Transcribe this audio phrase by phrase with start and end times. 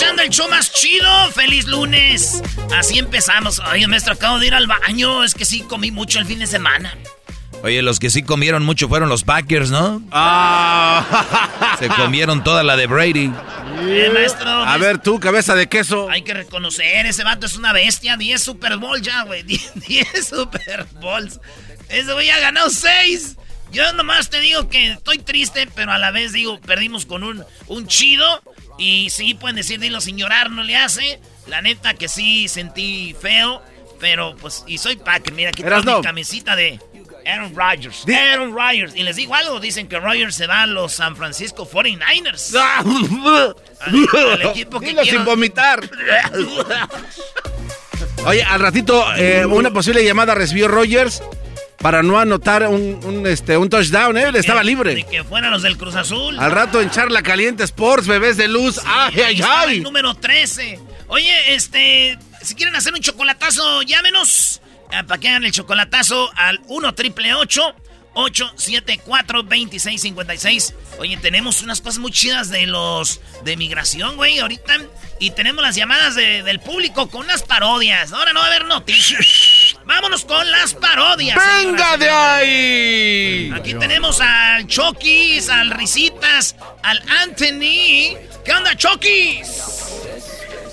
[0.00, 1.30] Escuchando el show más chido.
[1.34, 2.42] ¡Feliz lunes!
[2.74, 3.58] Así empezamos.
[3.70, 5.22] Oye, maestro, acabo de ir al baño.
[5.24, 6.96] Es que sí comí mucho el fin de semana.
[7.62, 10.00] Oye, los que sí comieron mucho fueron los Packers, ¿no?
[10.10, 11.76] Ah.
[11.78, 13.30] Se comieron toda la de Brady.
[13.80, 14.48] Eh, maestro.
[14.48, 16.08] A ver tú, cabeza de queso.
[16.08, 18.16] Hay que reconocer, ese vato es una bestia.
[18.16, 19.42] 10 Super Bowl ya, güey.
[19.44, 21.40] 10, 10 Super Bowls.
[21.90, 23.36] Ese güey ha ganado 6.
[23.70, 27.44] Yo nomás te digo que estoy triste, pero a la vez digo, perdimos con un,
[27.68, 28.42] un chido.
[28.80, 31.20] Y sí, pueden decir, dilo sin llorar, no le hace.
[31.46, 33.62] La neta que sí sentí feo.
[34.00, 35.34] Pero pues, y soy Packer.
[35.34, 35.98] Mira, aquí tengo no.
[35.98, 36.80] mi camisita de
[37.26, 38.06] Aaron Rodgers.
[38.06, 38.96] Di- Aaron Rodgers.
[38.96, 42.54] Y les digo algo, dicen que Rodgers se va a los San Francisco 49ers.
[42.58, 42.82] Ah.
[43.80, 45.80] Al, al equipo que Dilo quiero- sin vomitar.
[48.26, 51.22] Oye, al ratito eh, una posible llamada recibió Rogers
[51.80, 54.24] para no anotar un, un, este, un touchdown, ¿eh?
[54.28, 55.04] Él estaba De libre.
[55.10, 56.38] que fueran los del Cruz Azul.
[56.38, 58.78] Al rato en Charla Caliente Sports, bebés de luz.
[58.84, 59.80] ¡Ay, Ahí ay, el ay!
[59.80, 60.78] número 13.
[61.08, 64.60] Oye, este, si quieren hacer un chocolatazo, llámenos.
[64.92, 71.98] eh, para que hagan el chocolatazo al 1 triple 874 2656 Oye, tenemos unas cosas
[71.98, 74.74] muy chidas de los de migración, güey, ahorita.
[75.18, 78.12] Y tenemos las llamadas de- del público con unas parodias.
[78.12, 79.26] Ahora no va a haber noticias.
[79.84, 81.38] Vámonos con las parodias.
[81.58, 83.52] ¡Venga de ahí!
[83.54, 88.16] Aquí tenemos al Chokis, al Risitas, al Anthony.
[88.44, 89.80] ¿Qué onda, Chokis?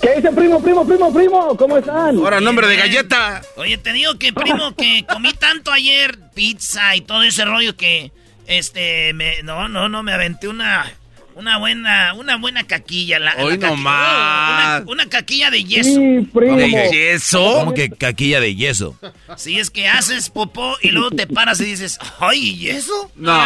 [0.00, 1.56] ¿Qué dice primo, primo, primo, primo?
[1.56, 2.16] ¿Cómo están?
[2.16, 3.42] Ahora, nombre de galleta.
[3.56, 8.12] Oye, te digo que, primo, que comí tanto ayer pizza y todo ese rollo que,
[8.46, 10.90] este, me, no, no, no, me aventé una,
[11.38, 13.20] una buena, una buena caquilla.
[13.20, 14.82] La, Hoy la nomás.
[14.82, 15.90] Una, una caquilla de yeso.
[15.90, 16.56] Sí, primo.
[16.56, 17.54] ¿De yeso?
[17.60, 18.96] ¿Cómo que caquilla de yeso?
[19.36, 23.10] Si es que haces popó y luego te paras y dices, ay, ¿y eso?
[23.14, 23.32] No.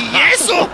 [0.00, 0.68] ¿Y eso?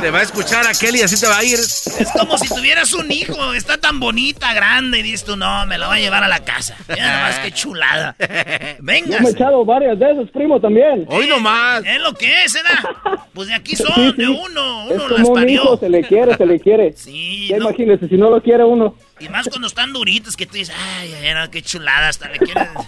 [0.00, 1.54] Te va a escuchar a Kelly, así te va a ir.
[1.54, 5.78] Es como si tuvieras un hijo, está tan bonita, grande, y dices tú, no, me
[5.78, 6.76] la voy a llevar a la casa.
[6.88, 8.16] Mira nada más que chulada.
[8.80, 9.18] Venga.
[9.18, 11.06] Yo me he echado varias de esas, primo, también.
[11.08, 11.84] Hoy nomás.
[11.86, 12.90] Es lo que es, ¿verdad?
[13.32, 16.36] Pues de aquí son, de uno, Es uno las como un hijo, se le quiere,
[16.36, 16.92] se le quiere.
[16.96, 18.94] Sí, Ya no, imagínese, si no lo quiere uno.
[19.18, 22.38] y más cuando están duritos que tú dices, ay, ay, no, qué chulada, hasta le
[22.38, 22.68] quieres...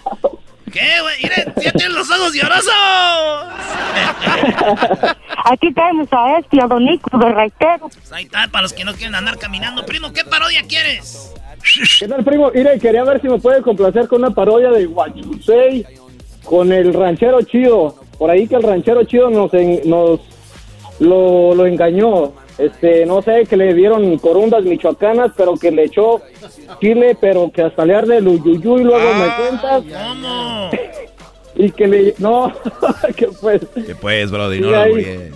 [0.73, 1.15] ¿Qué, güey?
[1.23, 2.73] Mire, ya tienes los ojos llorosos.
[5.45, 7.89] Aquí tenemos a este, a Don Nico de Reitero.
[7.89, 9.85] Pues ahí está, para los que no quieren andar caminando.
[9.85, 11.35] Primo, ¿qué parodia quieres?
[11.99, 12.51] ¿Qué tal, primo?
[12.55, 15.85] Mire, quería ver si me puede complacer con una parodia de Guachusei
[16.45, 17.97] con el ranchero chido.
[18.19, 20.21] Por ahí que el ranchero chido nos, en- nos
[21.01, 22.33] lo, lo engañó.
[22.59, 26.21] Este, no sé, que le dieron corundas michoacanas, pero que le echó
[26.81, 29.85] chile, pero que hasta le arde el uyuyú y luego me cuentas.
[31.55, 32.15] Y que le...
[32.17, 32.51] No,
[33.17, 33.61] que pues...
[33.87, 34.85] Que pues, Brody, no lo ahí.
[34.93, 35.35] alburees.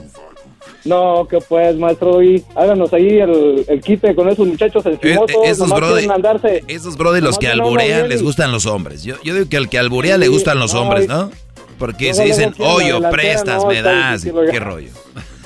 [0.87, 5.31] No, que pues, maestro, y háganos ahí el, el quite con esos muchachos Eh, encimosos.
[5.45, 6.65] eh, esos brody, andarse.
[6.69, 9.03] esos brody, los que alburean les gustan los hombres.
[9.03, 11.31] Yo, yo digo que al que alburea le gustan los no, hombres, ¿no?
[11.79, 14.89] Porque se dicen, oye, prestas, no, me das, qué rollo.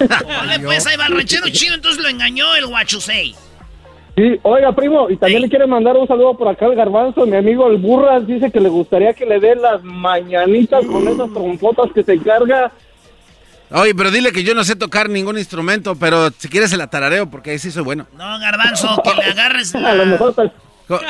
[0.09, 3.35] Vale, pues ahí va el ranchero chido, entonces lo engañó el guachusei.
[4.17, 7.25] Sí, oiga, primo, y también le quiere mandar un saludo por acá al garbanzo.
[7.27, 11.33] Mi amigo el Burras dice que le gustaría que le dé las mañanitas con esas
[11.33, 12.73] trompotas que se carga.
[13.71, 16.89] Oye, pero dile que yo no sé tocar ningún instrumento, pero si quieres se la
[16.89, 18.07] tarareo, porque ahí sí soy bueno.
[18.17, 20.35] No, garbanzo, que le agarres A lo mejor,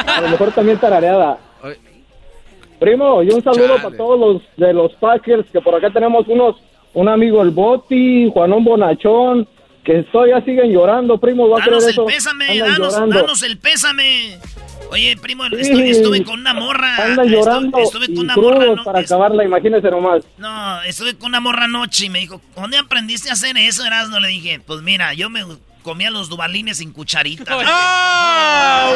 [0.06, 1.38] a lo mejor también tarareada.
[1.62, 1.78] Oye,
[2.78, 3.82] Primo, y un saludo Chale.
[3.82, 6.56] para todos los de los Packers, que por acá tenemos unos,
[6.94, 9.46] un amigo el Boti, Juanón Bonachón,
[9.84, 12.04] que todavía siguen llorando, primo, va a Danos el eso.
[12.06, 13.16] pésame, Andan danos, llorando.
[13.16, 14.38] danos el pésame.
[14.90, 15.56] Oye, primo, Sí.
[15.60, 16.96] estuve, estuve con una morra.
[17.04, 18.66] Andan llorando Estuve, con una morra.
[18.74, 20.24] no- para acabarla, imagínese nomás.
[20.36, 24.18] No, estuve con una morra anoche y me dijo, ¿dónde aprendiste a hacer eso, No
[24.18, 25.44] Le dije, pues mira, yo me
[25.82, 27.56] comía los dubalines sin cucharita.
[27.66, 28.92] ¡Ah!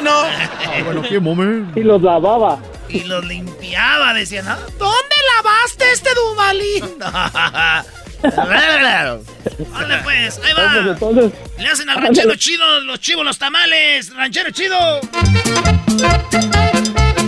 [1.08, 1.78] qué momento.
[1.78, 2.58] Y los lavaba.
[2.88, 4.56] Y los limpiaba, decían, ¿no?
[4.78, 6.98] ¿dónde lavaste este Duvalín?
[8.22, 10.90] Dale pues, ahí va.
[10.90, 14.14] Entonces, Le hacen al ranchero chido los chivos los tamales.
[14.14, 14.78] Ranchero chido.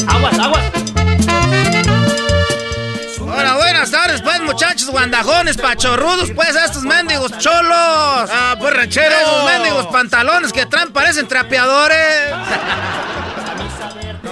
[0.07, 0.65] aguas, aguas.
[3.21, 7.73] Hola, buenas tardes, pues, muchachos guandajones, pachorrudos, pues, estos mendigos cholos.
[7.75, 9.15] Ah, pues ranchero.
[9.15, 11.97] Esos mendigos pantalones que traen parecen trapeadores.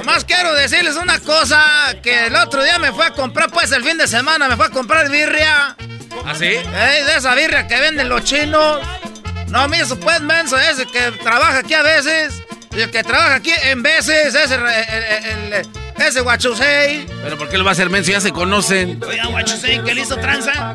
[0.04, 1.62] Nomás quiero decirles una cosa,
[2.02, 4.66] que el otro día me fue a comprar, pues, el fin de semana me fue
[4.66, 5.76] a comprar birria.
[6.24, 6.46] ¿Ah, sí?
[6.46, 8.80] Ey, de esa birria que venden los chinos.
[9.48, 12.34] No, mi pues menso, ese que trabaja aquí a veces.
[12.72, 17.06] Y el que trabaja aquí en veces, ese, el, el, el- ese guachusei.
[17.22, 18.10] ¿Pero por qué lo va a hacer menso?
[18.10, 19.00] Ya se conocen.
[19.02, 20.74] Oiga, guachusei, ¿qué le hizo tranza?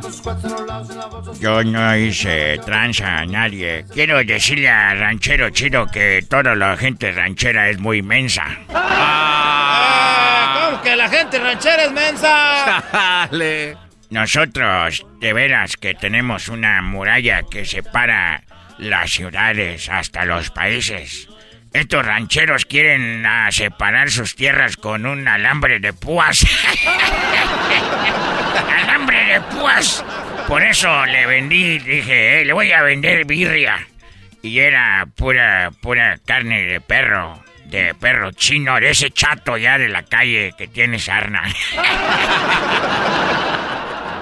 [1.39, 3.86] Yo no hice tranza a nadie.
[3.94, 8.45] Quiero decirle al ranchero chido que toda la gente ranchera es muy mensa.
[8.74, 12.83] Ah, ¿Cómo que la gente ranchera es mensa?
[12.92, 13.78] Dale.
[14.10, 18.44] Nosotros, de veras, que tenemos una muralla que separa
[18.78, 21.28] las ciudades hasta los países.
[21.75, 26.42] Estos rancheros quieren ah, separar sus tierras con un alambre de púas.
[28.81, 30.01] alambre de púas.
[30.48, 33.86] Por eso le vendí, dije, "Eh, le voy a vender birria.
[34.42, 37.44] Y era pura, pura carne de perro.
[37.66, 41.44] De perro chino, de ese chato ya de la calle que tiene sarna.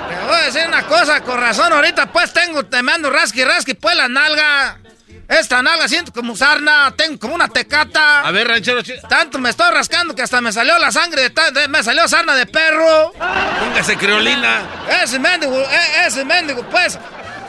[0.09, 3.75] Te voy a decir una cosa, con razón, ahorita pues tengo, te mando rasqui rasqui
[3.75, 4.79] pues la nalga.
[5.27, 8.21] Esta nalga siento como sarna, tengo como una tecata.
[8.21, 9.07] A ver, ranchero chido.
[9.07, 12.45] Tanto me estoy rascando que hasta me salió la sangre de, me salió sarna de
[12.45, 13.13] perro.
[13.13, 14.61] Póngase creolina.
[15.01, 16.99] Ese mendigo, e- ese mendigo, pues,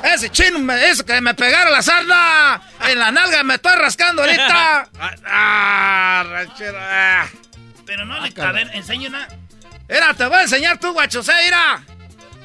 [0.02, 2.62] ese chino me hizo que me pegara la sarna.
[2.88, 4.88] En la nalga me estoy rascando ahorita.
[5.00, 6.78] Ah, ah, ranchero.
[6.80, 7.26] ah.
[7.84, 9.28] Pero no le cabe, enseño una.
[9.88, 11.82] Mira, te voy a enseñar tú, guachosé, mira.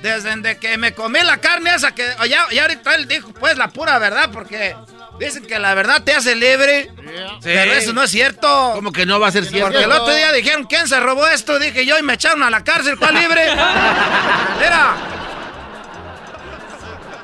[0.02, 3.58] Desde de que me comí la carne esa que ya, ya ahorita él dijo, pues,
[3.58, 4.76] la pura verdad, porque
[5.20, 6.90] dicen que la verdad te hace libre.
[6.96, 7.40] Sí.
[7.44, 8.72] Pero eso no es cierto.
[8.76, 9.72] ¿Cómo que no va a ser cierto?
[9.72, 11.60] Porque el otro día dijeron, ¿quién se robó esto?
[11.60, 13.50] Dije yo y me echaron a la cárcel, ¿cuál libre?
[14.60, 14.96] Mira.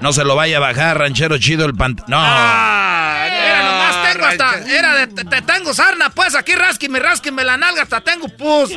[0.01, 2.01] No se lo vaya a bajar, ranchero chido, el pant...
[2.07, 2.17] No.
[2.19, 4.77] Ah, Mira, no, nomás tengo hasta.
[4.77, 5.07] Era de.
[5.07, 8.71] Te, te tengo sarna, pues aquí rasquime, rasquime la nalga, hasta tengo pus.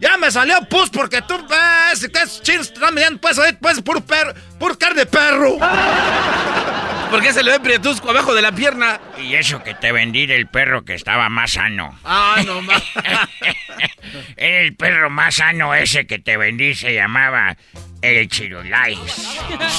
[0.00, 3.52] Ya me salió pus porque tú ves que es chinos te están mirando, pues, ahí,
[3.54, 5.56] pues, puro perro, puro carne de perro.
[7.10, 9.00] ¿Por qué se le ve prietusco abajo de la pierna?
[9.18, 11.98] Y eso que te vendí del perro que estaba más sano.
[12.04, 12.82] Ah, no más.
[14.36, 17.56] Era el perro más sano ese que te vendí, se llamaba
[18.02, 18.98] el Chirulais.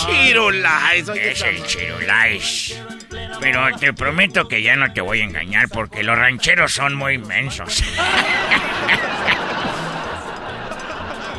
[0.06, 2.82] Chirulais, Es el Chirulais.
[3.40, 7.16] Pero te prometo que ya no te voy a engañar porque los rancheros son muy
[7.16, 7.84] inmensos.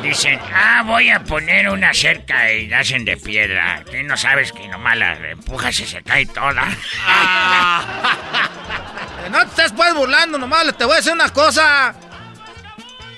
[0.01, 3.83] Dicen, ah, voy a poner una cerca y la hacen de piedra.
[3.85, 6.63] Tú no sabes que nomás la empujas y se cae toda.
[6.63, 7.81] Eh,
[9.29, 11.93] No te estés pues burlando, nomás te voy a decir una cosa.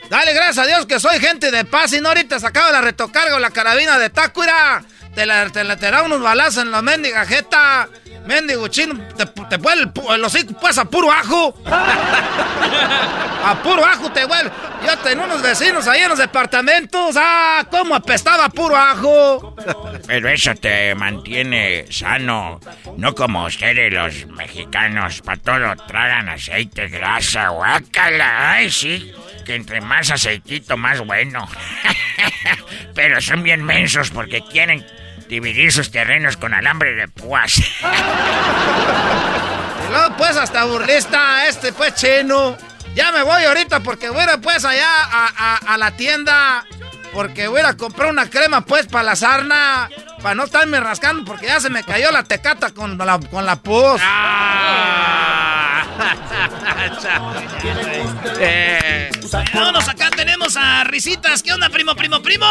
[0.10, 3.36] Dale gracias a Dios que soy gente de paz y no ahorita sacaba la retocarga
[3.36, 4.84] o la carabina de Takura.
[5.16, 7.88] Te la, te la te da unos balazos en la mendiga jeta.
[8.26, 11.56] Mendigo chino, te, te vuelve el, hocico pues a puro ajo.
[13.46, 14.52] a puro ajo te vuelve.
[14.86, 17.16] Yo tenía unos vecinos ahí en los departamentos.
[17.18, 19.56] Ah, cómo apestaba a puro ajo.
[20.08, 22.60] Pero eso te mantiene sano.
[22.98, 25.22] No como ustedes los mexicanos.
[25.22, 28.54] Para todo tragan aceite, grasa, guácala.
[28.54, 29.12] Ay, sí.
[29.46, 31.48] Que entre más aceitito, más bueno.
[32.96, 34.86] Pero son bien mensos porque quieren
[35.32, 37.58] dividir sus terrenos con alambre de púas.
[37.58, 37.64] Y
[39.90, 42.58] luego pues hasta burlista, este pues chino.
[42.96, 46.66] Ya me voy ahorita porque voy a ir pues allá a, a- a la tienda.
[47.14, 49.90] Porque voy a ir a comprar una crema pues para la sarna.
[50.22, 53.56] Para no estarme rascando porque ya se me cayó la tecata con la, con la
[53.56, 54.02] pus.
[58.40, 59.10] Eh,
[59.54, 61.44] Vámonos, acá tenemos a Risitas.
[61.44, 62.46] ¿Qué onda, primo, primo, primo?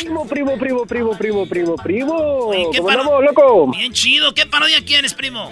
[0.00, 2.50] Primo, primo, primo, primo, primo, primo, primo.
[2.72, 3.66] ¿qué ¿Cómo andamos, loco?
[3.68, 4.32] Bien chido.
[4.34, 5.50] ¿Qué parodia quieres, primo?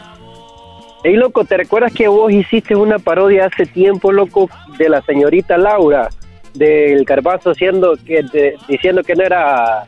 [1.05, 5.57] Ey, loco, ¿te recuerdas que vos hiciste una parodia hace tiempo, loco, de la señorita
[5.59, 6.09] Laura,
[6.55, 9.85] del Garbanzo siendo que, de- diciendo que no era,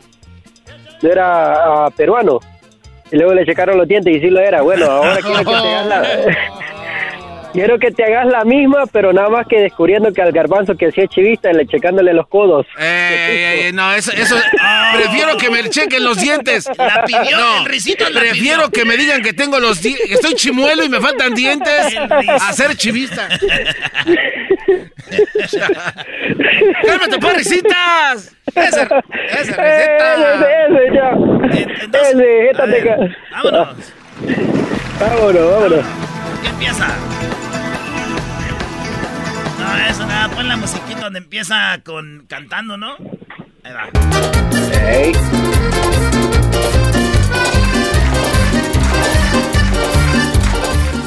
[1.02, 2.40] no era ah, peruano?
[3.10, 4.60] Y luego le checaron los dientes y sí lo era.
[4.62, 6.68] Bueno, ahora quiero que te hagas la...
[7.52, 10.86] Quiero que te hagas la misma, pero nada más que descubriendo que al garbanzo que
[10.88, 12.66] hacía chivista, le checándole los codos.
[12.78, 14.36] eh, eh, no, eso, eso.
[14.94, 16.68] Prefiero que me chequen los dientes.
[16.76, 18.70] La pidió, No, el Risitas la Prefiero pidió.
[18.70, 20.10] que me digan que tengo los dientes.
[20.10, 21.96] Estoy chimuelo y me faltan dientes.
[22.40, 23.28] A ser chivista.
[26.86, 28.34] ¡Cálmate, porrisitas!
[28.54, 30.14] Esa, esa receta.
[30.14, 31.10] Ese, ese, ya.
[31.82, 33.68] Entonces, Ese, a ver, vámonos.
[35.00, 35.84] Vámonos, vámonos.
[36.48, 36.88] ¿Qué empieza?
[39.58, 42.96] No, eso nada, pon la musiquita donde empieza con cantando, ¿no?
[43.64, 43.90] Ahí va.
[44.80, 45.12] Ey.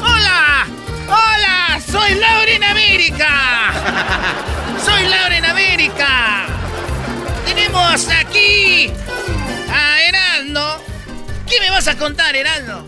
[0.00, 0.66] ¡Hola!
[1.08, 1.80] ¡Hola!
[1.90, 3.72] ¡Soy Laura en América!
[4.84, 6.46] ¡Soy Laura en América!
[7.46, 8.92] Tenemos aquí
[9.68, 10.84] a Heraldo.
[11.48, 12.86] ¿Qué me vas a contar, Heraldo?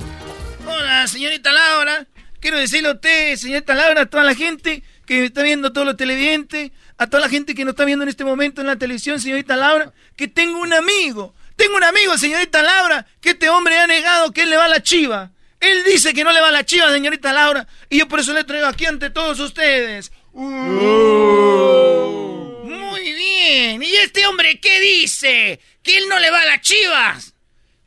[0.67, 2.07] Hola, señorita Laura.
[2.45, 5.87] Quiero decirle a usted, señorita Laura, a toda la gente que me está viendo, todos
[5.87, 8.77] los televidentes, a toda la gente que nos está viendo en este momento en la
[8.77, 11.35] televisión, señorita Laura, que tengo un amigo.
[11.57, 14.69] Tengo un amigo, señorita Laura, que este hombre ha negado que él le va a
[14.69, 15.31] la chiva.
[15.59, 18.35] Él dice que no le va a la chiva, señorita Laura, y yo por eso
[18.35, 20.13] le traigo aquí ante todos ustedes.
[20.35, 20.61] Muy
[23.15, 23.83] bien.
[23.83, 25.61] ¿Y este hombre qué dice?
[25.83, 27.34] Que él no le va a las chivas.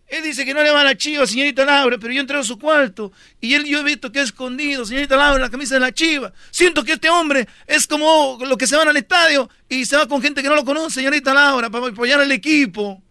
[0.08, 2.44] Él dice que no le va a la chiva, señorita Laura, pero yo entré a
[2.44, 3.12] su cuarto
[3.42, 6.32] y él yo he visto que ha escondido, señorita Laura, la camisa de la chiva.
[6.50, 10.08] Siento que este hombre es como los que se van al estadio y se va
[10.08, 13.02] con gente que no lo conoce, señorita Laura, para apoyar al equipo.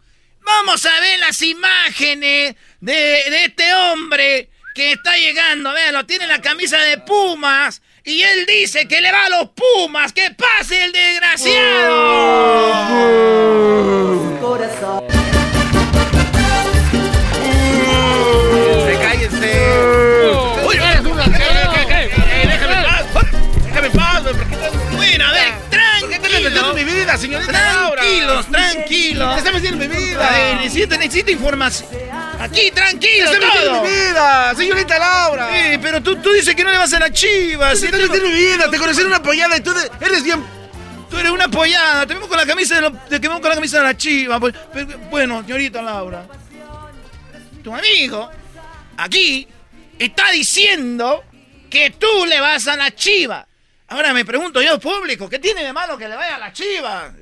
[0.40, 5.72] Vamos a ver las imágenes de, de este hombre que está llegando.
[5.72, 10.12] Véanlo, tiene la camisa de Pumas y él dice que le va a los Pumas.
[10.12, 12.36] ¡Que pase el desgraciado!
[14.30, 15.05] ¡Se
[27.16, 28.02] vida, señorita Laura?
[28.50, 29.32] Tranquilos.
[29.32, 30.30] ¿Qué estás metiendo en mi vida?
[30.30, 31.88] Ver, necesito, necesito información.
[32.40, 35.72] Aquí, tranquilo, ¿Qué estás metiendo en mi vida, señorita Laura?
[35.72, 37.78] Eh, pero tú, tú dices que no le vas a la chivas.
[37.80, 38.70] ¿Qué estás metiendo en mi vida?
[38.70, 40.44] Te conocí en una apoyada y tú eres bien...
[41.08, 42.04] Tú eres una apoyada.
[42.06, 44.40] Te vemos con la camisa de, lo- te vemos con la camisa de la chiva.
[44.40, 44.54] pues.
[44.72, 46.26] Pero, bueno, señorita Laura.
[47.62, 48.28] Tu amigo
[48.96, 49.46] aquí
[49.98, 51.24] está diciendo
[51.70, 53.46] que tú le vas a la chiva.
[53.88, 57.14] Ahora me pregunto yo, público, ¿qué tiene de malo que le vaya a la chiva?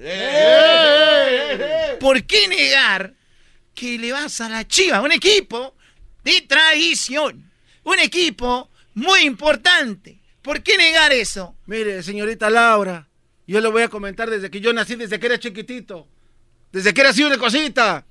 [2.01, 3.13] ¿Por qué negar
[3.75, 5.03] que le vas a la chiva?
[5.03, 5.75] Un equipo
[6.23, 7.51] de tradición.
[7.83, 10.21] Un equipo muy importante.
[10.41, 11.55] ¿Por qué negar eso?
[11.67, 13.09] Mire, señorita Laura,
[13.47, 16.09] yo le voy a comentar desde que yo nací, desde que era chiquitito.
[16.73, 18.07] Desde que era así una cosita.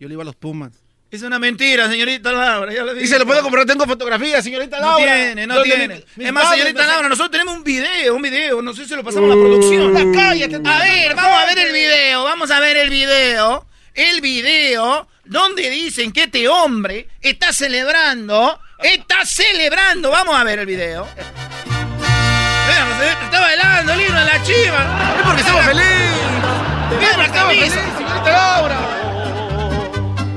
[0.00, 0.85] Yo le iba a los Pumas.
[1.16, 2.70] Es una mentira, señorita Laura.
[2.74, 5.14] Ya lo Y se lo puedo comprar, tengo fotografías, señorita No Laura.
[5.14, 5.88] tiene, no tiene.
[5.88, 8.60] mi- mis es más, señorita me- Laura, nosotros tenemos un video, un video.
[8.60, 9.94] No sé si se lo pasamos a la producción.
[9.94, 10.56] Ya cállate.
[10.62, 13.66] A ver, vamos a ver el video, vamos a ver el video.
[13.94, 20.10] El video donde dicen que este hombre está celebrando, está celebrando.
[20.10, 21.08] Vamos a ver el video.
[23.24, 25.14] Está bailando el himno de la chiva.
[25.18, 25.90] Es porque estamos felices.
[27.00, 29.05] Vean la Estamos felices, señorita Laura.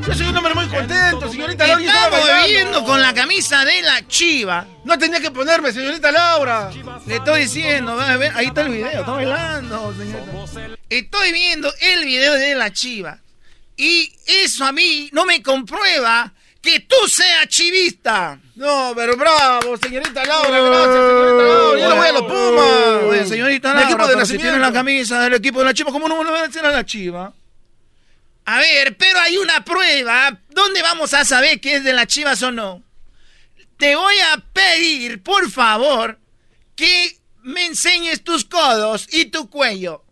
[0.09, 2.47] Yo soy un hombre muy contento, señorita Laura.
[2.47, 4.65] y estaba con la camisa de la chiva.
[4.83, 6.71] No tenía que ponerme, señorita Laura.
[7.05, 10.71] Le estoy diciendo, va a ver, ahí está el video, está bailando, señorita.
[10.89, 13.19] Estoy viendo el video de la chiva.
[13.77, 18.39] Y eso a mí no me comprueba que tú seas chivista.
[18.55, 21.79] No, pero bravo, señorita Laura, gracias, señorita Laura.
[21.79, 23.03] Yo le voy a los Pumas.
[23.09, 25.91] Oye, señorita Laura, equipo de pero si tiene la camisa del equipo de la chiva,
[25.91, 27.31] ¿cómo no me lo va a decir a la chiva?
[28.51, 30.35] A ver, pero hay una prueba.
[30.49, 32.81] ¿Dónde vamos a saber que es de las chivas o no?
[33.77, 36.17] Te voy a pedir, por favor,
[36.75, 40.03] que me enseñes tus codos y tu cuello.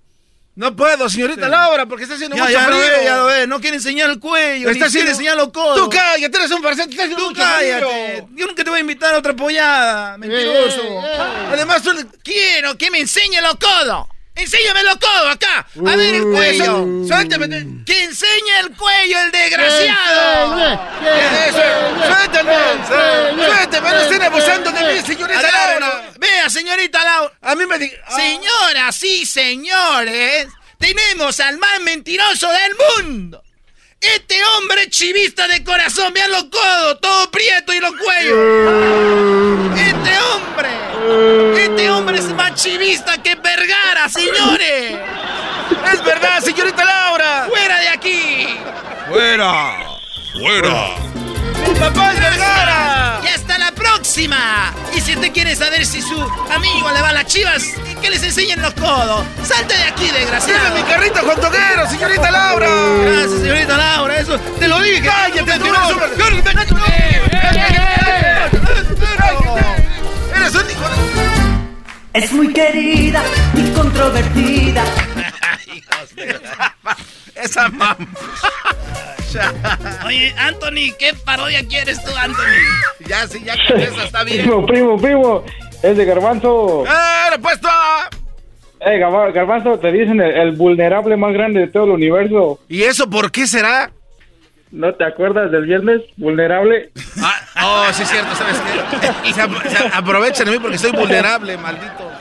[0.54, 2.92] No puedo, señorita Laura, porque está haciendo Ya, mucho ya lo frío.
[2.98, 3.48] ve, ya lo ve.
[3.48, 5.78] No quiere enseñar el cuello, Está haciendo- enseñar los codos.
[5.80, 7.86] Tú cállate, eres un haciendo Tú mucho cállate.
[7.86, 8.30] frío.
[8.34, 10.82] Yo nunca te voy a invitar a otra pollada, mentiroso.
[10.82, 11.48] Eh, eh.
[11.54, 11.92] Además, tú...
[12.24, 14.08] Quiero que me enseñe los codos.
[14.38, 15.66] Enséñame los codos acá.
[15.88, 16.86] A ver el cuello.
[17.08, 17.84] Suéltame, suéltame.
[17.86, 20.80] Que enseñe el cuello, el desgraciado.
[21.48, 22.54] Eso, suéltame.
[22.88, 25.42] Suéltame, no estén abusando de mí, señorita.
[25.42, 26.12] Laura.
[26.20, 27.34] Vea, señorita Laura.
[27.42, 27.92] A mí me di...
[28.08, 32.76] ah, Señoras y señores, tenemos al más mentiroso del
[33.06, 33.44] mundo.
[34.00, 38.38] Este hombre chivista de corazón, vean los codos, todo prieto y los cuellos.
[39.80, 40.70] Este hombre,
[41.58, 44.96] este hombre es más chivista que Vergara, señores.
[45.94, 47.46] Es verdad, señorita Laura.
[47.50, 48.48] ¡Fuera de aquí!
[49.10, 49.78] ¡Fuera!
[50.40, 50.96] ¡Fuera!
[51.68, 53.22] Mi papá es Vergara.
[53.24, 54.74] ¡Y hasta la próxima!
[54.94, 56.20] Y si usted quiere saber si su
[56.52, 57.64] amigo le va a las chivas,
[58.02, 59.26] que les enseñen los codos.
[59.44, 60.76] ¡Salte de aquí, Tiene desgraciado!
[60.76, 62.68] mi carrito Juan Toguero, señorita Laura.
[63.02, 65.02] Gracias, señorita Laura, eso te lo dije.
[65.02, 66.00] Cállate, tú mentiroso.
[68.70, 68.87] eres
[70.54, 70.60] de...
[72.14, 73.22] Es muy querida
[73.54, 74.84] y controvertida.
[77.36, 77.96] Esa mamá.
[80.06, 83.08] Oye, Anthony, ¿qué parodia quieres tú, Anthony?
[83.08, 84.42] Ya, sí, ya con esa está bien.
[84.44, 85.44] Primo, primo, primo.
[85.84, 86.86] Es de Garbanzo.
[86.86, 87.68] ¡Eh, repuesto!
[88.80, 92.60] Eh, Garba- Garbanzo, te dicen el, el vulnerable más grande de todo el universo.
[92.68, 93.92] ¿Y eso por qué será?
[94.72, 96.02] ¿No te acuerdas del viernes?
[96.18, 96.92] Vulnerable.
[97.22, 98.58] Ah, oh, sí es cierto, ¿sabes
[99.24, 99.34] qué?
[99.34, 102.12] Se, ap- se aprovechan de mí porque soy vulnerable, maldito.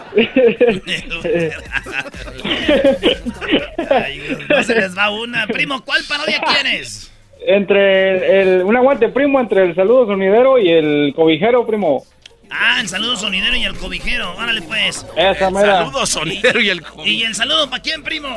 [3.91, 5.47] Ay, no se les va una.
[5.47, 7.12] Primo, ¿cuál parodia quieres?
[7.49, 12.05] entre el, un aguante, primo, entre el saludo sonidero y el cobijero, primo.
[12.50, 14.35] Ah, el saludo sonidero y el cobijero.
[14.37, 15.07] Órale, pues.
[15.17, 15.79] Esa mera.
[15.85, 16.83] Saludos, sonidero y el...
[17.05, 18.29] ¿Y el saludo para quién, primo?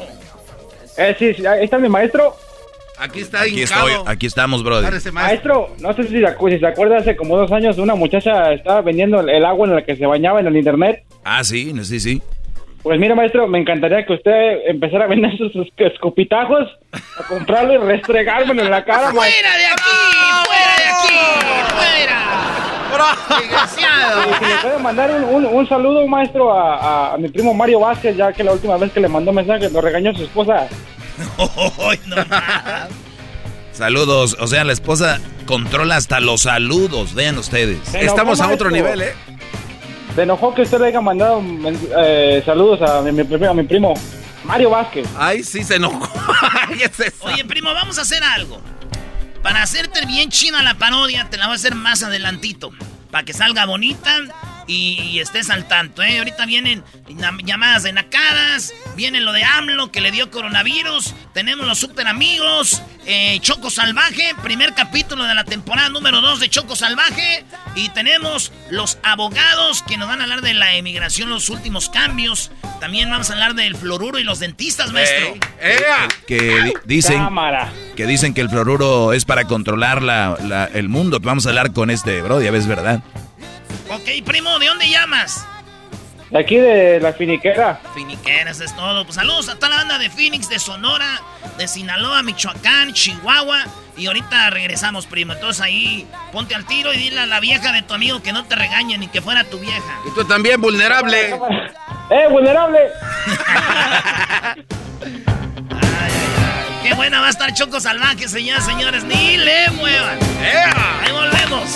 [0.98, 2.36] Eh, sí, sí, ahí está mi maestro.
[3.00, 3.88] Aquí está Aquí hincado.
[3.88, 4.91] estoy, aquí estamos, brother.
[4.91, 5.13] Maestro.
[5.13, 8.51] Maestro, no sé si se, acu- si se acuerda, hace como dos años una muchacha
[8.51, 11.03] estaba vendiendo el, agua en la que se bañaba en el internet.
[11.24, 12.22] Ah, sí, sí, sí.
[12.84, 17.74] Pues mira, maestro, me encantaría que usted empezara a vender sus, sus escupitajos, a comprarlo
[17.74, 19.12] y restregármelo en la cara.
[19.12, 20.46] ¡Fuera de aquí!
[20.46, 21.75] ¡Fuera de aquí!
[22.89, 23.39] ¡Fuera!
[23.39, 24.22] ¡Desgraciado!
[24.29, 27.53] Y si le puede mandar un, un- un saludo, maestro, a, a- a mi primo
[27.53, 30.68] Mario Vázquez, ya que la última vez que le mandó mensaje lo regañó su esposa.
[31.90, 32.90] ¡Ay, no más!
[33.74, 37.94] Saludos, o sea, la esposa controla hasta los saludos, vean ustedes.
[37.96, 39.14] Estamos a otro nivel, ¿eh?
[40.16, 41.42] Se enojó que usted le haya mandado
[41.98, 43.94] eh, saludos a mi, mi- a mi primo
[44.44, 45.08] Mario Vázquez.
[45.18, 46.10] Ay, sí se enojó.
[46.68, 47.14] Ay, es.
[47.22, 48.60] Oye, primo, vamos a hacer algo.
[49.44, 52.72] Para hacerte bien china la parodia, te la voy a hacer más adelantito.
[53.12, 54.18] Para que salga bonita
[54.70, 56.20] y, y estés al tanto, ¿eh?
[56.20, 61.66] Ahorita vienen llam- llamadas de nacadas, viene lo de AMLO que le dio coronavirus, tenemos
[61.66, 66.76] los super amigos, eh, Choco Salvaje, primer capítulo de la temporada número 2 de Choco
[66.76, 67.44] Salvaje,
[67.76, 72.52] y tenemos los abogados que nos van a hablar de la emigración, los últimos cambios.
[72.80, 75.34] También vamos a hablar del fluoruro y los dentistas, maestro.
[75.62, 76.08] ¡Ea!
[76.27, 77.72] Que di- dicen Cámara.
[77.96, 81.20] que dicen que el fluoruro es para controlar la, la- el mundo.
[81.20, 83.01] Vamos a hablar con este bro, ya ves, ¿verdad?
[83.90, 85.46] Ok, primo, ¿de dónde llamas?
[86.30, 87.82] De aquí de la finiquera.
[87.96, 89.04] Finiqueras es todo.
[89.04, 91.20] Pues saludos a toda la banda de Phoenix, de Sonora,
[91.58, 93.64] de Sinaloa, Michoacán, Chihuahua.
[93.98, 95.34] Y ahorita regresamos, primo.
[95.34, 98.46] Entonces ahí ponte al tiro y dile a la vieja de tu amigo que no
[98.46, 100.00] te regañe ni que fuera tu vieja.
[100.08, 101.36] Y tú también, vulnerable.
[102.12, 102.80] ¡Eh, vulnerable!
[106.90, 109.04] Qué buena va a estar Choco Salvaje, señoras señores.
[109.04, 110.18] Ni le muevan.
[110.42, 110.74] ¡Ea!
[111.06, 111.70] Ahí volvemos.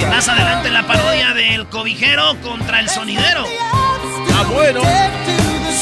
[0.00, 3.44] Y más adelante la parodia del cobijero contra el sonidero.
[4.32, 4.82] Ah, bueno.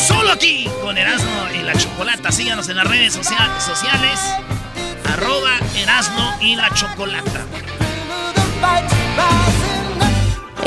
[0.07, 2.33] Solo aquí con Erasmo y la Chocolata.
[2.33, 4.19] Síganos en las redes socia- sociales.
[5.13, 7.45] Arroba Erasmo y la Chocolata.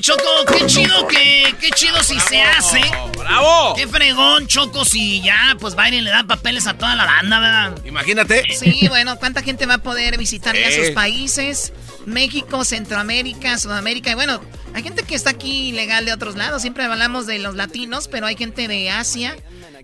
[0.00, 1.54] Oye, Choco, qué chido que.
[1.60, 2.80] Qué chido si se hace.
[3.18, 3.74] ¡Bravo!
[3.74, 7.84] Qué fregón, Choco, si ya, pues Biden le da papeles a toda la banda, ¿verdad?
[7.84, 8.44] Imagínate.
[8.54, 10.84] Sí, bueno, ¿cuánta gente va a poder visitar ya Eh.
[10.86, 11.74] sus países?
[12.06, 14.10] México, Centroamérica, Sudamérica.
[14.12, 14.40] Y bueno,
[14.72, 16.62] hay gente que está aquí ilegal de otros lados.
[16.62, 19.36] Siempre hablamos de los latinos, pero hay gente de Asia,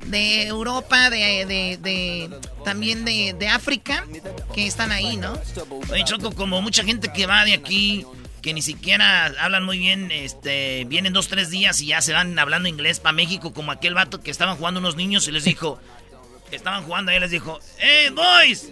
[0.06, 2.30] de Europa, de, de- de-
[2.64, 4.06] también de, de África,
[4.54, 5.38] que están ahí, ¿no?
[5.90, 8.06] Oye, Choco, como mucha gente que va de aquí,
[8.46, 12.38] que ni siquiera hablan muy bien, este, vienen dos, tres días y ya se van
[12.38, 15.80] hablando inglés para México, como aquel vato que estaban jugando unos niños y les dijo,
[16.52, 18.68] estaban jugando ahí, les dijo, ¡Hey, boys!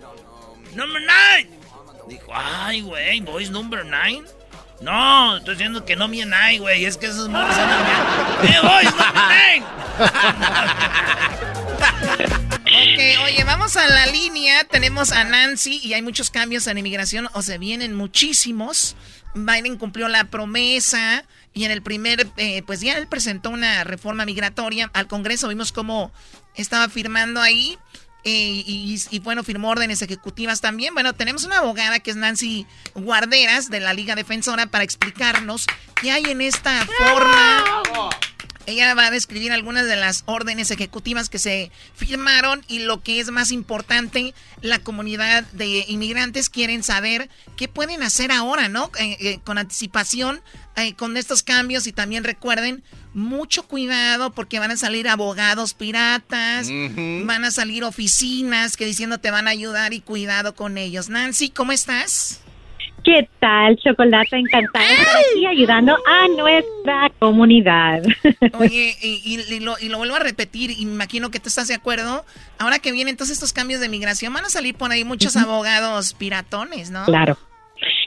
[0.76, 1.50] ¡Number nine!
[2.08, 4.22] Dijo, ay, güey, boys number nine.
[4.80, 8.54] No, estoy diciendo que no me nine, güey, es que esos morros andan bien.
[8.54, 9.66] ¡Eh, boys number nine!
[12.64, 14.62] Ok, oye, vamos a la línea.
[14.64, 18.94] Tenemos a Nancy y hay muchos cambios en inmigración, o se vienen muchísimos.
[19.34, 24.24] Biden cumplió la promesa Y en el primer, eh, pues ya él presentó una reforma
[24.24, 25.48] migratoria al Congreso.
[25.48, 26.12] Vimos cómo
[26.54, 27.78] estaba firmando ahí.
[28.26, 30.94] Eh, y, y, bueno, firmó órdenes ejecutivas también.
[30.94, 35.66] Bueno, tenemos una abogada que es Nancy Guarderas de la Liga Defensora para explicarnos
[36.00, 37.82] qué hay en esta forma.
[38.66, 43.20] Ella va a describir algunas de las órdenes ejecutivas que se firmaron y lo que
[43.20, 48.90] es más importante, la comunidad de inmigrantes quieren saber qué pueden hacer ahora, ¿no?
[48.98, 50.40] Eh, eh, con anticipación,
[50.76, 56.68] eh, con estos cambios y también recuerden, mucho cuidado porque van a salir abogados piratas,
[56.68, 61.08] van a salir oficinas que diciendo te van a ayudar y cuidado con ellos.
[61.08, 62.40] Nancy, ¿cómo estás?
[63.04, 64.36] ¿Qué tal, Chocolate?
[64.36, 68.02] Encantada de estar aquí ayudando a nuestra comunidad.
[68.58, 72.24] Oye, y, lo, vuelvo a repetir, y me imagino que tú estás de acuerdo.
[72.58, 76.14] Ahora que vienen todos estos cambios de migración, van a salir por ahí muchos abogados
[76.14, 77.04] piratones, ¿no?
[77.04, 77.36] Claro.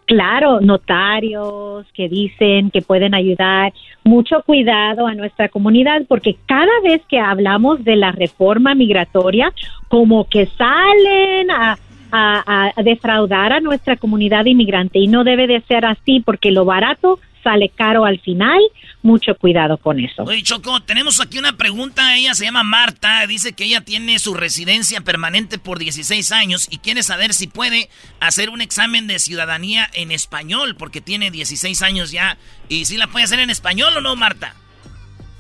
[0.06, 3.74] Claro, notarios que dicen que pueden ayudar.
[4.04, 9.54] Mucho cuidado a nuestra comunidad porque cada vez que hablamos de la reforma migratoria,
[9.90, 11.78] como que salen a
[12.12, 17.20] a, defraudar a nuestra comunidad inmigrante y no debe de ser así porque lo barato
[17.44, 18.60] sale caro al final.
[19.04, 20.24] Mucho cuidado con eso.
[20.24, 22.18] Oye, Choco, tenemos aquí una pregunta.
[22.18, 23.26] Ella se llama Marta.
[23.26, 27.90] Dice que ella tiene su residencia permanente por 16 años y quiere saber si puede
[28.20, 32.38] hacer un examen de ciudadanía en español porque tiene 16 años ya.
[32.68, 34.56] ¿Y si la puede hacer en español o no, Marta?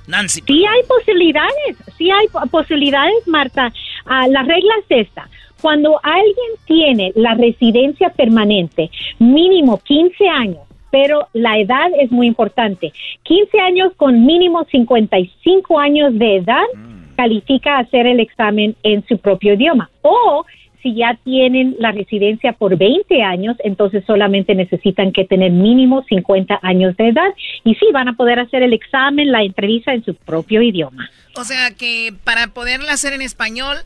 [0.07, 0.41] Nancy.
[0.47, 3.71] Sí hay posibilidades, sí hay posibilidades, Marta.
[4.05, 5.29] Ah, la regla es esta.
[5.61, 8.89] Cuando alguien tiene la residencia permanente,
[9.19, 10.59] mínimo 15 años,
[10.91, 12.93] pero la edad es muy importante.
[13.23, 17.15] 15 años con mínimo 55 años de edad mm.
[17.15, 19.89] califica a hacer el examen en su propio idioma.
[20.01, 20.45] O
[20.81, 26.59] si ya tienen la residencia por 20 años, entonces solamente necesitan que tener mínimo 50
[26.61, 30.15] años de edad y sí van a poder hacer el examen, la entrevista en su
[30.15, 31.09] propio idioma.
[31.35, 33.77] O sea que para poderla hacer en español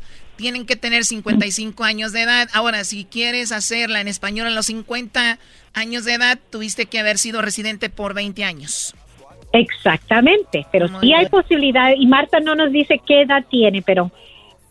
[0.42, 2.50] tienen que tener 55 años de edad.
[2.54, 5.38] Ahora, si quieres hacerla en español a los 50
[5.74, 8.96] años de edad, tuviste que haber sido residente por 20 años.
[9.54, 14.12] Exactamente, pero sí hay posibilidad, y Marta no nos dice qué edad tiene, pero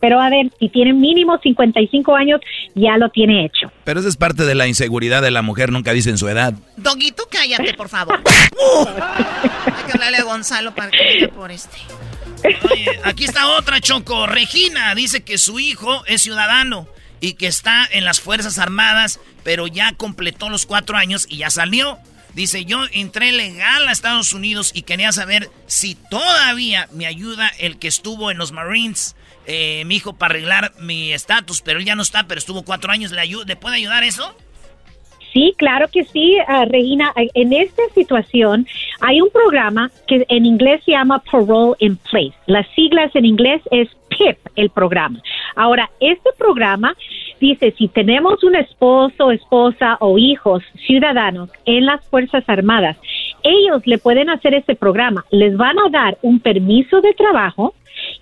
[0.01, 2.41] pero a ver, si tiene mínimo 55 años,
[2.75, 3.71] ya lo tiene hecho.
[3.85, 6.55] Pero eso es parte de la inseguridad de la mujer, nunca dicen su edad.
[6.79, 8.19] Doguito, cállate, por favor.
[9.67, 11.77] Hay que hablarle a Gonzalo para que venga por este.
[12.71, 14.27] Oye, aquí está otra, Choco.
[14.27, 16.89] Regina dice que su hijo es ciudadano
[17.21, 21.51] y que está en las Fuerzas Armadas, pero ya completó los cuatro años y ya
[21.51, 21.99] salió.
[22.35, 27.79] Dice, yo entré legal a Estados Unidos y quería saber si todavía me ayuda el
[27.79, 31.97] que estuvo en los Marines, eh, mi hijo, para arreglar mi estatus, pero él ya
[31.97, 33.11] no está, pero estuvo cuatro años.
[33.11, 34.37] ¿Le, ¿Le puede ayudar eso?
[35.33, 37.13] Sí, claro que sí, uh, Regina.
[37.35, 38.67] En esta situación
[39.01, 42.35] hay un programa que en inglés se llama Parole in Place.
[42.47, 45.23] Las siglas en inglés es PIP, el programa.
[45.55, 46.97] Ahora, este programa
[47.41, 52.97] dice, si tenemos un esposo, esposa o hijos ciudadanos en las Fuerzas Armadas,
[53.43, 55.25] ellos le pueden hacer este programa.
[55.31, 57.75] Les van a dar un permiso de trabajo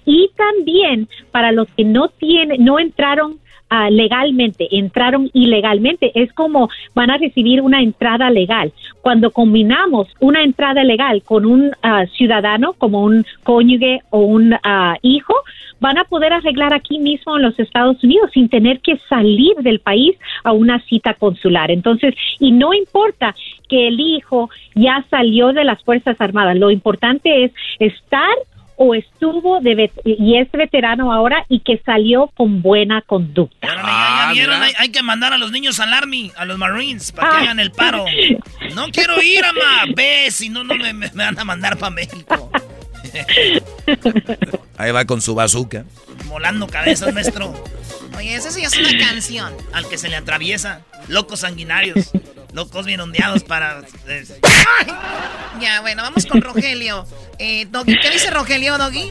[0.05, 3.39] y también para los que no tienen, no entraron
[3.71, 8.73] Ah, legalmente, entraron ilegalmente, es como van a recibir una entrada legal.
[9.03, 14.97] Cuando combinamos una entrada legal con un ah, ciudadano, como un cónyuge o un ah,
[15.03, 15.35] hijo,
[15.81, 19.81] van a poder arreglar aquí mismo en los Estados Unidos sin tener que salir del
[19.81, 21.71] país a una cita consular.
[21.71, 23.35] Entonces, y no importa
[23.69, 28.35] que el hijo ya salió de las Fuerzas Armadas, lo importante es estar
[28.79, 33.69] o estuvo de y es veterano ahora y que salió con buena conducta.
[33.77, 34.33] Ah,
[34.79, 37.41] hay, que mandar a los niños al Army, a los Marines, para que ah.
[37.41, 38.05] hagan el paro.
[38.75, 39.93] No quiero ir, ama.
[39.97, 42.51] Ve, si no, no me, van a mandar para México.
[44.77, 45.85] Ahí va con su bazooka.
[46.27, 47.55] Molando cabezas, maestro.
[48.17, 49.53] Oye, esa sí es una canción.
[49.73, 50.83] Al que se le atraviesa.
[51.09, 52.13] Locos sanguinarios.
[52.53, 53.83] Locos bien ondeados para...
[55.61, 57.05] Ya, bueno, vamos con Rogelio.
[57.41, 59.11] Eh, ¿qué dice Rogelio, Doggy?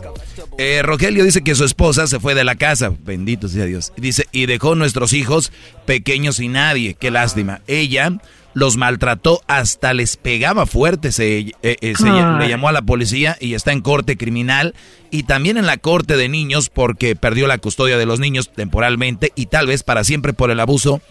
[0.57, 3.91] Eh, Rogelio dice que su esposa se fue de la casa, bendito sea Dios.
[3.97, 5.51] Dice, y dejó nuestros hijos
[5.85, 7.61] pequeños y nadie, qué lástima.
[7.67, 8.13] Ella
[8.53, 11.93] los maltrató, hasta les pegaba fuerte, se, eh, eh,
[12.39, 14.73] le llamó a la policía y está en corte criminal
[15.11, 19.31] y también en la corte de niños porque perdió la custodia de los niños temporalmente
[19.35, 21.01] y tal vez para siempre por el abuso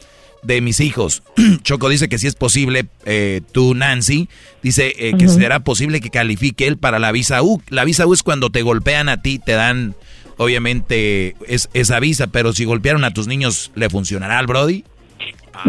[0.46, 1.22] de mis hijos.
[1.62, 4.28] Choco dice que si es posible, eh, tú Nancy,
[4.62, 7.60] dice eh, que será posible que califique él para la visa U.
[7.68, 9.94] La visa U es cuando te golpean a ti, te dan,
[10.36, 14.84] obviamente, es, esa visa, pero si golpearon a tus niños, ¿le funcionará al Brody?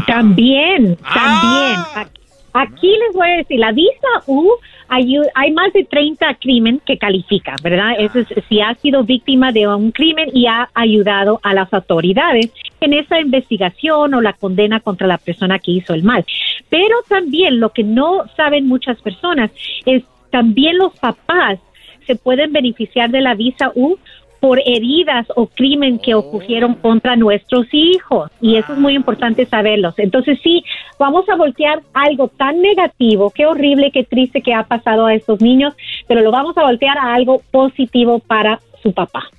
[0.05, 1.85] También, ah.
[1.93, 2.11] también.
[2.53, 4.49] Aquí les voy a decir, la visa U
[4.89, 7.95] hay más de 30 crimen que califica, ¿verdad?
[7.99, 12.51] Eso es, si ha sido víctima de un crimen y ha ayudado a las autoridades
[12.79, 16.25] en esa investigación o la condena contra la persona que hizo el mal.
[16.69, 19.51] Pero también lo que no saben muchas personas
[19.85, 21.59] es también los papás
[22.05, 23.97] se pueden beneficiar de la visa U
[24.39, 28.31] por heridas o crimen que ocurrieron contra nuestros hijos.
[28.41, 29.95] Y eso es muy importante saberlos.
[29.97, 30.63] Entonces sí,
[30.99, 35.41] vamos a voltear algo tan negativo, qué horrible, qué triste que ha pasado a estos
[35.41, 35.73] niños,
[36.07, 39.29] pero lo vamos a voltear a algo positivo para su papá.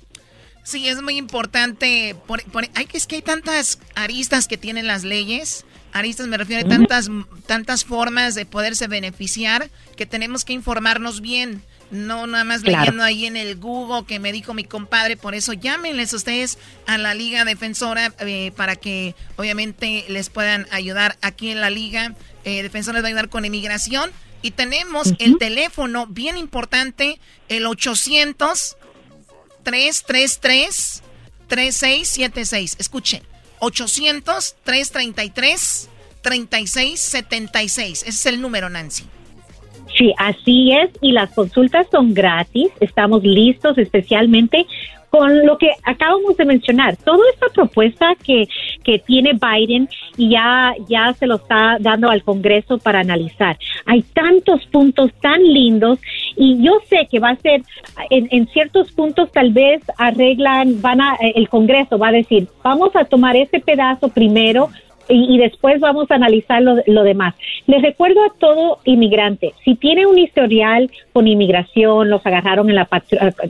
[0.63, 2.15] Sí, es muy importante.
[2.27, 2.41] Por,
[2.75, 5.65] hay, es que hay tantas aristas que tienen las leyes.
[5.93, 7.09] Aristas me refiero a tantas,
[7.47, 11.63] tantas formas de poderse beneficiar que tenemos que informarnos bien.
[11.91, 15.17] No nada más leyendo ahí en el Google que me dijo mi compadre.
[15.17, 21.17] Por eso llámenles ustedes a la Liga Defensora eh, para que obviamente les puedan ayudar
[21.21, 22.13] aquí en la Liga.
[22.43, 24.11] Eh, Defensora les va a ayudar con inmigración.
[24.41, 28.77] Y tenemos el teléfono bien importante, el 800
[29.63, 31.03] 333
[31.47, 32.75] 3676.
[32.79, 33.23] Escuchen,
[33.59, 35.89] 800 333
[36.21, 38.03] 3676.
[38.03, 39.05] Ese es el número, Nancy.
[39.99, 42.69] Sí, así es, y las consultas son gratis.
[42.79, 44.65] Estamos listos especialmente
[45.09, 46.95] con lo que acabamos de mencionar.
[46.95, 48.47] Toda esta propuesta que,
[48.83, 53.57] que tiene Biden y ya, ya se lo está dando al Congreso para analizar.
[53.85, 55.99] Hay tantos puntos tan lindos
[56.37, 57.63] y yo sé que va a ser,
[58.09, 62.95] en, en ciertos puntos tal vez arreglan, van a, el Congreso va a decir, vamos
[62.95, 64.69] a tomar este pedazo primero,
[65.09, 67.33] y, después vamos a analizar lo, demás.
[67.67, 72.87] Les recuerdo a todo inmigrante, si tiene un historial con inmigración, los agarraron en la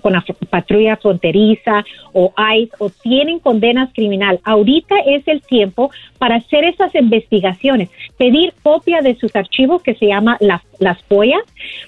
[0.02, 6.36] con la patrulla fronteriza o ICE o tienen condenas criminal, ahorita es el tiempo para
[6.36, 11.42] hacer esas investigaciones, pedir copia de sus archivos que se llama las, las pollas,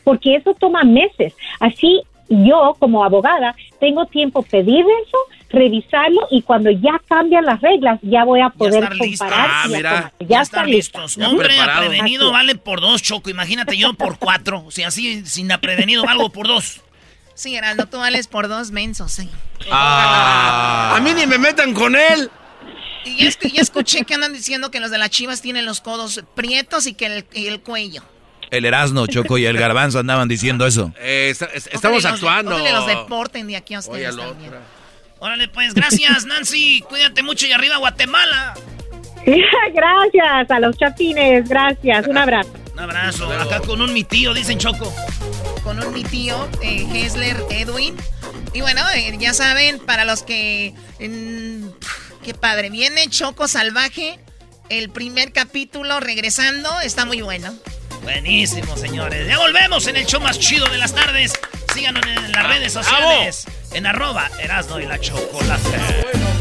[0.04, 1.36] porque eso toma meses.
[1.60, 5.18] Así yo como abogada tengo tiempo pedir eso,
[5.52, 9.50] revisarlo y cuando ya cambian las reglas ya voy a poder comparar.
[9.50, 11.18] Ah, mira, ya, están listos.
[11.18, 13.30] Hombre, prevenido vale por dos, Choco.
[13.30, 14.64] Imagínate yo por cuatro.
[14.66, 16.82] O sea, así sin prevenido valgo por dos.
[17.34, 19.30] Sí, Geraldo, tú vales por dos mensos, sí.
[19.72, 20.96] Ah.
[20.98, 22.30] a mí ni me metan con él.
[23.04, 26.86] Y ya, escuché que andan diciendo que los de las chivas tienen los codos prietos
[26.86, 28.04] y que el, el cuello.
[28.52, 30.94] El Erasno, Choco y el Garbanzo andaban diciendo eso.
[31.00, 31.34] Eh,
[31.72, 32.60] estamos actuando.
[32.60, 34.52] Los, los deporten de aquí a ustedes también.
[35.22, 36.84] Órale, pues, gracias, Nancy.
[36.90, 38.56] Cuídate mucho y arriba, Guatemala.
[39.24, 42.08] gracias a los chapines, gracias.
[42.08, 42.50] Un abrazo.
[42.74, 43.32] Un abrazo.
[43.32, 44.92] Acá con un mi tío, dicen Choco.
[45.64, 47.96] Con un mi tío, eh, Hesler Edwin.
[48.54, 50.74] Y bueno, eh, ya saben, para los que.
[50.98, 52.72] qué padre.
[52.72, 54.20] Viene Choco Salvaje.
[54.70, 56.68] El primer capítulo regresando.
[56.82, 57.54] Está muy bueno.
[58.04, 59.28] Buenísimo, señores.
[59.28, 61.34] Ya volvemos en el show más chido de las tardes.
[61.74, 63.46] Síganos en las redes sociales.
[63.74, 66.41] En arroba Erasno y la Chocolate.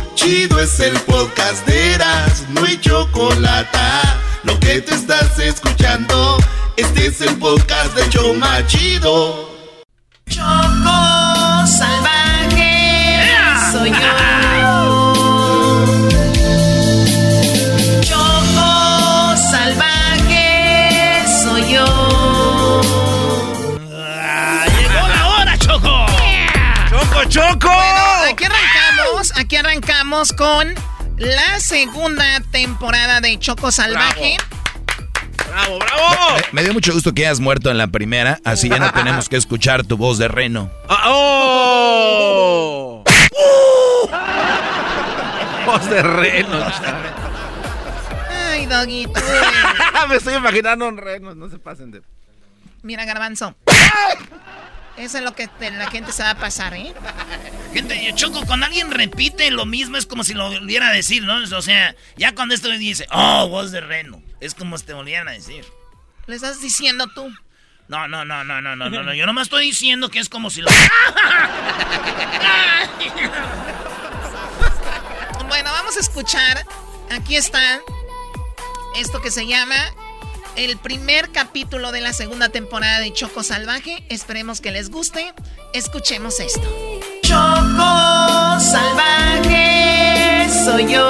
[0.15, 3.77] chido es el podcast de Eras, no hay chocolate.
[4.43, 6.37] Lo que te estás escuchando,
[6.77, 9.49] este es el podcast de Choma Chido.
[10.29, 13.23] Choco salvaje,
[13.71, 13.97] soy yo.
[18.01, 21.85] Choco salvaje, soy yo.
[23.93, 26.05] Ah, llegó la hora, Choco.
[26.89, 27.90] Choco, Choco
[30.35, 30.75] con
[31.15, 34.35] la segunda temporada de Choco Salvaje.
[35.47, 36.35] ¡Bravo, bravo!
[36.51, 39.37] Me, dio mucho gusto que hayas muerto en la primera, así ya no tenemos que
[39.37, 40.69] escuchar tu voz de reno.
[40.89, 43.03] Ah, ¡Oh!
[45.65, 46.61] voz de reno,
[48.49, 49.13] Ay, doguito.
[50.09, 52.01] Me estoy imaginando un reno, no se pasen de...
[52.83, 53.55] Mira, garbanzo.
[55.01, 56.93] Eso es lo que la gente se va a pasar, ¿eh?
[57.73, 61.37] Gente, Choco, cuando alguien repite lo mismo es como si lo volviera a decir, ¿no?
[61.57, 65.27] O sea, ya cuando esto dice, oh, voz de reno, es como si te volvieran
[65.27, 65.65] a decir.
[66.27, 67.33] ¿Le estás diciendo tú?
[67.87, 69.15] No, no, no, no, no, no, no, no.
[69.15, 70.69] Yo nomás estoy diciendo que es como si lo.
[75.47, 76.63] bueno, vamos a escuchar.
[77.09, 77.81] Aquí está
[78.95, 79.95] esto que se llama
[80.55, 84.03] el primer capítulo de la segunda temporada de Choco Salvaje.
[84.09, 85.33] Esperemos que les guste
[85.73, 86.67] Escuchemos esto.
[87.21, 91.09] Choco salvaje soy yo.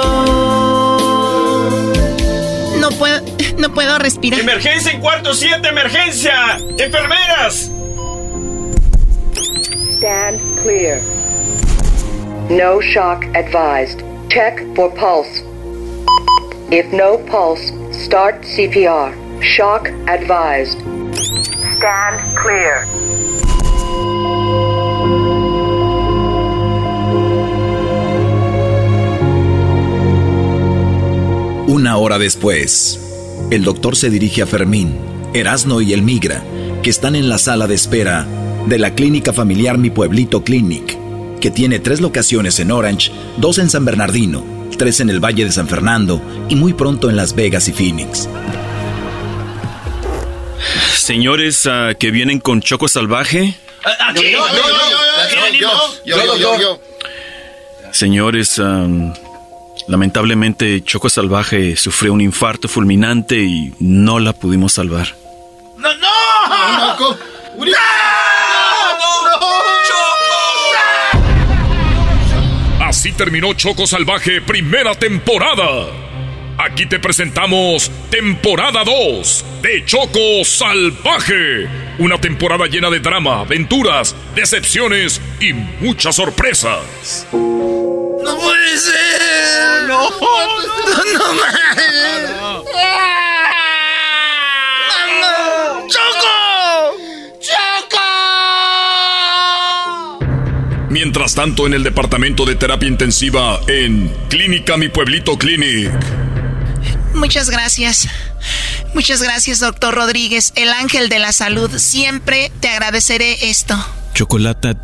[2.78, 3.20] No puedo,
[3.58, 4.40] no puedo respirar.
[4.40, 5.68] ¡Emergencia en cuarto 7!
[5.68, 6.58] ¡Emergencia!
[6.78, 7.70] ¡Enfermeras!
[9.96, 11.00] Stand clear.
[12.48, 14.02] No shock advised.
[14.28, 15.44] Check for pulse.
[16.70, 19.21] If no pulse, start CPR.
[19.42, 20.78] Shock advised.
[21.74, 22.86] Stand clear.
[31.66, 33.00] Una hora después,
[33.50, 34.94] el doctor se dirige a Fermín,
[35.34, 36.44] Erasno y el Migra,
[36.84, 38.28] que están en la sala de espera
[38.68, 40.96] de la clínica familiar Mi Pueblito Clinic,
[41.40, 44.44] que tiene tres locaciones en Orange, dos en San Bernardino,
[44.78, 48.28] tres en el Valle de San Fernando y muy pronto en Las Vegas y Phoenix.
[51.02, 53.56] Señores ah, que vienen con Choco Salvaje.
[54.06, 54.46] Aquí, yo,
[56.04, 56.80] yo, yo, yo,
[57.90, 58.62] Señores,
[59.88, 65.16] lamentablemente Choco Salvaje sufrió un infarto fulminante y no la pudimos salvar.
[65.76, 67.08] ¡No, no!
[67.58, 67.76] ¡No!
[72.80, 76.11] Así terminó Choco Salvaje primera temporada.
[76.58, 81.66] Aquí te presentamos temporada 2 de Choco Salvaje.
[81.98, 87.26] Una temporada llena de drama, aventuras, decepciones y muchas sorpresas.
[87.32, 89.88] ¡No puede ser!
[89.88, 90.10] ¡No!
[90.10, 90.18] ¡No,
[91.12, 92.62] no, no!
[95.88, 96.96] ¡Choco!
[97.40, 97.98] ¡Choco!
[100.90, 105.90] Mientras tanto, en el departamento de terapia intensiva en Clínica Mi Pueblito Clinic.
[107.14, 108.08] Muchas gracias.
[108.94, 111.70] Muchas gracias, doctor Rodríguez, el ángel de la salud.
[111.78, 113.74] Siempre te agradeceré esto.
[114.14, 114.76] Chocolata,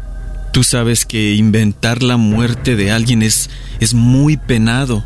[0.53, 5.05] tú sabes que inventar la muerte de alguien es, es muy penado.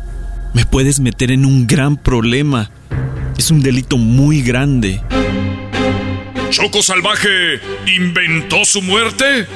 [0.53, 2.71] Me puedes meter en un gran problema.
[3.37, 5.01] Es un delito muy grande.
[6.49, 9.47] ¿Choco Salvaje inventó su muerte?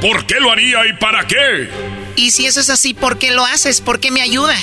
[0.00, 1.68] ¿Por qué lo haría y para qué?
[2.16, 3.80] Y si eso es así, ¿por qué lo haces?
[3.82, 4.56] ¿Por qué me ayuda?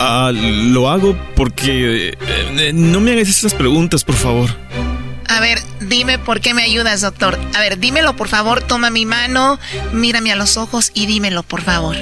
[0.00, 2.08] Ah, lo hago porque...
[2.08, 2.18] eh,
[2.58, 4.50] eh, no me hagas esas preguntas, por favor.
[5.28, 7.38] A ver, dime por qué me ayudas, doctor.
[7.54, 8.62] A ver, dímelo, por favor.
[8.62, 9.58] Toma mi mano,
[9.92, 11.96] mírame a los ojos y dímelo, por favor.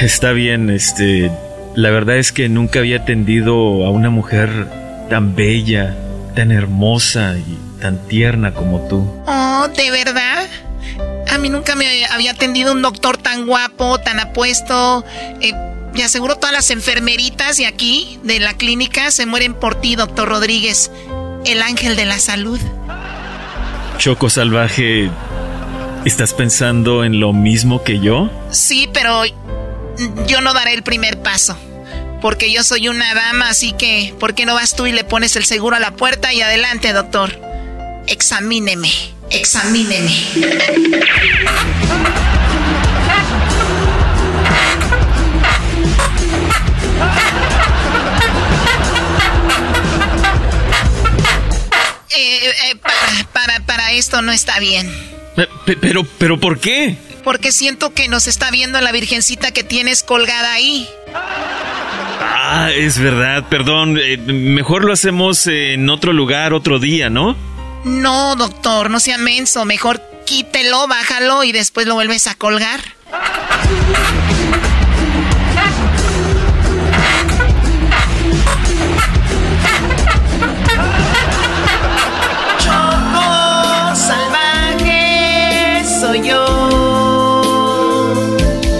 [0.00, 1.30] Está bien, este...
[1.76, 4.68] La verdad es que nunca había atendido a una mujer
[5.10, 5.96] tan bella,
[6.36, 8.98] tan hermosa y tan tierna como tú.
[9.26, 10.46] Oh, ¿de verdad?
[11.34, 15.04] A mí nunca me había atendido un doctor tan guapo, tan apuesto.
[15.40, 15.52] Eh,
[15.92, 20.28] me aseguro todas las enfermeritas de aquí, de la clínica, se mueren por ti, doctor
[20.28, 20.92] Rodríguez,
[21.44, 22.60] el ángel de la salud.
[23.98, 25.10] Choco Salvaje,
[26.04, 28.30] ¿estás pensando en lo mismo que yo?
[28.52, 29.24] Sí, pero
[30.28, 31.58] yo no daré el primer paso.
[32.20, 35.34] Porque yo soy una dama, así que, ¿por qué no vas tú y le pones
[35.34, 37.36] el seguro a la puerta y adelante, doctor?
[38.06, 38.90] Examíneme,
[39.30, 40.10] examíneme.
[52.16, 52.38] Eh,
[52.70, 54.88] eh, para, para, para esto no está bien.
[55.34, 56.96] Pe- pe- Pero, pero, ¿por qué?
[57.24, 60.88] Porque siento que nos está viendo la virgencita que tienes colgada ahí.
[62.20, 63.98] Ah, es verdad, perdón.
[64.00, 67.36] eh, mejor lo hacemos en otro lugar, otro día, ¿no?
[67.84, 69.64] No, doctor, no sea menso.
[69.66, 72.80] Mejor quítelo, bájalo y después lo vuelves a colgar.
[82.58, 87.44] Choco salvaje soy yo.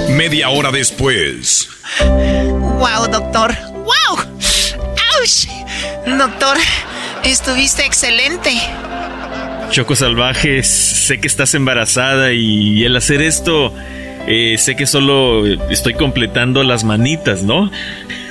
[0.09, 1.69] Media hora después.
[2.01, 3.55] Wow, doctor.
[3.73, 4.19] Wow.
[5.21, 5.47] Ouch.
[6.07, 6.57] Doctor,
[7.23, 8.59] estuviste excelente.
[9.75, 13.75] Choco Salvaje, sé que estás embarazada y al hacer esto,
[14.29, 17.72] eh, sé que solo estoy completando las manitas, ¿no?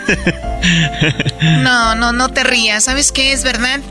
[1.61, 2.85] No, no, no te rías.
[2.85, 3.33] ¿Sabes qué?
[3.33, 3.81] Es verdad.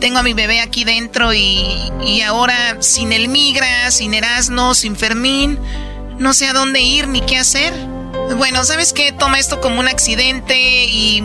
[0.00, 1.64] Tengo a mi bebé aquí dentro y,
[2.04, 5.56] y ahora sin el migra, sin Erasmo, sin Fermín,
[6.18, 7.72] no sé a dónde ir ni qué hacer.
[8.36, 9.12] Bueno, ¿sabes qué?
[9.12, 11.22] Toma esto como un accidente y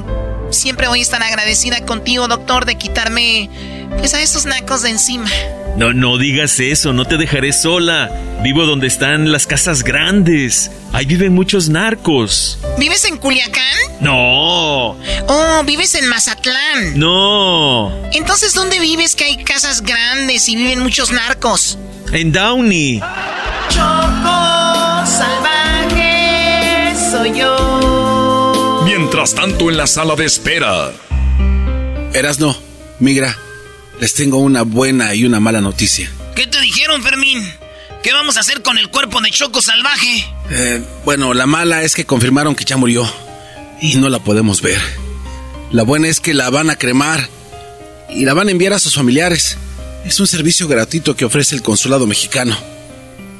[0.53, 3.49] siempre voy a estar agradecida contigo, doctor, de quitarme
[3.97, 5.29] pues a estos nacos de encima.
[5.77, 8.11] No, no digas eso, no te dejaré sola.
[8.43, 10.69] Vivo donde están las casas grandes.
[10.91, 12.59] Ahí viven muchos narcos.
[12.77, 13.63] ¿Vives en Culiacán?
[14.01, 14.91] No,
[15.27, 16.99] Oh, vives en Mazatlán.
[16.99, 17.91] no.
[18.11, 21.77] Entonces, ¿dónde vives que hay casas grandes y viven muchos narcos?
[22.11, 22.99] En Downey.
[23.69, 27.72] Choco salvaje soy yo.
[29.23, 30.91] Mientras tanto en la sala de espera.
[32.13, 32.57] Erasno,
[32.99, 33.37] migra,
[34.01, 36.11] les tengo una buena y una mala noticia.
[36.35, 37.41] ¿Qué te dijeron, Fermín?
[38.03, 40.25] ¿Qué vamos a hacer con el cuerpo de Choco salvaje?
[40.49, 43.09] Eh, bueno, la mala es que confirmaron que ya murió
[43.81, 44.81] y no la podemos ver.
[45.71, 47.29] La buena es que la van a cremar
[48.09, 49.55] y la van a enviar a sus familiares.
[50.03, 52.57] Es un servicio gratuito que ofrece el consulado mexicano.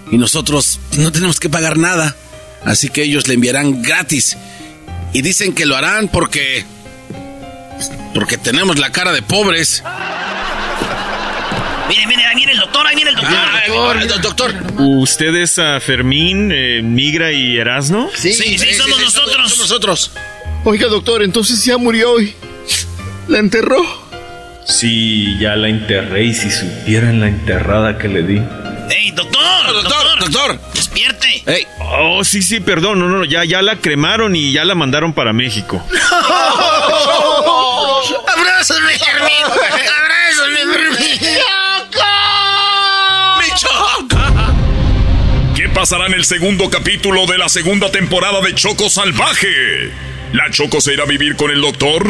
[0.10, 2.16] Y nosotros no tenemos que pagar nada.
[2.64, 4.38] Así que ellos le enviarán gratis.
[5.14, 6.66] Y dicen que lo harán porque...
[8.14, 9.84] Porque tenemos la cara de pobres.
[11.90, 13.36] Mire, mire, ahí viene el doctor, ahí viene el doctor.
[13.36, 14.54] Ah, doctor, doctor.
[14.80, 18.10] ¿Ustedes a Fermín, eh, Migra y Erasno?
[18.16, 19.36] Sí, sí, somos nosotros.
[19.36, 20.12] Somos nosotros.
[20.64, 22.36] Oiga, doctor, entonces ya murió hoy.
[23.28, 23.82] ¿La enterró?
[24.66, 28.42] Sí, ya la enterré y si supieran la enterrada que le di.
[28.90, 29.74] ¡Ey, doctor!
[29.74, 30.60] Doctor, doctor.
[30.94, 31.44] ¡Despierte!
[31.48, 31.68] Ey.
[31.80, 35.34] Oh, sí, sí, perdón, no, no, ya, ya la cremaron y ya la mandaron para
[35.34, 35.84] México.
[38.28, 39.44] ¡Abrázame, Fermín!
[39.44, 41.20] ¡Abrázame, Fermín!
[43.40, 44.18] ¡Mi Choco!
[45.56, 49.92] ¿Qué pasará en el segundo capítulo de la segunda temporada de Choco Salvaje?
[50.34, 52.06] ¿La Choco se irá a vivir con el doctor?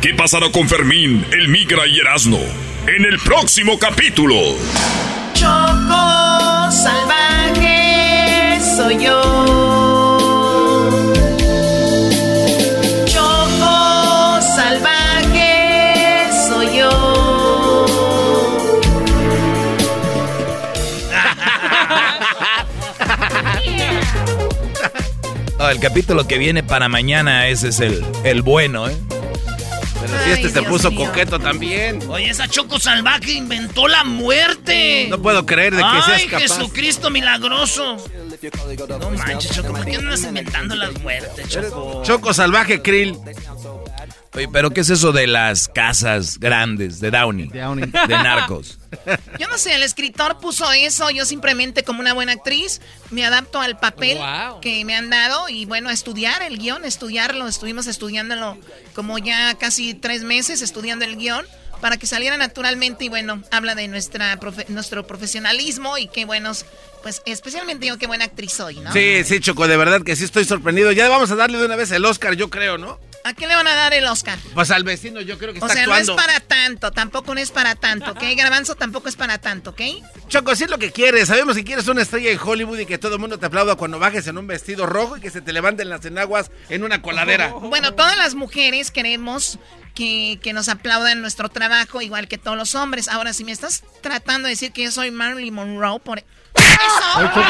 [0.00, 2.38] ¿Qué pasará con Fermín, el Migra y Erasno?
[2.86, 4.36] En el próximo capítulo.
[5.34, 7.69] Choco salvaje
[8.76, 9.20] soy yo.
[13.06, 16.90] Choco salvaje soy yo.
[25.70, 28.96] El capítulo que viene para mañana, ese es el, el bueno, ¿eh?
[30.00, 32.00] Pero si este se puso coqueto también.
[32.08, 35.06] Oye, esa Choco salvaje inventó la muerte.
[35.10, 36.40] No puedo creer de que Ay, seas capaz.
[36.40, 37.96] Jesucristo milagroso.
[39.00, 42.02] No manches, Choco, ¿por qué no andas inventando las muertes, Choco?
[42.04, 43.18] Choco salvaje, Krill.
[44.34, 47.48] Oye, pero ¿qué es eso de las casas grandes de Downey?
[47.48, 48.78] De narcos.
[49.40, 53.60] Yo no sé, el escritor puso eso, yo simplemente como una buena actriz me adapto
[53.60, 54.18] al papel
[54.60, 58.56] que me han dado y bueno, a estudiar el guion, estudiarlo, estuvimos estudiándolo
[58.94, 61.44] como ya casi tres meses estudiando el guion
[61.80, 66.66] para que saliera naturalmente y bueno, habla de nuestra profe- nuestro profesionalismo y qué buenos,
[67.02, 68.92] pues especialmente yo qué buena actriz soy, ¿no?
[68.92, 70.92] Sí, sí, Choco, de verdad que sí estoy sorprendido.
[70.92, 72.98] Ya vamos a darle de una vez el Oscar, yo creo, ¿no?
[73.24, 74.38] ¿A qué le van a dar el Oscar?
[74.54, 76.14] Pues al vecino yo creo que O está sea, actuando.
[76.14, 78.22] no es para tanto, tampoco no es para tanto, ¿ok?
[78.36, 79.80] Garbanzo tampoco es para tanto, ¿ok?
[80.28, 81.28] Choco, si es lo que quieres.
[81.28, 83.98] Sabemos que quieres una estrella en Hollywood y que todo el mundo te aplauda cuando
[83.98, 87.52] bajes en un vestido rojo y que se te levanten las enaguas en una coladera.
[87.60, 89.58] Bueno, todas las mujeres queremos
[89.94, 93.06] que, que nos aplaudan nuestro trabajo, igual que todos los hombres.
[93.08, 97.34] Ahora, si me estás tratando de decir que yo soy Marilyn Monroe, por Oye, eso.
[97.34, 97.42] Choco,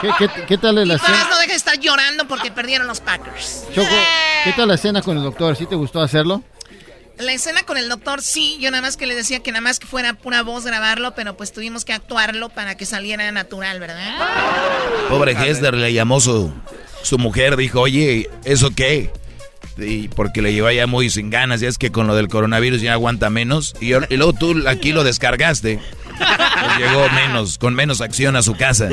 [0.00, 1.26] ¿qué, qué, qué tal la escena?
[1.28, 3.64] no deja de estar llorando porque perdieron los Packers.
[3.74, 3.88] Choco,
[4.44, 5.56] ¿qué tal la escena con el doctor?
[5.56, 6.42] ¿Sí te gustó hacerlo?
[7.18, 9.78] La escena con el doctor, sí, yo nada más que le decía que nada más
[9.78, 14.16] que fuera pura voz grabarlo, pero pues tuvimos que actuarlo para que saliera natural, ¿verdad?
[15.08, 16.52] Pobre Hester le llamó su,
[17.02, 19.12] su mujer, dijo, oye, ¿eso qué?
[19.76, 22.80] Y porque le llevaba ya muy sin ganas, ya es que con lo del coronavirus
[22.80, 23.74] ya aguanta menos.
[23.80, 25.80] Y, luego tú aquí lo descargaste.
[26.16, 28.88] Pues llegó menos, con menos acción a su casa.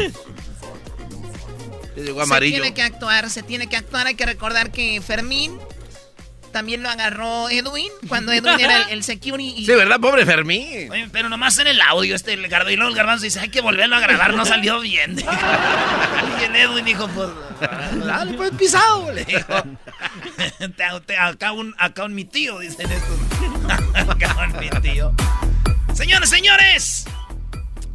[1.96, 4.08] Llegó Se tiene que actuar, se tiene que actuar.
[4.08, 5.52] Hay que recordar que Fermín
[6.52, 9.54] también lo agarró Edwin cuando Edwin era el, el security.
[9.58, 10.00] y- Sí, ¿verdad?
[10.00, 10.92] Pobre Fermín.
[10.92, 13.50] Oye, pero nomás en el audio, este, el garbanzo, y luego el garbanzo dice, hay
[13.50, 15.16] que volverlo a grabar, no salió bien.
[16.40, 17.30] y el Edwin dijo, pues,
[18.06, 19.64] dale, pues, pisado, le dijo.
[20.58, 23.18] Te- te- acá, un, acá un mi tío, dicen estos.
[24.10, 25.14] acá un mi tío.
[25.94, 27.06] Señores, señores,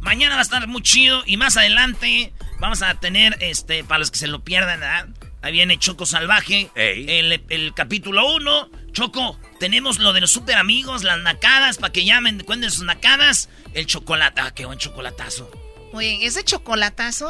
[0.01, 4.11] mañana va a estar muy chido y más adelante vamos a tener, este, para los
[4.11, 5.07] que se lo pierdan, ¿verdad?
[5.41, 8.69] Ahí viene Choco Salvaje, el, el capítulo 1.
[8.91, 13.47] Choco, tenemos lo de los super amigos, las nacadas, para que llamen, cuenten sus nacadas.
[13.73, 15.49] El chocolate, ah, qué buen chocolatazo.
[15.93, 17.29] Oye, ese chocolatazo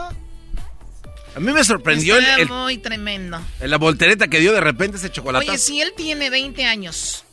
[1.36, 3.40] A mí me sorprendió el, está el- muy tremendo.
[3.60, 5.48] la voltereta que dio de repente ese chocolate.
[5.50, 7.24] Oye, si él tiene 20 años,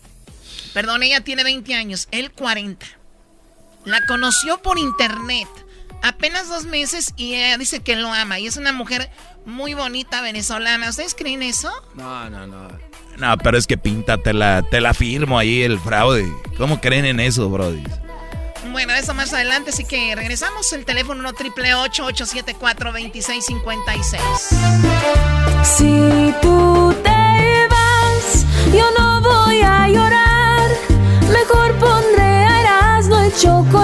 [0.74, 2.84] perdón, ella tiene 20 años, él 40.
[3.86, 5.48] La conoció por internet,
[6.05, 8.38] apenas dos meses y ella dice que lo ama.
[8.38, 9.11] Y es una mujer
[9.44, 10.88] muy bonita venezolana.
[10.90, 11.72] ¿Ustedes creen eso?
[11.94, 12.68] No, no, no.
[13.16, 16.30] No, pero es que pinta, te la, te la firmo ahí el fraude.
[16.59, 17.82] ¿Cómo creen en eso, brody?
[18.72, 20.72] Bueno, eso más adelante, así que regresamos.
[20.72, 24.22] El teléfono 1 triple 874 2656
[25.62, 28.44] Si tú te vas,
[28.74, 30.70] yo no voy a llorar.
[31.30, 33.84] Mejor pondré a Erasmo el chocolate,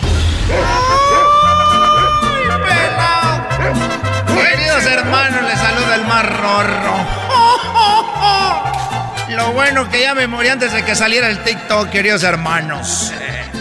[4.27, 7.21] Queridos hermanos, les saluda el más rorro.
[9.29, 13.11] Lo bueno que ya me morí antes de que saliera el TikTok, queridos hermanos.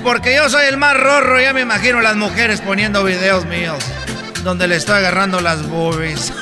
[0.03, 3.85] Porque yo soy el más rorro, ya me imagino las mujeres poniendo videos míos
[4.43, 6.33] donde le estoy agarrando las boobies.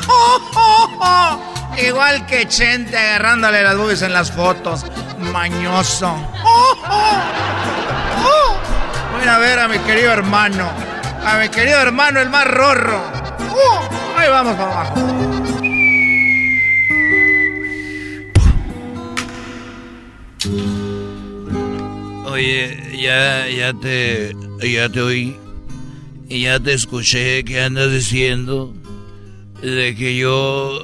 [1.77, 4.85] Igual que Chente agarrándole las boobies en las fotos.
[5.19, 6.17] Mañoso.
[9.19, 10.71] Voy a ver a mi querido hermano.
[11.25, 13.03] A mi querido hermano, el más rorro.
[14.17, 14.95] Ahí vamos para abajo.
[22.31, 25.37] Oye, ya, ya te, ya te oí.
[26.29, 28.73] Y ya te escuché que andas diciendo
[29.61, 30.79] de que yo,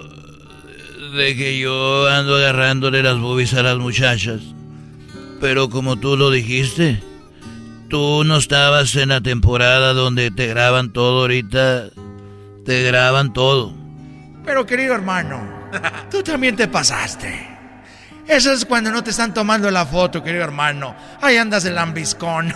[1.17, 4.41] de que yo ando agarrándole las boobies a las muchachas.
[5.41, 7.01] Pero como tú lo dijiste,
[7.89, 11.91] tú no estabas en la temporada donde te graban todo ahorita.
[12.65, 13.75] Te graban todo.
[14.45, 15.41] Pero querido hermano,
[16.11, 17.55] tú también te pasaste.
[18.27, 20.95] Eso es cuando no te están tomando la foto, querido hermano.
[21.21, 22.53] Ahí andas el lambiscón.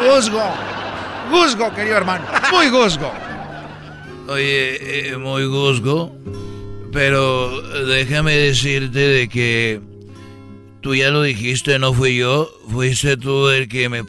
[0.00, 0.42] Guzgo.
[1.30, 2.24] Guzgo, querido hermano.
[2.52, 3.12] Muy guzgo.
[4.28, 6.12] Oye, eh, muy guzgo.
[6.92, 9.80] Pero déjame decirte de que
[10.86, 12.48] tú ya lo dijiste, no fui yo.
[12.70, 14.04] Fuiste tú el que me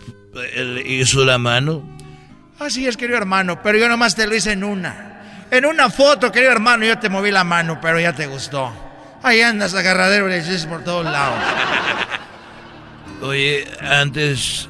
[0.54, 1.82] el hizo la mano.
[2.60, 5.48] Así es, querido hermano, pero yo nomás te lo hice en una.
[5.50, 8.72] En una foto, querido hermano, yo te moví la mano, pero ya te gustó.
[9.24, 11.40] Ahí andas agarradero le dices por todos lados.
[13.24, 14.70] Oye, antes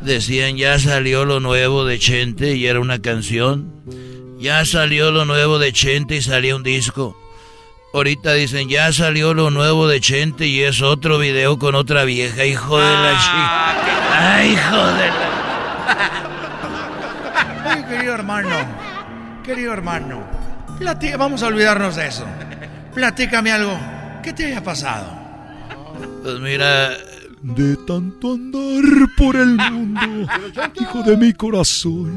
[0.00, 3.72] decían ya salió lo nuevo de Chente y era una canción.
[4.38, 7.23] Ya salió lo nuevo de Chente y salía un disco.
[7.94, 12.44] Ahorita dicen ya salió lo nuevo de Chente y es otro video con otra vieja,
[12.44, 14.34] hijo de la chica.
[14.34, 15.30] Ay, hijo de la...
[17.70, 18.56] Ay, querido hermano,
[19.44, 20.24] querido hermano,
[20.76, 22.26] platica, vamos a olvidarnos de eso.
[22.92, 23.78] Platícame algo.
[24.24, 25.06] ¿Qué te haya pasado?
[26.24, 26.96] Pues mira,
[27.42, 30.32] De tanto andar por el mundo,
[30.80, 32.16] hijo de mi corazón.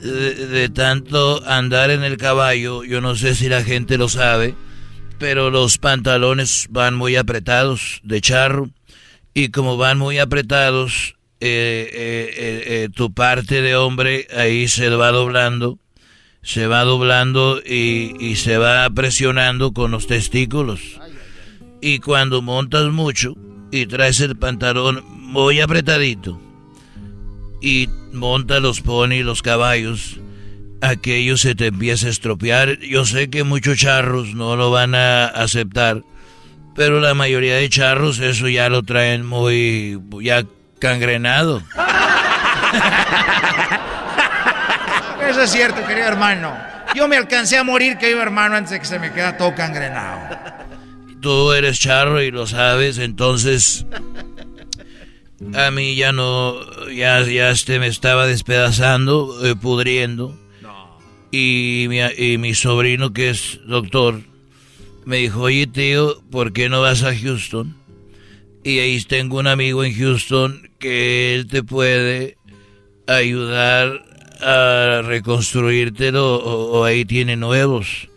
[0.00, 4.54] De, tanto andar en el caballo, yo no sé si la gente lo sabe,
[5.18, 8.70] pero los pantalones van muy apretados de charro
[9.34, 15.10] y como van muy apretados, eh, eh, eh, tu parte de hombre ahí se va
[15.10, 15.78] doblando,
[16.42, 20.80] se va doblando y, y se va presionando con los testículos.
[21.80, 23.36] Y cuando montas mucho
[23.70, 26.40] y traes el pantalón muy apretadito
[27.60, 30.18] y monta los pony, los caballos,
[30.80, 32.78] aquello se te empieza a estropear.
[32.80, 36.02] Yo sé que muchos charros no lo van a aceptar,
[36.74, 40.44] pero la mayoría de charros eso ya lo traen muy ya
[40.78, 41.62] cangrenado.
[45.28, 46.56] Eso es cierto, querido hermano.
[46.94, 50.38] Yo me alcancé a morir, querido hermano, antes de que se me queda todo cangrenado.
[51.20, 53.84] Tú eres charro y lo sabes, entonces
[55.54, 56.56] a mí ya no,
[56.90, 60.36] ya, ya este me estaba despedazando, eh, pudriendo.
[61.30, 64.22] Y mi, y mi sobrino, que es doctor,
[65.04, 67.76] me dijo, oye tío, ¿por qué no vas a Houston?
[68.64, 72.38] Y ahí tengo un amigo en Houston que él te puede
[73.06, 74.04] ayudar
[74.40, 78.08] a reconstruírtelo o, o ahí tiene nuevos.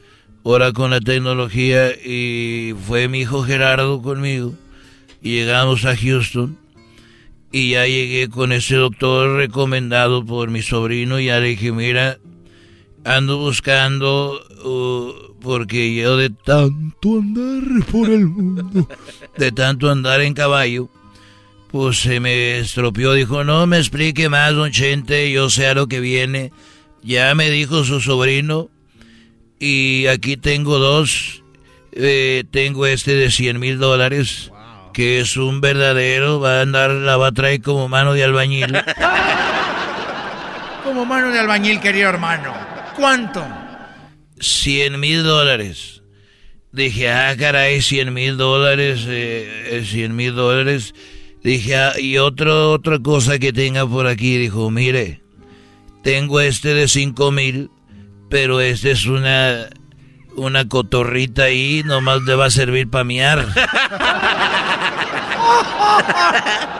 [0.43, 4.53] Ahora con la tecnología y fue mi hijo Gerardo conmigo
[5.21, 6.57] y llegamos a Houston
[7.51, 12.17] y ya llegué con ese doctor recomendado por mi sobrino y ya le dije, mira,
[13.03, 18.87] ando buscando uh, porque yo de tanto andar por el mundo,
[19.37, 20.89] de tanto andar en caballo,
[21.71, 23.13] pues se me estropeó.
[23.13, 26.51] Dijo, no me explique más, don Chente, yo sé a lo que viene.
[27.01, 28.69] Ya me dijo su sobrino.
[29.59, 31.43] Y aquí tengo dos.
[31.93, 34.50] Eh, tengo este de 100 mil dólares.
[34.93, 36.39] Que es un verdadero.
[36.39, 38.73] Va a andar, la va a traer como mano de albañil.
[40.83, 42.53] Como mano de albañil, querido hermano.
[42.95, 43.45] ¿Cuánto?
[44.39, 46.01] 100 mil dólares.
[46.71, 50.93] Dije, ah, caray, 100 mil dólares, eh, 100 mil dólares.
[51.43, 54.37] Dije, ah, y otro, otra cosa que tenga por aquí.
[54.37, 55.21] Dijo, mire,
[56.03, 57.69] tengo este de 5 mil,
[58.29, 59.69] pero este es una,
[60.35, 63.45] una cotorrita ahí, nomás le va a servir para miar.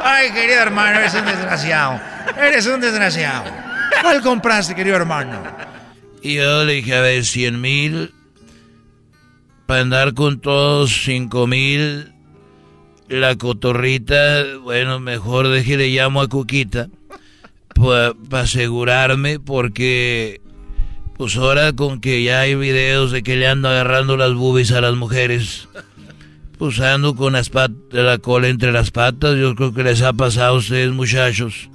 [0.03, 1.99] Ay, querido hermano, eres un desgraciado.
[2.37, 3.43] Eres un desgraciado.
[4.01, 5.41] ¿Cuál compraste, querido hermano?
[6.21, 8.13] Y yo le dije, a ver, 100 mil,
[9.65, 12.13] para andar con todos 5 mil,
[13.07, 16.87] la cotorrita, bueno, mejor deje le llamo a Cuquita,
[17.73, 20.41] para asegurarme, porque
[21.21, 24.81] pues ahora con que ya hay videos de que le ando agarrando las boobies a
[24.81, 25.69] las mujeres,
[26.57, 27.51] pues ando con las
[27.91, 31.69] la cola entre las patas, yo creo que les ha pasado a ustedes muchachos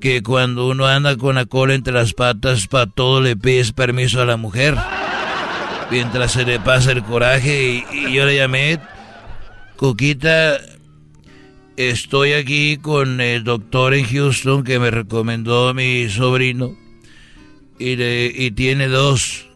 [0.00, 4.20] que cuando uno anda con la cola entre las patas, para todo le pides permiso
[4.20, 4.74] a la mujer.
[5.92, 8.80] Mientras se le pasa el coraje y, yo le llamé,
[9.76, 10.56] Coquita,
[11.76, 16.83] estoy aquí con el doctor en Houston que me recomendó mi sobrino
[17.78, 19.46] y, y tiene dos,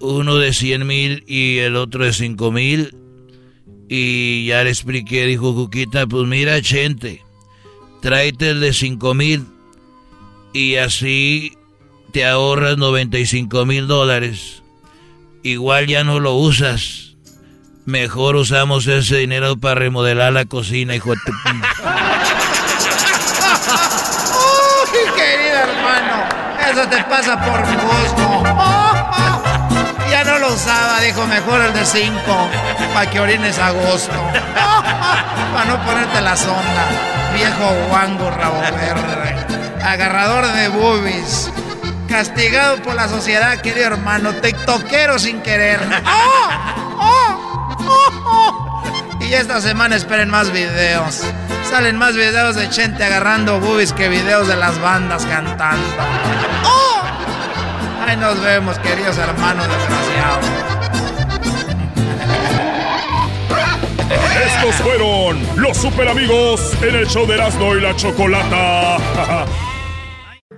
[0.00, 2.94] uno de 100 mil y el otro de 5 mil.
[3.88, 7.22] Y ya le expliqué, dijo Coquita, pues mira, gente
[8.06, 9.46] tráete el de 5 mil
[10.52, 11.58] y así
[12.12, 14.62] te ahorras 95 mil dólares.
[15.42, 17.16] Igual ya no lo usas.
[17.84, 21.18] Mejor usamos ese dinero para remodelar la cocina, hijo de.
[24.86, 26.28] Uy, querido hermano,
[26.76, 28.42] eso te pasa por gusto.
[30.10, 32.14] Ya no lo usaba, dijo, mejor el de 5,
[32.94, 34.12] para que orines a gusto.
[35.52, 36.86] Para no ponerte la sonda
[37.34, 39.36] viejo guango rabo verde,
[39.84, 41.50] agarrador de boobies,
[42.08, 45.80] castigado por la sociedad, querido hermano, tiktokero sin querer.
[49.20, 51.22] Y esta semana esperen más videos.
[51.68, 55.86] Salen más videos de gente agarrando boobies que videos de las bandas cantando.
[56.64, 57.02] ¡Oh!
[58.06, 60.46] Ahí nos vemos, queridos hermanos desgraciados.
[64.46, 68.98] Estos fueron los super amigos en el show de Erasmo y la Chocolata.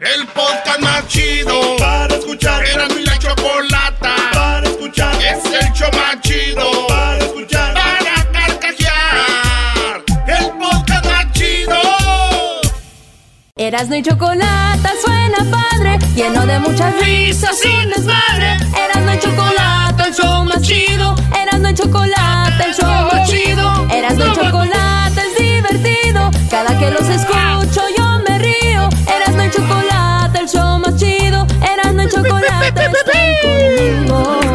[0.00, 2.64] el podcast más chido para escuchar.
[2.64, 5.14] Erasmo y la Chocolata para escuchar.
[5.16, 7.17] Es el show más chido para
[13.68, 18.56] Erasmo y Chocolata suena padre, lleno de muchas risas y desmadre.
[18.74, 21.14] Erasmo y Chocolata, el show más chido.
[21.38, 23.86] Erasmo y Chocolata, el show más chido.
[23.90, 26.30] Erasmo y Chocolata es divertido.
[26.50, 28.88] Cada que los escucho yo me río.
[29.06, 31.46] Erasmo y Chocolata, el show más chido.
[31.60, 32.92] Erasmo y Chocolata están
[33.42, 34.47] conmigo.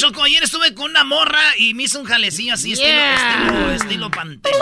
[0.00, 3.14] Choco, ayer estuve con una morra y me hizo un jalecillo así, Yeah.
[3.16, 4.56] estilo, estilo, estilo pantene.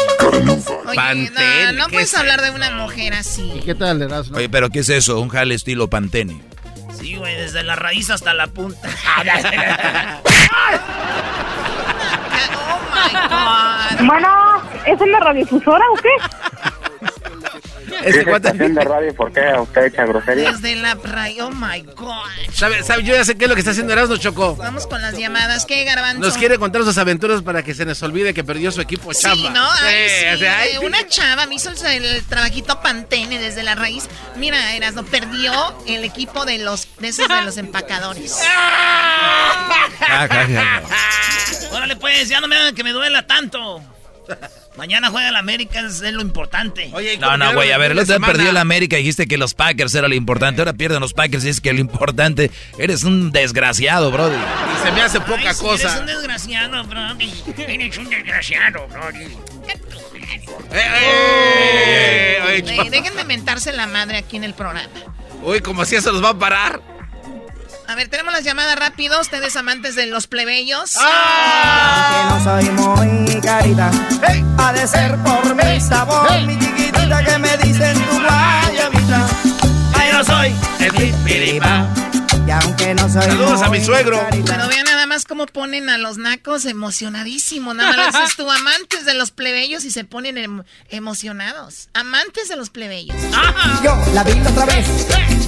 [0.84, 3.49] Oye, Pantene, no, no ¿qué puedes es hablar de una mujer así.
[3.64, 4.36] ¿Qué tal, Erasmo?
[4.36, 5.20] Oye, pero ¿qué es eso?
[5.20, 6.43] Un jale estilo Pantene.
[6.99, 8.89] Sí, güey, desde la raíz hasta la punta.
[12.51, 14.07] Oh my God.
[14.07, 16.09] Bueno, ¿es en la radiodifusora o qué?
[18.05, 20.53] ¿Esa estación de radio por qué usted echa grosería?
[20.53, 21.40] Desde la raíz.
[21.40, 22.14] Oh my God.
[22.53, 24.57] ¿Sabe, sabe, yo ya sé qué es lo que está haciendo Erasmo Choco.
[24.57, 25.66] Vamos con las llamadas.
[25.66, 26.20] ¿Qué, Garbanzo?
[26.20, 29.36] Nos quiere contar sus aventuras para que se nos olvide que perdió su equipo chamba.
[29.36, 29.68] Sí, ¿no?
[29.82, 33.62] Ay, sí, o sea, ay, eh, Una chava me hizo el, el trabajito Pantene desde
[33.62, 34.09] la raíz.
[34.36, 35.53] Mira, Erasmo, perdió
[35.86, 38.38] el equipo de los de esos de los empacadores.
[41.72, 43.82] Órale, pues, ya no me hagan que me duela tanto.
[44.76, 46.91] Mañana juega la América, es lo importante.
[47.20, 49.55] No, no, güey, a ver, el otro día perdió la América y dijiste que los
[49.55, 50.61] Packers era lo importante.
[50.61, 52.51] Ahora pierden los Packers y es que lo importante.
[52.79, 54.37] Eres un desgraciado, brody.
[54.37, 55.89] Y se me hace poca Ay, sí, cosa.
[55.89, 57.01] Eres un desgraciado, bro.
[57.57, 59.09] Eres un desgraciado, bro.
[60.70, 64.89] Eh, dejen de mentarse la madre aquí en el programa.
[65.43, 66.97] Uy, como así se los va a parar.
[67.89, 69.18] A ver, tenemos las llamadas rápido.
[69.20, 70.93] Ustedes amantes de los plebeyos.
[70.93, 73.91] Que no soy muy carita.
[74.59, 79.26] Ha de ser por mi sabor, mi chiquitita que me dicen tu guayabita.
[79.95, 81.86] Ay, no soy el pipiripa.
[82.47, 84.20] Y aunque no soy Saludos a mi suegro.
[84.20, 84.89] carita, Pero vean
[85.19, 87.75] más cómo ponen a los nacos emocionadísimos.
[87.75, 91.89] Nada más dices tú, amantes de los plebeyos y se ponen em- emocionados.
[91.93, 93.16] Amantes de los plebeyos.
[93.83, 94.87] Yo la vi otra vez.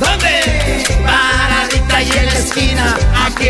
[0.01, 0.85] ¿Dónde?
[1.07, 2.99] Paradita y en la esquina.
[3.27, 3.45] Aquí.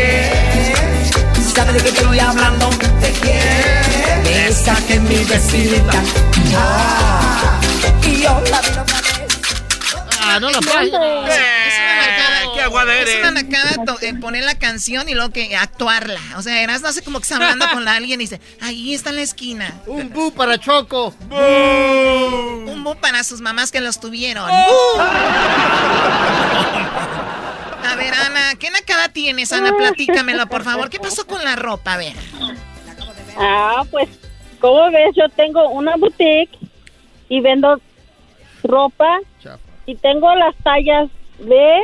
[1.55, 2.69] ¿Sabe de qué estoy hablando?
[2.69, 4.47] ¿De quién?
[4.47, 6.03] Esa que es mi vecinita.
[6.55, 7.59] Ah,
[8.05, 9.37] y yo la vi otra vez.
[10.21, 11.80] Ah, no la Es
[12.61, 13.19] aguada Es eres.
[13.21, 16.19] una nacada eh, poner la canción y luego que actuarla.
[16.37, 19.09] O sea, eras no hace como que está hablando con alguien y dice, ahí está
[19.09, 19.73] en la esquina.
[19.87, 21.13] Un bu para Choco.
[21.29, 24.49] Un bu para sus mamás que los tuvieron.
[27.83, 29.75] A ver, Ana, ¿qué nacada tienes, Ana?
[29.75, 30.89] Platícamelo, por favor.
[30.89, 31.93] ¿Qué pasó con la ropa?
[31.93, 32.13] A ver.
[33.37, 34.07] Ah, pues,
[34.59, 36.57] como ves, yo tengo una boutique
[37.29, 37.81] y vendo
[38.63, 39.19] ropa
[39.85, 41.09] y tengo las tallas
[41.39, 41.79] de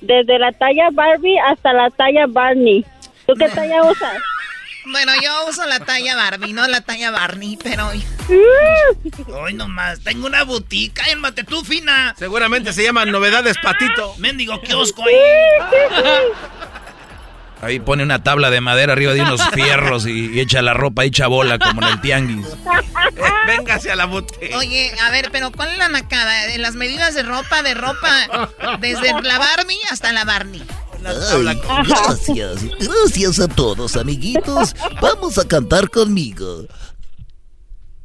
[0.00, 2.84] desde la talla Barbie hasta la talla Barney.
[3.26, 4.18] ¿Tú qué talla usas?
[4.90, 7.90] Bueno, yo uso la talla Barbie, no la talla Barney, pero...
[9.34, 10.94] Hoy nomás, tengo una boutique.
[10.94, 12.14] Cálmate tú, fina.
[12.18, 14.14] Seguramente se llama Novedades Patito.
[14.18, 15.14] Mendigo kiosco ahí.
[17.60, 21.04] Ahí pone una tabla de madera arriba de unos fierros y, y echa la ropa
[21.04, 22.46] hecha bola como en el tianguis.
[23.46, 24.54] Véngase a la boutique.
[24.56, 26.52] Oye, a ver, pero ¿cuál es la nacada?
[26.52, 28.48] En las medidas de ropa, de ropa,
[28.80, 30.62] desde la Barbie hasta la Barney.
[31.04, 34.74] Ay, gracias, gracias a todos, amiguitos.
[35.00, 36.66] Vamos a cantar conmigo.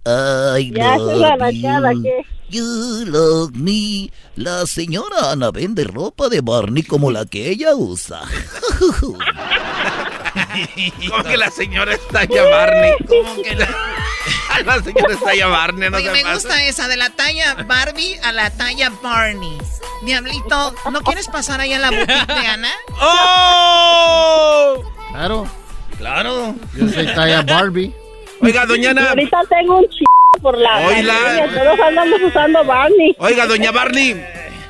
[0.05, 1.93] I Ya, esa
[2.49, 4.11] you, love me.
[4.35, 8.21] La señora Ana vende ropa de Barney como la que ella usa.
[11.09, 12.91] ¿Cómo que la señora está ya Barney?
[13.07, 13.67] ¿Cómo que la,
[14.65, 15.89] la señora está ya Barney?
[15.89, 16.33] No Oye, me pase.
[16.33, 19.57] gusta esa, de la talla Barbie a la talla Barney.
[20.05, 22.71] Diablito, ¿no quieres pasar ahí a la boutique de Ana?
[23.01, 24.83] ¡Oh!
[25.11, 25.47] Claro.
[25.97, 26.55] Claro.
[26.75, 27.93] Yo soy talla Barbie.
[28.41, 29.09] Oiga, doña Y Ana.
[29.09, 30.03] ahorita tengo un ch...
[30.43, 33.15] por la pandemia, todos andamos usando Barney.
[33.17, 34.23] Oiga, doña Barney.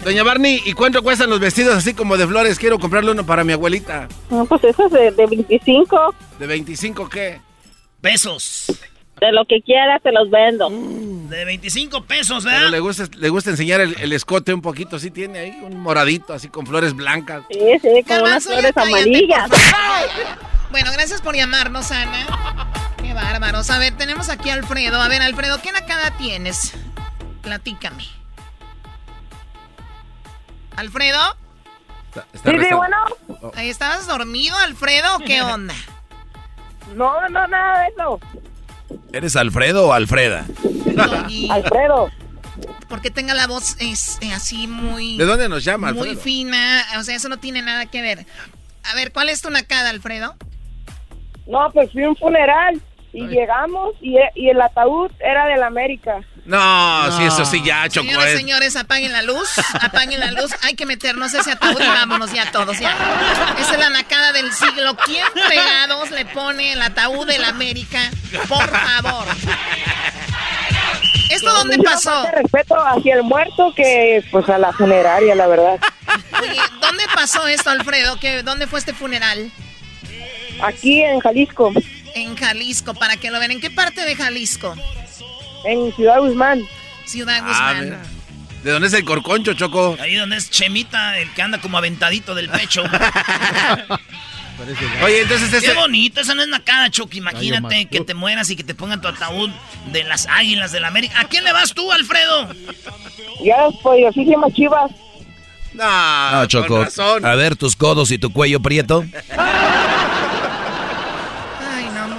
[0.05, 2.59] Doña Barney, ¿y cuánto cuestan los vestidos así como de flores?
[2.59, 4.07] Quiero comprarle uno para mi abuelita.
[4.30, 6.15] No, pues eso es de, de 25.
[6.39, 7.39] ¿De 25 qué?
[8.01, 8.65] Pesos.
[9.21, 10.69] De lo que quieras te los vendo.
[11.30, 12.71] De 25 pesos, Pero ¿verdad?
[12.71, 14.99] le gusta, le gusta enseñar el, el escote un poquito.
[14.99, 17.43] Sí tiene ahí un moradito así con flores blancas.
[17.49, 19.49] Sí, sí, con unas flores amarillas.
[20.69, 22.72] Bueno, gracias por llamarnos, Ana.
[23.14, 23.70] Qué bárbaros.
[23.70, 24.99] A ver, tenemos aquí a Alfredo.
[24.99, 26.74] A ver, Alfredo, ¿qué nacada tienes?
[27.43, 28.05] Platícame.
[30.76, 31.20] ¿Alfredo?
[32.09, 32.97] Está- está Sí, sí, bueno.
[33.55, 35.76] Ahí ¿Estabas dormido, Alfredo, o qué onda?
[36.95, 38.20] No, no, nada de eso.
[39.14, 40.45] ¿Eres Alfredo o Alfreda?
[41.49, 42.09] Alfredo.
[42.89, 45.18] Porque tenga la voz es, eh, así muy...
[45.18, 46.20] ¿De dónde nos llama, Muy Alfredo?
[46.22, 46.84] fina.
[46.99, 48.26] O sea, eso no tiene nada que ver.
[48.91, 50.36] A ver, ¿cuál es tu nacada, Alfredo?
[51.47, 52.82] No, pues fui a un funeral
[53.14, 56.22] y llegamos y, y el ataúd era del América.
[56.45, 58.05] No, sí, eso sí ya, Choco.
[58.07, 59.49] Señoras, es- señores, apaguen la luz,
[59.82, 60.51] apaguen la luz.
[60.64, 62.91] Hay que meternos ese ataúd y vámonos ya todos, ya.
[63.59, 64.97] Esa es la nacada del siglo.
[65.05, 67.99] ¿Quién fregados le pone el ataúd del América?
[68.49, 69.26] Por favor.
[71.30, 72.26] ¿Esto dónde pasó?
[72.32, 75.80] respeto hacia el muerto que pues a la funeraria, la verdad.
[76.41, 78.20] Oye, ¿dónde pasó esto, Alfredo?
[78.20, 79.49] ¿Qué, ¿Dónde fue este funeral?
[80.61, 81.72] Aquí en Jalisco,
[82.16, 83.51] En Jalisco, para que lo vean.
[83.51, 84.76] ¿En qué parte de Jalisco?
[85.66, 86.61] en Ciudad Guzmán.
[87.05, 88.01] Ciudad Ah, Guzmán.
[88.64, 89.97] ¿De dónde es el corconcho, Choco?
[89.99, 92.84] Ahí donde es Chemita, el que anda como aventadito del pecho.
[95.03, 95.74] Oye, entonces Qué este...
[95.74, 97.18] bonito, esa no es nacada, Chucky.
[97.18, 99.49] Imagínate Ay, que te mueras y que te pongan tu ataúd
[99.91, 101.20] de las águilas del América.
[101.20, 102.49] ¿A quién le vas tú, Alfredo?
[103.43, 104.91] Ya, poderosísimas chivas.
[105.74, 106.86] No, Ah, Choco.
[107.24, 109.03] A ver tus codos y tu cuello prieto.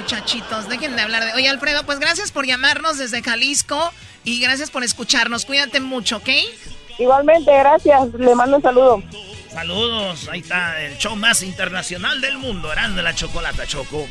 [0.04, 1.32] Muchachitos, dejen de hablar de...
[1.32, 3.90] Oye, Alfredo, pues gracias por llamarnos desde Jalisco
[4.22, 5.46] y gracias por escucharnos.
[5.46, 6.28] Cuídate mucho, ¿ok?
[6.98, 8.12] Igualmente, gracias.
[8.12, 9.02] Le mando un saludo.
[9.50, 14.06] Saludos, ahí está el show más internacional del mundo, Eran de la Chocolata, Choco.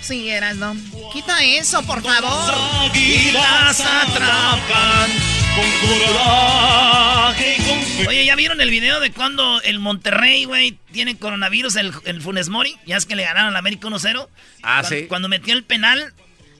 [0.00, 0.76] Sí, eras, ¿no?
[1.12, 2.54] Quita eso, por favor.
[2.90, 5.10] Águilas atrapan
[5.54, 11.18] con coraje y con Oye, ¿ya vieron el video de cuando el Monterrey, güey, tiene
[11.18, 12.76] coronavirus, el, el Funes Mori?
[12.86, 14.28] Ya es que le ganaron al América 1-0.
[14.62, 15.06] Ah, Cuando- sí.
[15.08, 16.14] Cuando metió el penal,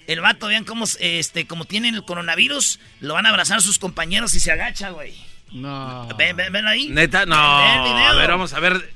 [0.09, 4.35] el vato, vean cómo, este, como tienen el coronavirus, lo van a abrazar sus compañeros
[4.35, 5.15] y se agacha, güey.
[5.53, 6.07] No.
[6.19, 6.89] Ven, ven, ven ahí.
[6.89, 7.59] Neta, no.
[7.59, 8.09] Ve el video.
[8.11, 8.93] A ver, vamos a ver.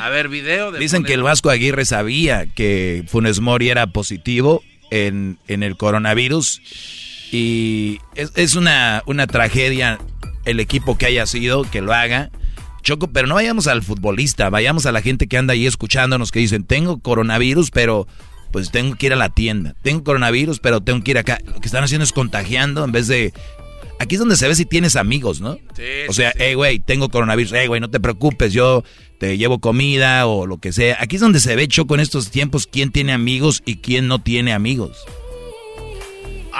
[0.00, 0.72] A ver, video.
[0.72, 5.76] De Dicen que el Vasco Aguirre sabía que Funes Mori era positivo en, en el
[5.76, 6.62] coronavirus
[7.32, 9.98] y es, es una, una tragedia
[10.44, 12.30] el equipo que haya sido, que lo haga.
[12.82, 16.38] Choco, pero no vayamos al futbolista, vayamos a la gente que anda ahí escuchándonos que
[16.38, 18.06] dicen, tengo coronavirus, pero
[18.50, 19.74] pues tengo que ir a la tienda.
[19.82, 21.38] Tengo coronavirus, pero tengo que ir acá.
[21.44, 23.32] Lo que están haciendo es contagiando en vez de...
[24.00, 25.58] Aquí es donde se ve si tienes amigos, ¿no?
[25.74, 27.52] Sí, o sea, hey, güey, tengo coronavirus.
[27.52, 28.84] Hey, güey, no te preocupes, yo
[29.18, 30.96] te llevo comida o lo que sea.
[31.00, 34.20] Aquí es donde se ve, Choco, en estos tiempos, quién tiene amigos y quién no
[34.20, 35.04] tiene amigos.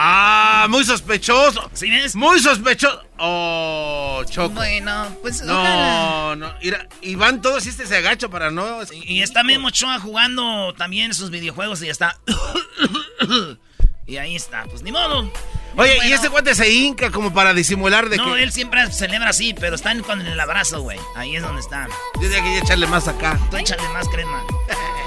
[0.00, 1.68] Ah, muy sospechoso.
[1.72, 2.14] ¿Sí ves?
[2.14, 3.02] Muy sospechoso.
[3.18, 4.54] Oh, Choco.
[4.54, 6.36] Bueno, pues No, ojalá.
[6.36, 6.54] no.
[6.62, 8.78] Mira, y van todos y este se agacha para no.
[8.92, 12.16] Y está Memo Ochoa jugando también sus videojuegos y está.
[14.06, 15.32] y ahí está, pues ni modo.
[15.78, 18.42] Oye, y ese guante se hinca como para disimular de No, que.
[18.42, 20.98] él siempre celebra así, pero está en- con el abrazo, güey.
[21.16, 21.86] Ahí es donde está.
[22.16, 23.38] Yo tenía que echarle más acá.
[23.50, 24.42] Tú échale más crema.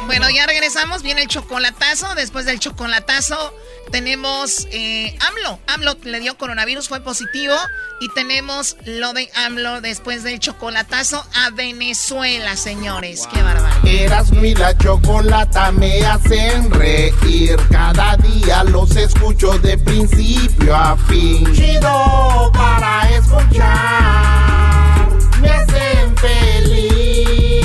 [0.07, 1.03] Bueno, ya regresamos.
[1.03, 2.15] Viene el chocolatazo.
[2.15, 3.55] Después del chocolatazo
[3.91, 5.59] tenemos eh, AMLO.
[5.67, 7.55] AMLO le dio coronavirus, fue positivo.
[8.01, 13.27] Y tenemos lo de AMLO después del chocolatazo a Venezuela, señores.
[13.31, 13.85] Qué barbaridad.
[13.85, 17.55] Erasmo y la chocolata me hacen reír.
[17.69, 21.51] Cada día los escucho de principio a fin.
[21.53, 25.07] Chido para escuchar.
[25.41, 27.61] Me hacen feliz.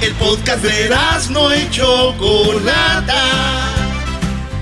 [0.00, 3.24] El podcast de Erasmo y chocolata.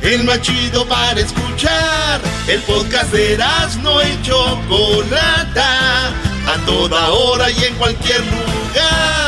[0.03, 2.21] El más chido para escuchar.
[2.47, 6.09] El podcast de Erasmo y chocolata.
[6.47, 9.28] A toda hora y en cualquier lugar.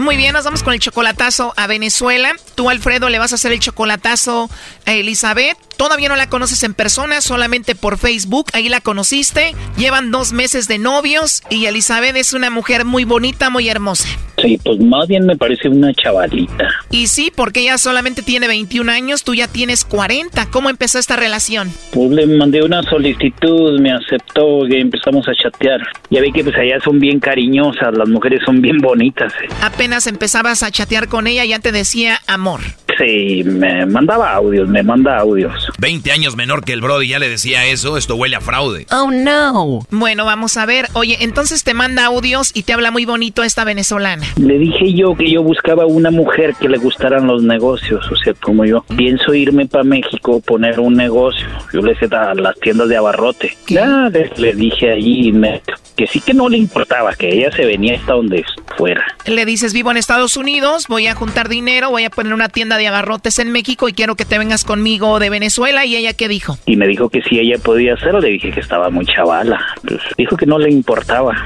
[0.00, 2.32] Muy bien, nos vamos con el chocolatazo a Venezuela.
[2.54, 4.48] Tú, Alfredo, le vas a hacer el chocolatazo
[4.86, 5.58] a Elizabeth.
[5.76, 8.46] Todavía no la conoces en persona, solamente por Facebook.
[8.54, 9.54] Ahí la conociste.
[9.76, 14.08] Llevan dos meses de novios y Elizabeth es una mujer muy bonita, muy hermosa.
[14.40, 16.66] Sí, pues más bien me parece una chavalita.
[16.90, 20.50] Y sí, porque ella solamente tiene 21 años, tú ya tienes 40.
[20.50, 21.70] ¿Cómo empezó esta relación?
[21.92, 25.80] Pues le mandé una solicitud, me aceptó y empezamos a chatear.
[26.08, 29.32] Ya vi que pues allá son bien cariñosas, las mujeres son bien bonitas.
[29.44, 29.48] eh.
[29.60, 32.60] Apenas empezabas a chatear con ella, ya te decía amor.
[32.98, 35.52] Sí, me mandaba audios, me manda audios.
[35.78, 38.86] 20 años menor que el Brody ya le decía eso, esto huele a fraude.
[38.90, 39.80] Oh no.
[39.90, 40.86] Bueno, vamos a ver.
[40.94, 44.26] Oye, entonces te manda audios y te habla muy bonito esta venezolana.
[44.36, 48.34] Le dije yo que yo buscaba una mujer que le gustaran los negocios, o sea,
[48.34, 48.84] como yo.
[48.96, 51.46] Pienso irme para México, poner un negocio.
[51.72, 53.56] Yo le decía a las tiendas de abarrote.
[53.68, 55.62] Ya le, le dije allí me-
[55.96, 58.42] que sí que no le importaba, que ella se venía hasta donde
[58.78, 59.04] fuera.
[59.26, 62.78] Le dices, vivo en Estados Unidos, voy a juntar dinero, voy a poner una tienda
[62.78, 65.84] de abarrotes en México y quiero que te vengas conmigo de Venezuela.
[65.84, 66.58] ¿Y ella qué dijo?
[66.66, 69.60] Y me dijo que si ella podía hacerlo, le dije que estaba muy chavala.
[69.86, 71.36] Pues dijo que no le importaba.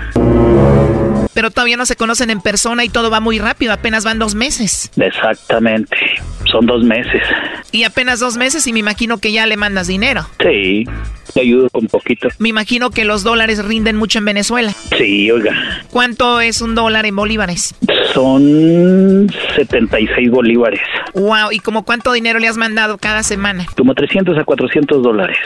[1.35, 4.35] Pero todavía no se conocen en persona y todo va muy rápido, apenas van dos
[4.35, 4.91] meses.
[4.97, 5.97] Exactamente.
[6.51, 7.23] Son dos meses.
[7.73, 10.27] Y apenas dos meses y me imagino que ya le mandas dinero.
[10.41, 10.85] Sí,
[11.35, 12.29] le ayudo con poquito.
[12.39, 14.73] Me imagino que los dólares rinden mucho en Venezuela.
[14.97, 15.83] Sí, oiga.
[15.91, 17.75] ¿Cuánto es un dólar en bolívares?
[18.13, 20.81] Son 76 bolívares.
[21.15, 23.67] Wow, ¿y como cuánto dinero le has mandado cada semana?
[23.77, 25.39] Como 300 a 400 dólares.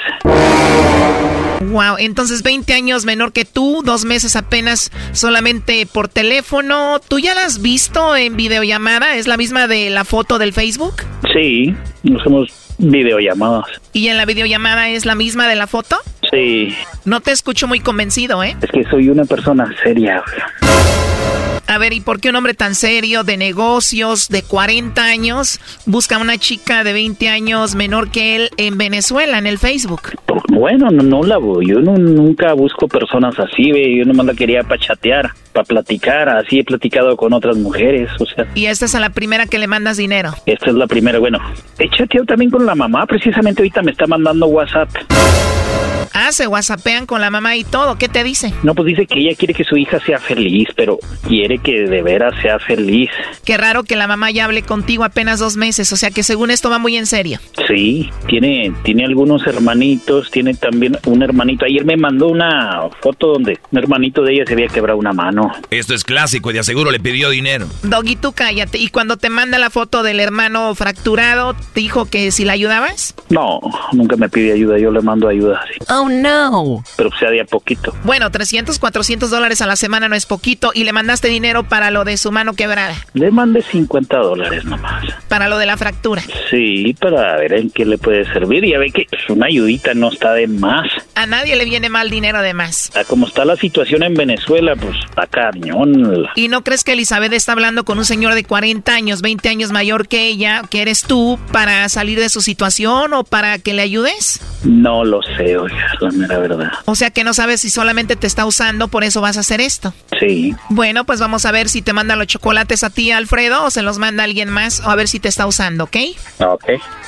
[1.60, 7.00] Wow, entonces 20 años menor que tú, dos meses apenas solamente por teléfono.
[7.06, 9.16] ¿Tú ya la has visto en videollamada?
[9.16, 11.02] ¿Es la misma de la foto del Facebook?
[11.32, 11.74] Sí,
[12.04, 13.66] nos hemos videollamadas.
[13.92, 15.96] ¿Y en la videollamada es la misma de la foto?
[16.30, 16.74] Sí,
[17.04, 18.56] No te escucho muy convencido, ¿eh?
[18.60, 20.22] es que soy una persona seria.
[21.66, 26.16] A ver, ¿y por qué un hombre tan serio, de negocios, de 40 años, busca
[26.16, 30.00] a una chica de 20 años menor que él en Venezuela, en el Facebook?
[30.58, 31.66] Bueno, no, no la voy.
[31.68, 33.96] Yo no- nunca busco personas así, ve.
[33.96, 36.28] Yo nomás la quería para chatear, para platicar.
[36.28, 38.46] Así he platicado con otras mujeres, o sea.
[38.54, 40.30] Y esta es a la primera que le mandas dinero.
[40.46, 41.18] Esta es la primera.
[41.18, 41.38] Bueno,
[41.78, 43.06] he chateado también con la mamá.
[43.06, 44.88] Precisamente ahorita me está mandando WhatsApp.
[46.12, 47.96] Ah, se whatsappean con la mamá y todo.
[47.96, 48.52] ¿Qué te dice?
[48.62, 52.02] No, pues dice que ella quiere que su hija sea feliz, pero quiere que de
[52.02, 53.08] veras sea feliz.
[53.44, 55.92] Qué raro que la mamá ya hable contigo apenas dos meses.
[55.92, 57.38] O sea que según esto va muy en serio.
[57.68, 61.64] Sí, tiene, tiene algunos hermanitos, tiene también un hermanito.
[61.64, 65.52] Ayer me mandó una foto donde un hermanito de ella se había quebrado una mano.
[65.70, 67.66] Esto es clásico y de aseguro le pidió dinero.
[67.84, 68.78] Doggy, tú cállate.
[68.78, 73.14] Y cuando te manda la foto del hermano fracturado, ¿te dijo que si la ayudabas?
[73.30, 73.60] No,
[73.92, 75.60] nunca me pide ayuda, yo le mando ayuda.
[75.72, 75.77] sí.
[75.88, 76.82] Oh, no.
[76.96, 77.94] Pero sea de a poquito.
[78.04, 80.70] Bueno, 300, 400 dólares a la semana no es poquito.
[80.74, 82.94] ¿Y le mandaste dinero para lo de su mano quebrada?
[83.14, 85.04] Le mandé 50 dólares nomás.
[85.28, 86.22] Para lo de la fractura.
[86.50, 88.64] Sí, para ver en qué le puede servir.
[88.64, 90.88] Ya ve que una ayudita no está de más.
[91.14, 92.90] A nadie le viene mal dinero de más.
[92.96, 96.28] A como está la situación en Venezuela, pues está cañón.
[96.34, 99.72] ¿Y no crees que Elizabeth está hablando con un señor de 40 años, 20 años
[99.72, 103.82] mayor que ella, que eres tú, para salir de su situación o para que le
[103.82, 104.40] ayudes?
[104.64, 106.72] No lo sé, oiga, la mera verdad.
[106.84, 109.60] O sea que no sabes si solamente te está usando, por eso vas a hacer
[109.60, 109.94] esto.
[110.18, 110.54] Sí.
[110.68, 113.82] Bueno, pues vamos a ver si te manda los chocolates a ti, Alfredo, o se
[113.82, 115.96] los manda alguien más, o a ver si te está usando, ¿ok?
[116.40, 116.64] Ok.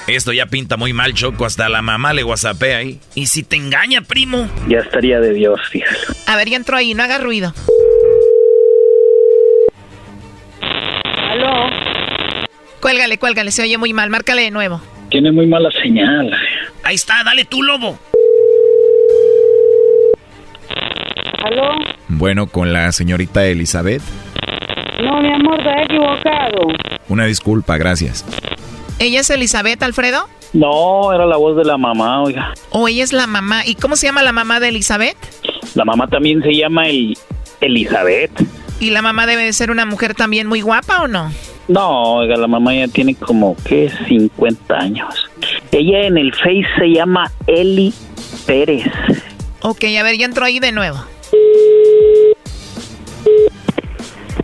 [0.07, 1.45] Esto ya pinta muy mal, Choco.
[1.45, 3.01] Hasta la mamá le whatsappea ahí.
[3.15, 4.49] ¿Y si te engaña, primo?
[4.69, 5.97] Ya estaría de Dios, fíjate.
[6.27, 7.55] A ver, ya entró ahí, no haga ruido.
[11.31, 11.71] ¿Aló?
[12.81, 14.81] Cuélgale, cuélgale, se oye muy mal, márcale de nuevo.
[15.11, 16.33] Tiene muy mala señal.
[16.83, 17.99] Ahí está, dale tú, lobo.
[21.41, 21.71] ¿Aló?
[22.09, 24.03] Bueno, con la señorita Elizabeth.
[25.03, 26.69] No, mi amor, te he equivocado.
[27.09, 28.25] Una disculpa, gracias.
[28.99, 30.29] ¿Ella es Elizabeth, Alfredo?
[30.53, 32.53] No, era la voz de la mamá, oiga.
[32.71, 33.65] ¿O ella es la mamá?
[33.65, 35.17] ¿Y cómo se llama la mamá de Elizabeth?
[35.75, 37.17] La mamá también se llama el
[37.61, 38.33] Elizabeth.
[38.81, 41.33] ¿Y la mamá debe de ser una mujer también muy guapa o no?
[41.69, 43.91] No, oiga, la mamá ya tiene como, ¿qué?
[44.09, 45.31] 50 años.
[45.71, 47.95] Ella en el Face se llama Eli
[48.47, 48.87] Pérez.
[49.63, 50.99] Ok, a ver, ya entró ahí de nuevo.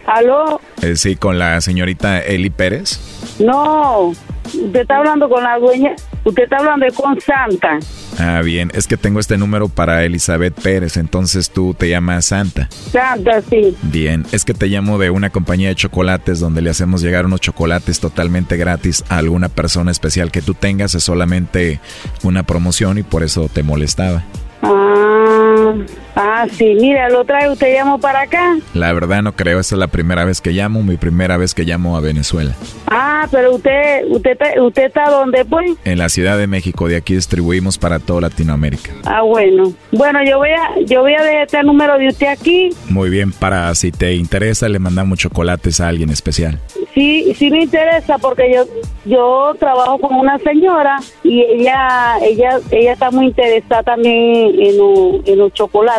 [0.06, 0.60] ¿Aló?
[0.82, 3.00] Eh, sí, con la señorita Eli Pérez.
[3.38, 4.12] No,
[4.44, 5.94] usted está hablando con la dueña,
[6.24, 7.78] usted está hablando con Santa.
[8.18, 8.70] Ah, bien.
[8.74, 12.68] Es que tengo este número para Elizabeth Pérez, entonces tú te llamas Santa.
[12.70, 13.76] Santa, sí.
[13.82, 17.40] Bien, es que te llamo de una compañía de chocolates donde le hacemos llegar unos
[17.40, 20.94] chocolates totalmente gratis a alguna persona especial que tú tengas.
[20.94, 21.80] Es solamente
[22.22, 24.24] una promoción y por eso te molestaba.
[24.62, 25.74] Ah,
[26.16, 28.56] ah, sí, mira, lo trae usted, llamo para acá.
[28.74, 31.62] La verdad no creo, esta es la primera vez que llamo, mi primera vez que
[31.64, 32.54] llamo a Venezuela.
[32.88, 35.72] Ah, pero usted, usted, está- usted está dónde, pues?
[35.84, 38.90] En la Ciudad de México, de aquí distribuimos para toda Latinoamérica.
[39.04, 39.72] Ah, bueno.
[39.92, 42.70] Bueno, yo voy a, yo voy a dejar este número de usted aquí.
[42.88, 46.58] Muy bien, para si te interesa, le mandamos chocolates a alguien especial.
[46.94, 48.64] Sí, sí me interesa porque yo,
[49.04, 54.76] yo trabajo con una señora y ella, ella, ella está muy interesada también en
[55.26, 55.50] en un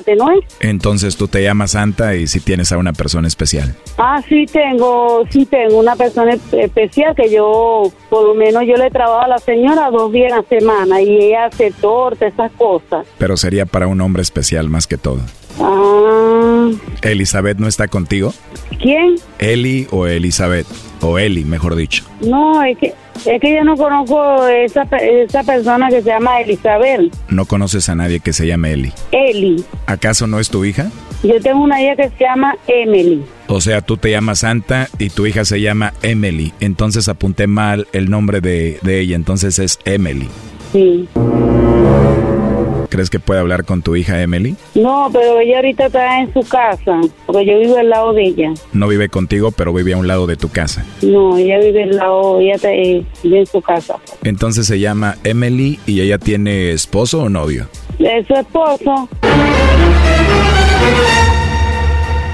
[0.08, 0.45] chocolate, ¿no es?
[0.60, 3.76] Entonces tú te llamas Santa y si tienes a una persona especial.
[3.97, 8.76] Ah, sí tengo, sí tengo una persona espe- especial que yo, por lo menos yo
[8.76, 12.51] le trabajo a la señora dos días a la semana y ella hace torta, esas
[12.53, 13.05] cosas.
[13.18, 15.20] Pero sería para un hombre especial más que todo.
[15.60, 16.70] Ah,
[17.01, 18.34] ¿Elizabeth no está contigo?
[18.82, 19.16] ¿quién?
[19.39, 20.68] ¿Eli o Elizabeth?
[21.01, 22.03] O Eli, mejor dicho.
[22.22, 22.93] No, es que,
[23.26, 27.13] es que yo no conozco esa, esa persona que se llama Elizabeth.
[27.30, 28.93] No conoces a nadie que se llame Eli.
[29.11, 29.63] Eli.
[29.86, 30.91] ¿Acaso no es tu hija?
[31.24, 33.24] Yo tengo una hija que se llama Emily.
[33.47, 36.53] O sea, tú te llamas Santa y tu hija se llama Emily.
[36.59, 39.15] Entonces apunté mal el nombre de, de ella.
[39.15, 40.28] Entonces es Emily.
[40.74, 41.07] Sí.
[42.90, 44.56] ¿Crees que puede hablar con tu hija Emily?
[44.76, 48.54] No, pero ella ahorita está en su casa, porque yo vivo al lado de ella.
[48.74, 50.86] No vive contigo, pero vive a un lado de tu casa.
[51.02, 53.96] No, ella vive al lado, ella está eh, en su casa.
[54.24, 57.68] Entonces se llama Emily y ella tiene esposo o novio.
[58.00, 59.10] Es su esposo.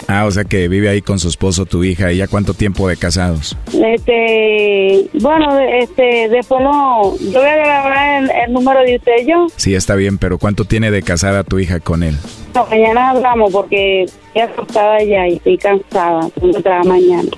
[0.07, 2.11] Ah, o sea que vive ahí con su esposo, tu hija.
[2.11, 3.57] ¿Y ya cuánto tiempo de casados?
[3.67, 9.47] Este, bueno, este, después no, yo voy a grabar el, el número de usted yo.
[9.55, 12.15] Sí, está bien, pero ¿cuánto tiene de casada tu hija con él?
[12.53, 16.29] No, mañana hablamos porque ya acostada ya y estoy cansada.
[16.39, 17.29] Tengo mañana.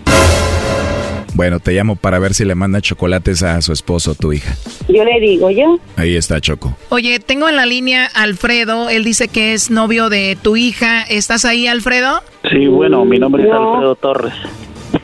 [1.36, 4.56] Bueno, te llamo para ver si le manda chocolates a su esposo, tu hija.
[4.88, 5.78] Yo le digo, ¿yo?
[5.98, 6.78] Ahí está Choco.
[6.88, 8.88] Oye, tengo en la línea Alfredo.
[8.88, 11.02] Él dice que es novio de tu hija.
[11.04, 12.24] ¿Estás ahí, Alfredo?
[12.50, 14.34] Sí, bueno, mi nombre es Alfredo Torres.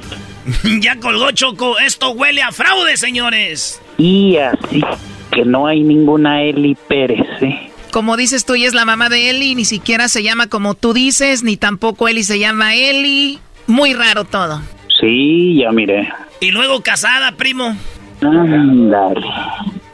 [0.82, 1.78] ya colgó Choco.
[1.80, 3.82] Esto huele a fraude, señores.
[3.98, 4.82] Y así
[5.34, 7.72] que no hay ninguna Eli Pérez, ¿eh?
[7.92, 9.54] Como dices tú, ella es la mamá de Eli.
[9.54, 13.40] Ni siquiera se llama como tú dices, ni tampoco Eli se llama Eli.
[13.68, 14.62] Muy raro todo.
[15.02, 16.08] Sí, ya miré.
[16.40, 17.76] Y luego casada, primo.
[18.22, 19.26] Ándale.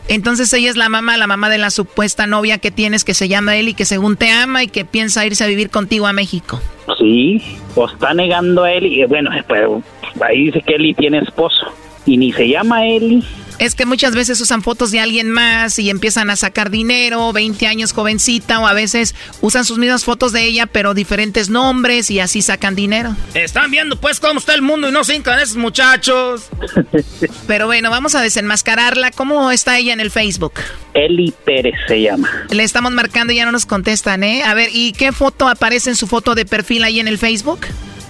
[0.09, 3.27] Entonces ella es la mamá, la mamá de la supuesta novia que tienes que se
[3.27, 6.61] llama Eli, que según te ama y que piensa irse a vivir contigo a México.
[6.97, 7.41] Sí,
[7.75, 9.03] o está negando a Eli.
[9.05, 9.81] Bueno, pero
[10.21, 11.73] ahí dice que Eli tiene esposo.
[12.05, 13.23] Y ni se llama Eli,
[13.59, 17.65] Es que muchas veces usan fotos de alguien más y empiezan a sacar dinero, 20
[17.65, 22.19] años jovencita, o a veces usan sus mismas fotos de ella, pero diferentes nombres y
[22.19, 23.15] así sacan dinero.
[23.33, 26.49] Están viendo pues cómo está el mundo y no se hincan esos muchachos.
[27.47, 29.11] Pero bueno, vamos a desenmascararla.
[29.11, 30.53] ¿Cómo está ella en el Facebook?
[30.93, 32.29] Eli Pérez se llama.
[32.49, 34.43] Le estamos marcando y ya no nos contestan, ¿eh?
[34.43, 37.61] A ver, ¿y qué foto aparece en su foto de perfil ahí en el Facebook?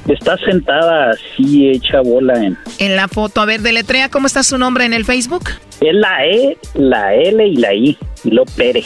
[0.07, 2.57] Está sentada así, hecha bola en...
[2.79, 5.49] En la foto, a ver, deletrea, ¿cómo está su nombre en el Facebook?
[5.81, 8.85] Es la E, la L y la I, y lo Pérez.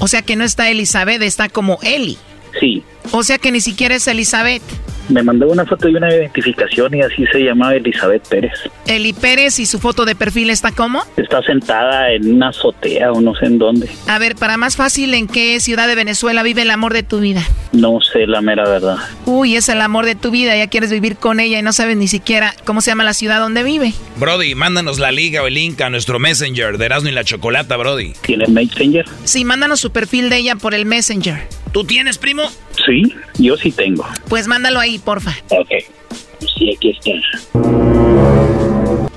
[0.00, 2.18] O sea que no está Elizabeth, está como Eli.
[2.58, 2.82] Sí.
[3.12, 4.62] O sea que ni siquiera es Elizabeth.
[5.08, 8.52] Me mandó una foto y una identificación y así se llama Elizabeth Pérez.
[8.86, 11.02] Eli Pérez y su foto de perfil está como?
[11.16, 13.88] Está sentada en una azotea o no sé en dónde.
[14.08, 17.20] A ver, para más fácil, ¿en qué ciudad de Venezuela vive el amor de tu
[17.20, 17.44] vida?
[17.72, 18.96] No sé la mera verdad.
[19.26, 21.96] Uy, es el amor de tu vida, ya quieres vivir con ella y no sabes
[21.96, 23.92] ni siquiera cómo se llama la ciudad donde vive.
[24.18, 27.76] Brody, mándanos la liga o el link a nuestro Messenger de Erasmo y la Chocolata,
[27.76, 28.12] Brody.
[28.22, 29.04] ¿Tiene Messenger?
[29.24, 31.46] Sí, mándanos su perfil de ella por el Messenger.
[31.72, 32.50] ¿Tú tienes, primo?
[32.84, 34.06] Sí, yo sí tengo.
[34.28, 35.34] Pues mándalo ahí, porfa.
[35.48, 35.68] Ok.
[36.40, 37.10] Sí, aquí está.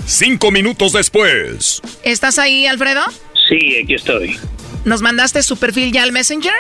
[0.05, 1.81] Cinco minutos después.
[2.03, 3.01] ¿Estás ahí, Alfredo?
[3.47, 4.37] Sí, aquí estoy.
[4.85, 6.53] ¿Nos mandaste su perfil ya al Messenger?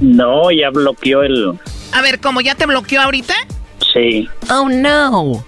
[0.00, 1.58] No, ya bloqueó el...
[1.92, 3.34] A ver, ¿cómo ya te bloqueó ahorita?
[3.92, 4.28] Sí.
[4.50, 5.44] Oh, no.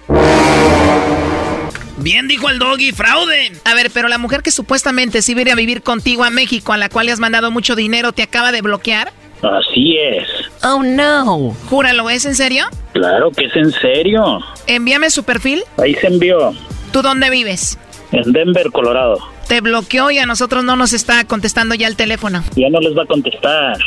[1.97, 3.51] Bien dijo el doggy, fraude.
[3.63, 6.77] A ver, pero la mujer que supuestamente sí viene a vivir contigo a México, a
[6.77, 9.13] la cual le has mandado mucho dinero, ¿te acaba de bloquear?
[9.41, 10.27] Así es.
[10.63, 11.55] Oh, no.
[11.69, 12.65] Júralo, ¿es en serio?
[12.93, 14.39] Claro que es en serio.
[14.67, 15.63] Envíame su perfil.
[15.77, 16.53] Ahí se envió.
[16.91, 17.77] ¿Tú dónde vives?
[18.11, 19.17] En Denver, Colorado.
[19.51, 22.41] Te bloqueó y a nosotros no nos está contestando ya el teléfono.
[22.55, 23.77] Ya no les va a contestar.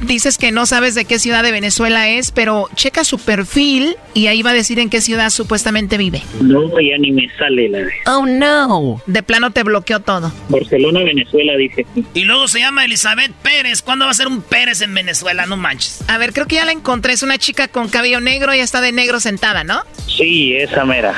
[0.00, 4.28] Dices que no sabes de qué ciudad de Venezuela es, pero checa su perfil y
[4.28, 6.22] ahí va a decir en qué ciudad supuestamente vive.
[6.40, 7.80] No, ya ni me sale la.
[8.06, 9.02] Oh, no.
[9.04, 10.32] De plano te bloqueó todo.
[10.48, 11.84] Barcelona, Venezuela, dice.
[12.14, 13.82] Y luego se llama Elizabeth Pérez.
[13.82, 15.44] ¿Cuándo va a ser un Pérez en Venezuela?
[15.44, 16.02] No manches.
[16.08, 17.12] A ver, creo que ya la encontré.
[17.12, 19.82] Es una chica con cabello negro y está de negro sentada, ¿no?
[20.06, 21.14] Sí, esa mera.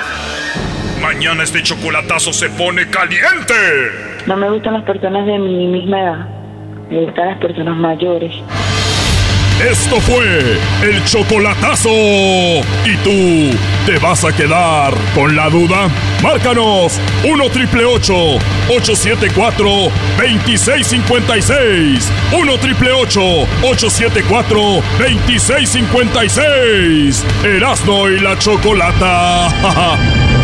[1.05, 3.53] Mañana este chocolatazo se pone caliente.
[4.27, 6.27] No me gustan las personas de mi misma edad.
[6.89, 8.35] Me gustan las personas mayores.
[9.71, 11.91] Esto fue el chocolatazo.
[11.91, 13.51] ¿Y tú
[13.85, 15.91] te vas a quedar con la duda?
[16.23, 19.69] Márcanos 1 triple 874
[20.17, 22.11] 2656.
[22.33, 24.59] 1 triple 874
[25.01, 27.27] 2656.
[27.45, 29.51] Erasno y la chocolata.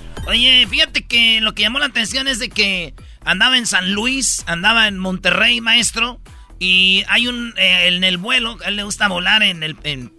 [0.27, 2.93] Oye, fíjate que lo que llamó la atención es de que
[3.23, 6.21] andaba en San Luis, andaba en Monterrey, maestro.
[6.59, 10.11] Y hay un, eh, en el vuelo, a él le gusta volar en, el, en,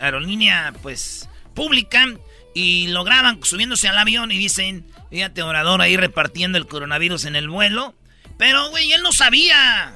[0.00, 2.06] aerolínea, pues, pública.
[2.52, 7.36] Y lo graban subiéndose al avión y dicen, fíjate, orador ahí repartiendo el coronavirus en
[7.36, 7.94] el vuelo.
[8.38, 9.94] Pero, güey, él no sabía.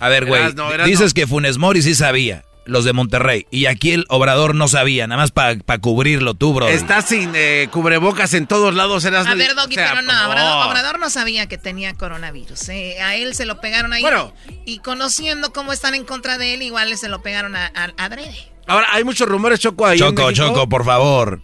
[0.00, 0.42] A ver, güey,
[0.84, 5.06] dices que Funes Mori sí sabía, los de Monterrey, y aquí el Obrador no sabía,
[5.06, 6.68] nada más para cubrirlo tú, bro.
[6.68, 9.32] Está sin eh, cubrebocas en todos lados, Erasmo.
[9.32, 12.68] A ver, Doggy, O sea, pero no, Obrador, Obrador no sabía que tenía coronavirus.
[12.70, 13.00] eh.
[13.02, 14.02] A él se lo pegaron ahí.
[14.02, 14.32] Bueno.
[14.64, 18.04] Y conociendo cómo están en contra de él, igual se lo pegaron a, a, a
[18.04, 18.50] Adrede.
[18.66, 20.30] Ahora, hay muchos rumores, Choco, ahí Choco.
[20.32, 21.42] Choco, por favor.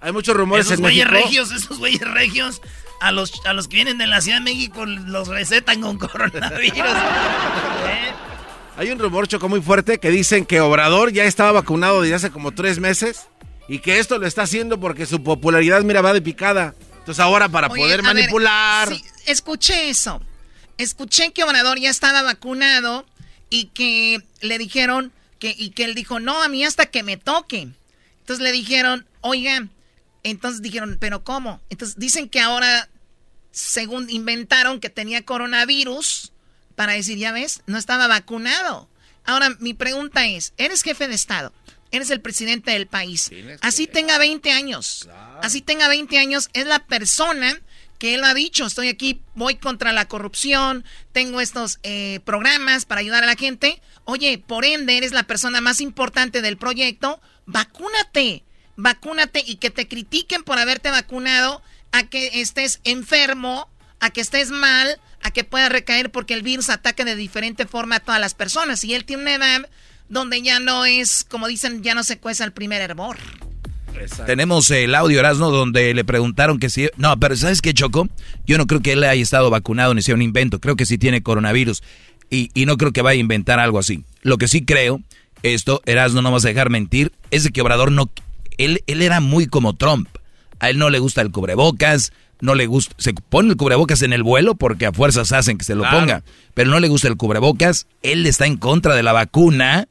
[0.00, 1.24] Hay muchos rumores Esos en güeyes México.
[1.26, 2.62] regios, esos güeyes regios,
[3.02, 6.78] a los, a los que vienen de la Ciudad de México los recetan con coronavirus.
[6.78, 8.12] ¿Eh?
[8.80, 12.30] Hay un rumor, Choco, muy fuerte que dicen que Obrador ya estaba vacunado desde hace
[12.30, 13.26] como tres meses
[13.68, 16.74] y que esto lo está haciendo porque su popularidad, mira, va de picada.
[17.00, 18.88] Entonces ahora para poder manipular...
[18.88, 20.22] sí, escuché eso.
[20.78, 23.04] Escuché que Obrador ya estaba vacunado
[23.50, 27.18] y que le dijeron que, y que él dijo, no, a mí hasta que me
[27.18, 27.68] toque.
[28.20, 29.68] Entonces le dijeron, oiga,
[30.22, 31.60] entonces dijeron, pero ¿cómo?
[31.68, 32.88] Entonces dicen que ahora,
[33.50, 36.29] según inventaron que tenía coronavirus,
[36.80, 38.88] para decir, ya ves, no estaba vacunado.
[39.26, 41.52] Ahora, mi pregunta es, eres jefe de Estado,
[41.90, 43.30] eres el presidente del país,
[43.60, 45.06] así tenga 20 años,
[45.42, 47.60] así tenga 20 años, es la persona
[47.98, 53.02] que él ha dicho, estoy aquí, voy contra la corrupción, tengo estos eh, programas para
[53.02, 53.82] ayudar a la gente.
[54.06, 58.42] Oye, por ende, eres la persona más importante del proyecto, vacúnate,
[58.76, 61.60] vacúnate y que te critiquen por haberte vacunado,
[61.92, 63.68] a que estés enfermo,
[64.00, 67.96] a que estés mal, a que pueda recaer porque el virus ataca de diferente forma
[67.96, 68.84] a todas las personas.
[68.84, 69.68] Y él tiene una edad
[70.08, 73.16] donde ya no es, como dicen, ya no se cueza el primer hervor.
[74.24, 76.88] Tenemos el audio Erasmo donde le preguntaron que si...
[76.96, 78.08] No, pero ¿sabes qué, Choco?
[78.46, 80.60] Yo no creo que él haya estado vacunado ni sea un invento.
[80.60, 81.82] Creo que sí tiene coronavirus.
[82.30, 84.04] Y, y no creo que vaya a inventar algo así.
[84.22, 85.00] Lo que sí creo,
[85.42, 88.10] esto, Erasmo, no vas a dejar mentir, es de que Obrador no...
[88.58, 90.08] Él, él era muy como Trump.
[90.60, 92.94] A él no le gusta el cubrebocas, no le gusta...
[92.98, 96.22] Se pone el cubrebocas en el vuelo porque a fuerzas hacen que se lo ponga.
[96.54, 97.86] Pero no le gusta el cubrebocas.
[98.02, 99.86] Él está en contra de la vacuna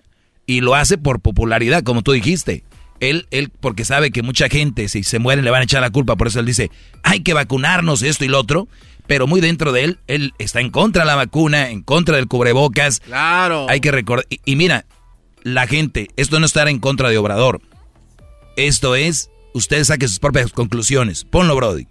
[0.46, 2.64] y lo hace por popularidad, como tú dijiste.
[3.00, 5.90] Él, él, porque sabe que mucha gente, si se mueren, le van a echar la
[5.90, 6.16] culpa.
[6.16, 6.70] Por eso él dice,
[7.04, 8.68] hay que vacunarnos, esto y lo otro.
[9.08, 12.28] Pero muy dentro de él, él está en contra de la vacuna, en contra del
[12.28, 13.00] cubrebocas.
[13.00, 13.68] Claro.
[13.70, 14.26] Hay que recordar.
[14.46, 14.86] Y, mira,
[15.44, 17.62] la gente, esto no es estar en contra de Obrador.
[18.56, 21.26] Esto es, ustedes saquen sus propias conclusiones.
[21.26, 21.88] Ponlo, Brody.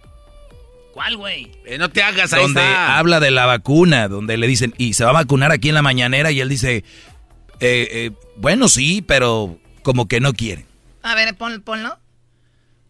[0.99, 1.49] ¿Cuál, güey?
[1.63, 5.05] Eh, no te hagas ahí Donde habla de la vacuna, donde le dicen, y se
[5.05, 6.83] va a vacunar aquí en la mañanera, y él dice, eh,
[7.61, 10.65] eh, bueno, sí, pero como que no quiere.
[11.01, 11.97] A ver, pon, ponlo.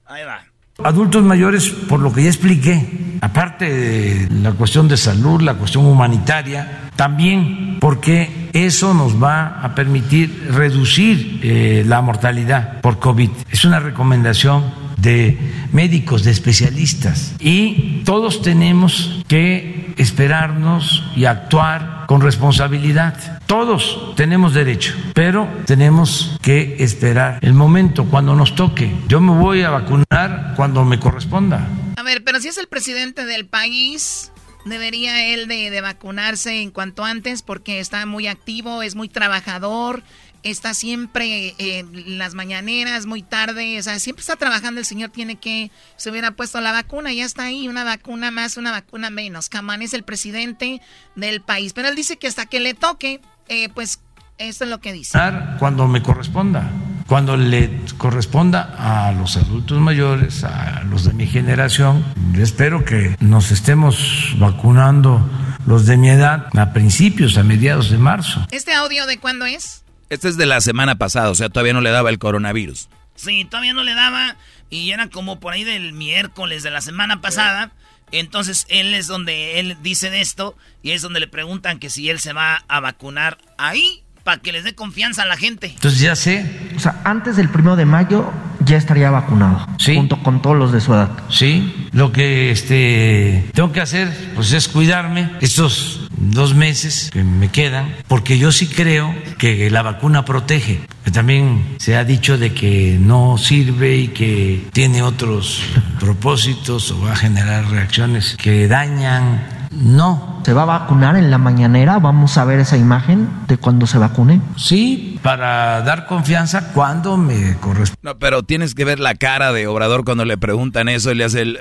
[0.08, 0.44] Ahí va.
[0.84, 2.84] Adultos mayores, por lo que ya expliqué,
[3.22, 9.76] aparte de la cuestión de salud, la cuestión humanitaria, también porque eso nos va a
[9.76, 13.30] permitir reducir eh, la mortalidad por COVID.
[13.52, 15.38] Es una recomendación de
[15.72, 17.34] médicos, de especialistas.
[17.40, 23.42] Y todos tenemos que esperarnos y actuar con responsabilidad.
[23.46, 28.96] Todos tenemos derecho, pero tenemos que esperar el momento cuando nos toque.
[29.08, 31.68] Yo me voy a vacunar cuando me corresponda.
[31.98, 34.32] A ver, pero si es el presidente del país,
[34.66, 40.04] debería él de, de vacunarse en cuanto antes porque está muy activo, es muy trabajador
[40.44, 45.36] está siempre en las mañaneras, muy tarde, o sea, siempre está trabajando, el señor tiene
[45.38, 49.50] que, se hubiera puesto la vacuna, ya está ahí, una vacuna más, una vacuna menos.
[49.50, 50.82] Camán es el presidente
[51.16, 54.00] del país, pero él dice que hasta que le toque, eh, pues
[54.38, 55.20] eso es lo que dice.
[55.60, 56.72] Cuando me corresponda,
[57.08, 63.18] cuando le corresponda a los adultos mayores, a los de mi generación, yo espero que
[63.20, 65.30] nos estemos vacunando
[65.66, 68.46] los de mi edad a principios, a mediados de marzo.
[68.52, 69.84] ¿Este audio de cuándo es?
[70.10, 72.90] Este es de la semana pasada, o sea, todavía no le daba el coronavirus.
[73.16, 74.38] Sí, todavía no le daba
[74.70, 77.72] y era como por ahí del miércoles de la semana pasada.
[78.12, 82.10] Entonces él es donde él dice de esto y es donde le preguntan que si
[82.10, 85.68] él se va a vacunar ahí para que les dé confianza a la gente.
[85.68, 86.72] Entonces ya sé.
[86.76, 88.32] O sea, antes del primero de mayo
[88.66, 89.68] ya estaría vacunado.
[89.78, 89.96] Sí.
[89.96, 91.10] Junto con todos los de su edad.
[91.30, 91.90] Sí.
[91.92, 97.96] Lo que este tengo que hacer, pues es cuidarme estos dos meses que me quedan,
[98.08, 100.82] porque yo sí creo que la vacuna protege.
[101.14, 105.62] También se ha dicho de que no sirve y que tiene otros
[106.00, 109.60] propósitos o va a generar reacciones que dañan.
[109.72, 110.42] No.
[110.44, 112.00] ¿Se va a vacunar en la mañanera?
[112.00, 114.42] ¿Vamos a ver esa imagen de cuando se vacune?
[114.58, 118.00] Sí, para dar confianza cuando me corresponde.
[118.02, 121.26] No, pero tienes que ver la cara de Obrador cuando le preguntan eso y le
[121.26, 121.60] hace el...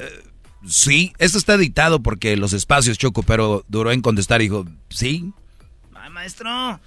[0.66, 5.32] Sí, esto está dictado porque los espacios choco, pero duró en contestar y dijo, sí.
[5.94, 6.80] Ay, maestro,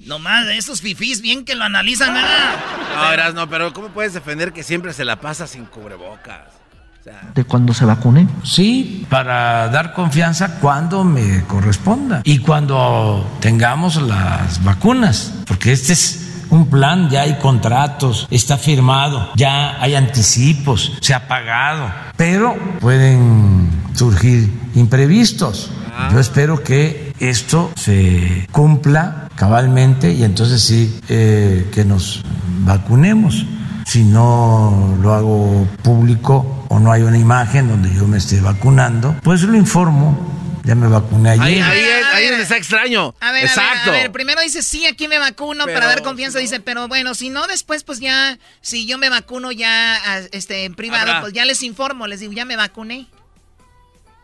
[0.00, 2.56] nomás de esos fifís bien que lo analizan, ¿verdad?
[2.94, 6.52] No, Eras, no, pero ¿cómo puedes defender que siempre se la pasa sin cubrebocas?
[7.00, 8.28] O sea, ¿De cuando se vacune?
[8.42, 16.25] Sí, para dar confianza cuando me corresponda y cuando tengamos las vacunas, porque este es
[16.50, 23.68] un plan, ya hay contratos, está firmado, ya hay anticipos, se ha pagado, pero pueden
[23.94, 25.70] surgir imprevistos.
[26.12, 32.22] Yo espero que esto se cumpla cabalmente y entonces sí eh, que nos
[32.64, 33.46] vacunemos.
[33.86, 39.16] Si no lo hago público o no hay una imagen donde yo me esté vacunando,
[39.22, 40.18] pues lo informo
[40.66, 41.44] ya me vacuné ayer.
[41.44, 43.14] Ahí, ahí, ahí es donde está extraño.
[43.20, 43.90] A ver, Exacto.
[43.90, 46.40] A ver, a ver, primero dice, sí, aquí me vacuno Pero, para dar confianza.
[46.40, 49.96] Dice, pero bueno, si no, después, pues ya, si yo me vacuno ya
[50.32, 51.20] este, en privado, Habrá.
[51.20, 53.06] pues ya les informo, les digo, ya me vacuné.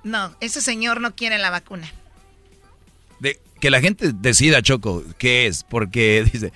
[0.03, 1.89] No, ese señor no quiere la vacuna.
[3.21, 6.53] De, que la gente decida, Choco, qué es, porque dice,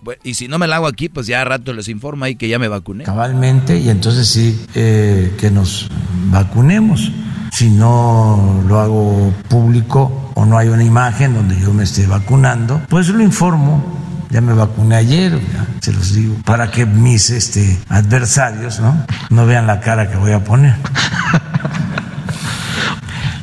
[0.00, 2.34] "Bueno, y si no me la hago aquí, pues ya a rato les informa ahí
[2.34, 3.04] que ya me vacuné.
[3.04, 5.88] Cabalmente, y entonces sí, eh, que nos
[6.32, 7.12] vacunemos.
[7.50, 12.80] Si no lo hago público o no hay una imagen donde yo me esté vacunando,
[12.88, 13.98] pues lo informo.
[14.30, 19.04] Ya me vacuné ayer, ya se los digo, para que mis este, adversarios ¿no?
[19.28, 20.76] no vean la cara que voy a poner.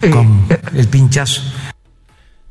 [0.12, 1.42] Con el pinchazo.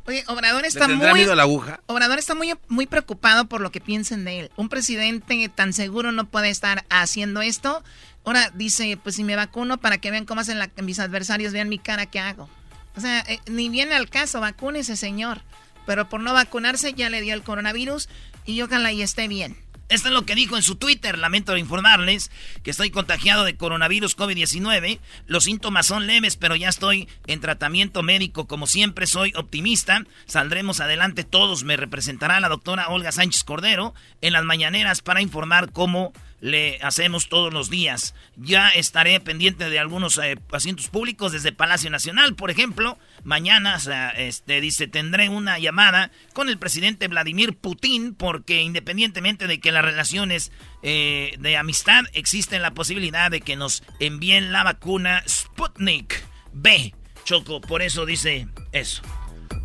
[0.07, 1.25] Oye, Obrador ¿Le está muy...
[1.25, 1.81] la aguja?
[1.85, 4.51] Obrador está muy, muy preocupado por lo que piensen de él.
[4.55, 7.83] Un presidente tan seguro no puede estar haciendo esto.
[8.27, 11.79] Ahora dice, pues si me vacuno para que vean cómo hacen mis adversarios, vean mi
[11.79, 12.49] cara que hago.
[12.97, 15.43] O sea, eh, ni viene al caso, vacúnese, señor.
[15.85, 18.09] Pero por no vacunarse ya le dio el coronavirus
[18.45, 19.55] y ojalá y esté bien.
[19.87, 21.17] Esto es lo que dijo en su Twitter.
[21.17, 22.29] Lamento informarles
[22.63, 24.99] que estoy contagiado de coronavirus COVID-19.
[25.25, 28.45] Los síntomas son leves, pero ya estoy en tratamiento médico.
[28.45, 30.03] Como siempre, soy optimista.
[30.25, 31.63] Saldremos adelante todos.
[31.63, 37.29] Me representará la doctora Olga Sánchez Cordero en las mañaneras para informar cómo le hacemos
[37.29, 38.13] todos los días.
[38.35, 42.97] Ya estaré pendiente de algunos eh, asientos públicos desde Palacio Nacional, por ejemplo.
[43.23, 43.77] Mañana,
[44.17, 49.83] este, dice, tendré una llamada con el presidente Vladimir Putin porque independientemente de que las
[49.83, 50.51] relaciones
[50.83, 56.23] eh, de amistad, existe la posibilidad de que nos envíen la vacuna Sputnik
[56.53, 56.93] B.
[57.23, 59.01] Choco, por eso dice eso.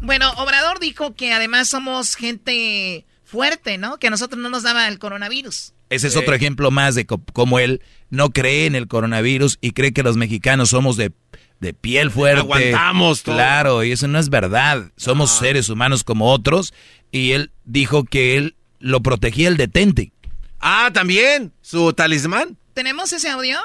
[0.01, 3.99] Bueno, Obrador dijo que además somos gente fuerte, ¿no?
[3.99, 5.73] Que a nosotros no nos daba el coronavirus.
[5.89, 9.93] Ese es otro ejemplo más de cómo él no cree en el coronavirus y cree
[9.93, 11.13] que los mexicanos somos de,
[11.61, 12.41] de piel fuerte.
[12.41, 13.35] Aguantamos todo.
[13.35, 14.93] Claro, y eso no es verdad.
[14.97, 16.73] Somos seres humanos como otros.
[17.11, 20.13] Y él dijo que él lo protegía el detente.
[20.61, 22.57] Ah, también, su talismán.
[22.75, 23.59] ¿Tenemos ese audio?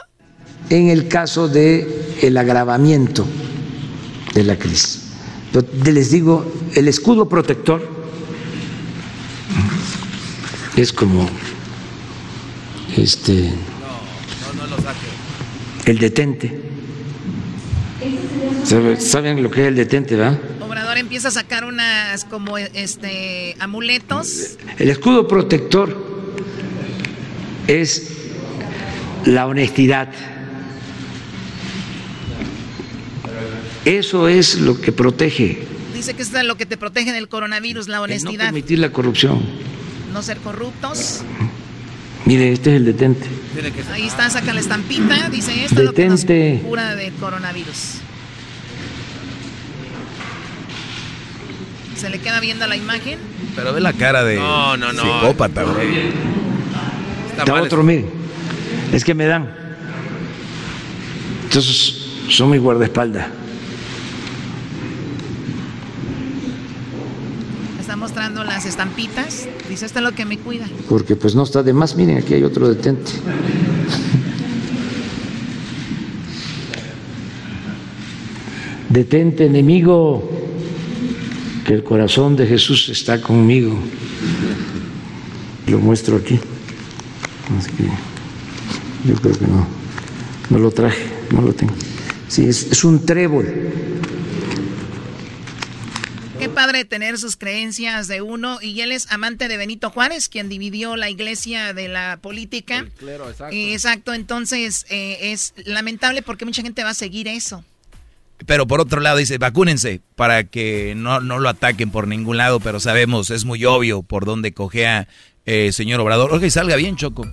[0.69, 3.26] en el caso de el agravamiento
[4.34, 5.03] de la crisis.
[5.85, 7.97] Les digo, el escudo protector
[10.76, 11.30] es como
[12.96, 13.52] este
[15.86, 16.62] el detente.
[18.64, 20.40] ¿Sabe- ¿Saben lo que es el detente, verdad?
[20.62, 24.58] Obrador empieza a sacar unas como este amuletos.
[24.78, 26.06] El escudo protector
[27.68, 28.12] es
[29.26, 30.10] la honestidad.
[33.86, 35.66] Eso es lo que protege,
[35.98, 38.45] Dice que esto es lo que te protege del coronavirus, la no honestidad.
[38.45, 39.41] permitir la corrupción.
[40.14, 41.24] No ser corruptos.
[42.26, 43.28] Mire, este es el detente.
[43.91, 45.28] Ahí está, saca la estampita.
[45.30, 46.61] Dice esto es lo que nos Detente.
[46.68, 47.95] cura del coronavirus.
[51.95, 53.18] ¿Se le queda viendo la imagen?
[53.56, 55.02] Pero ve la cara de No, no, no.
[55.02, 56.11] psicópata, güey.
[57.36, 58.06] Está otro, mire.
[58.94, 59.49] Es que me dan.
[61.45, 61.95] Entonces,
[62.30, 63.26] son mi guardaespaldas.
[68.08, 69.50] Mostrando las estampitas.
[69.68, 70.66] Dice, esto es lo que me cuida.
[70.88, 71.98] Porque pues no está de más.
[71.98, 73.12] Miren, aquí hay otro detente.
[78.90, 80.32] Detente, enemigo,
[81.66, 83.78] que el corazón de Jesús está conmigo.
[85.68, 86.40] Lo muestro aquí.
[87.60, 87.84] Así que
[89.06, 89.68] yo creo que no.
[90.50, 91.74] No lo traje, no lo tengo.
[92.30, 93.46] Sí, es, es un trébol.
[96.68, 98.60] Padre tener sus creencias de uno.
[98.61, 102.85] Y él es amante de Benito Juárez, quien dividió la iglesia de la política.
[102.98, 103.56] Claro, exacto.
[103.56, 107.64] Eh, Exacto, entonces eh, es lamentable porque mucha gente va a seguir eso.
[108.45, 112.60] Pero por otro lado dice, vacúnense para que no, no lo ataquen por ningún lado,
[112.60, 115.07] pero sabemos, es muy obvio por dónde cojea
[115.45, 116.44] eh, señor Obrador.
[116.44, 117.31] Y salga bien, Choco.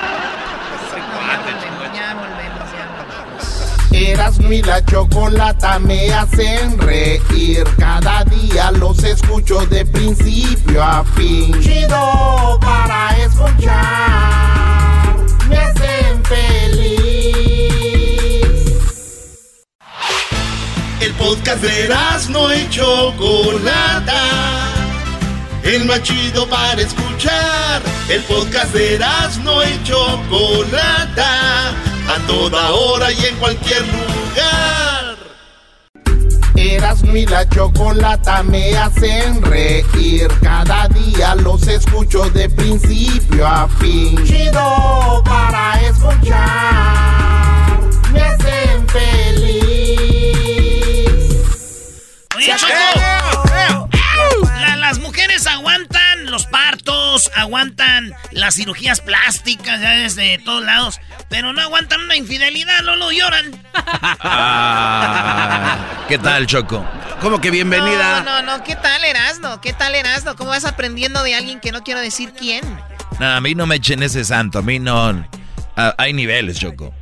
[2.16, 3.71] volvemos, ya volvemos.
[3.92, 7.66] Eras mi la chocolata me hacen reír.
[7.78, 11.54] Cada día los escucho de principio a fin.
[11.62, 15.16] Chido para escuchar.
[15.50, 17.02] Me hacen feliz.
[21.02, 21.90] El podcast de
[22.30, 24.24] no y Chocolata.
[25.64, 27.82] El más chido para escuchar.
[28.08, 29.00] El podcast de
[29.44, 31.76] no y Chocolata
[32.12, 35.18] a toda hora y en cualquier lugar.
[36.56, 40.28] Eras mi la chocolata me hacen reír.
[40.42, 44.22] Cada día los escucho de principio a fin.
[44.26, 47.80] Chido para escuchar.
[48.12, 49.72] Me hacen feliz.
[52.36, 52.56] Oye,
[56.42, 61.00] los partos, aguantan las cirugías plásticas, ya desde todos lados.
[61.30, 63.64] Pero no aguantan una infidelidad, no lo lloran.
[64.24, 65.78] Ah,
[66.08, 66.86] ¿Qué tal, Choco?
[67.22, 68.22] ¿Cómo que bienvenida?
[68.22, 69.62] No, no, no, ¿qué tal, Erasno?
[69.62, 70.36] ¿Qué tal, Erasno?
[70.36, 72.64] ¿Cómo vas aprendiendo de alguien que no quiero decir quién?
[73.20, 75.28] No, a mí no me echen ese santo, a mí no...
[75.98, 76.94] hay niveles, Choco.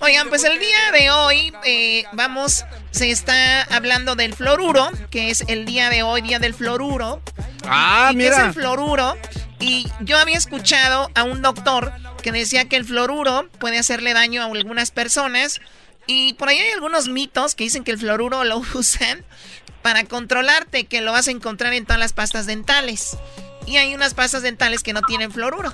[0.00, 5.44] Oigan, pues el día de hoy eh, vamos, se está hablando del fluoruro, que es
[5.48, 7.20] el día de hoy, día del fluoruro.
[7.68, 8.30] Ah, mira.
[8.30, 9.16] ¿Qué es el fluoruro?
[9.60, 11.92] Y yo había escuchado a un doctor
[12.22, 15.60] que decía que el fluoruro puede hacerle daño a algunas personas.
[16.06, 19.24] Y por ahí hay algunos mitos que dicen que el fluoruro lo usan
[19.82, 23.16] para controlarte, que lo vas a encontrar en todas las pastas dentales.
[23.66, 25.72] Y hay unas pastas dentales que no tienen fluoruro.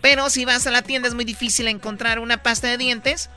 [0.00, 3.30] Pero si vas a la tienda es muy difícil encontrar una pasta de dientes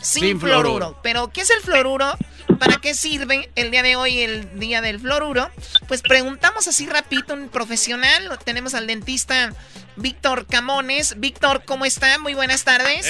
[0.00, 0.98] sin, fluoruro.
[1.02, 2.12] Pero, ¿qué es el fluoruro?
[2.58, 5.50] ¿Para qué sirve el día de hoy, el día del fluoruro?
[5.88, 8.38] Pues preguntamos así rapidito un profesional.
[8.44, 9.52] Tenemos al dentista
[9.96, 11.18] Víctor Camones.
[11.18, 12.18] Víctor, ¿cómo está?
[12.18, 13.06] Muy buenas tardes.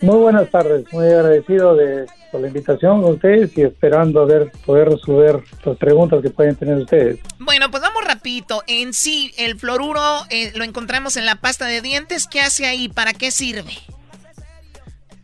[0.00, 2.06] Muy buenas tardes, muy agradecido de,
[2.36, 6.54] por la invitación a ustedes y esperando a ver, poder resolver las preguntas que pueden
[6.54, 7.18] tener ustedes.
[7.38, 8.62] Bueno, pues vamos rapidito.
[8.66, 12.26] En sí, el fluoruro eh, lo encontramos en la pasta de dientes.
[12.26, 12.88] ¿Qué hace ahí?
[12.90, 13.72] ¿Para qué sirve?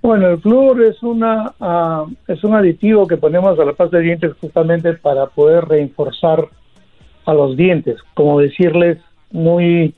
[0.01, 4.05] Bueno, el flúor es una ah, es un aditivo que ponemos a la pasta de
[4.05, 6.49] dientes justamente para poder reforzar
[7.27, 8.99] a los dientes, como decirles
[9.31, 9.95] muy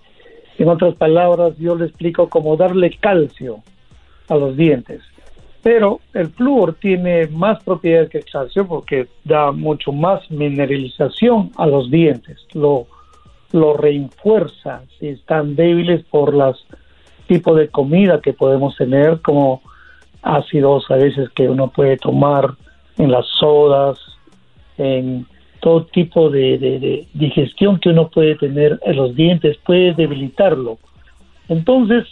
[0.58, 3.62] en otras palabras, yo le explico como darle calcio
[4.28, 5.00] a los dientes.
[5.64, 11.66] Pero el flúor tiene más propiedades que el calcio porque da mucho más mineralización a
[11.66, 12.86] los dientes, lo,
[13.50, 16.66] lo refuerza si están débiles por los
[17.26, 19.62] tipos de comida que podemos tener, como
[20.20, 22.50] ácidos a veces que uno puede tomar
[22.98, 23.98] en las sodas,
[24.76, 25.26] en
[25.60, 30.76] todo tipo de digestión que uno puede tener en los dientes, puede debilitarlo.
[31.48, 32.04] Entonces,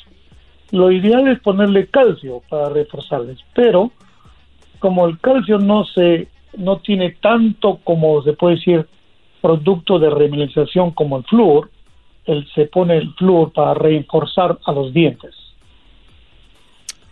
[0.72, 3.92] lo ideal es ponerle calcio para reforzarles, pero
[4.78, 8.86] como el calcio no se no tiene tanto como se puede decir
[9.40, 11.70] producto de remineralización como el flúor,
[12.26, 15.34] él se pone el flúor para reforzar a los dientes.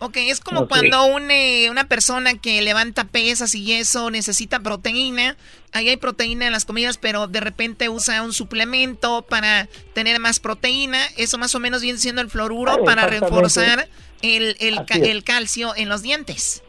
[0.03, 5.37] Ok, es como cuando una persona que levanta pesas y eso necesita proteína.
[5.73, 10.39] Ahí hay proteína en las comidas, pero de repente usa un suplemento para tener más
[10.39, 10.97] proteína.
[11.17, 13.87] Eso más o menos viene siendo el fluoruro para reforzar
[14.23, 16.63] el, el, calcio en los dientes.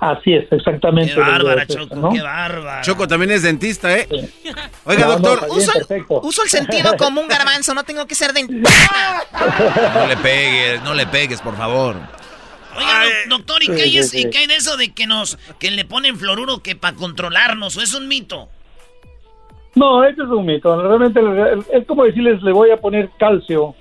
[0.00, 1.12] Así es, exactamente.
[1.12, 2.80] Qué bárbara, Choco, qué bárbara.
[2.80, 4.08] Choco también es dentista, ¿eh?
[4.86, 5.46] Oiga, doctor.
[5.50, 5.72] uso,
[6.22, 8.70] uso, el sentido como un garbanzo, no tengo que ser dentista.
[9.94, 11.96] No le pegues, no le pegues, por favor.
[12.76, 16.76] Oiga, doctor, ¿y, qué hay, de eso de que nos que le ponen fluoruro que
[16.76, 17.76] para controlarnos?
[17.76, 18.48] ¿O es un mito?
[19.74, 20.80] No, ese es un mito.
[20.80, 21.20] Realmente
[21.72, 23.74] es como decirles, le voy a poner calcio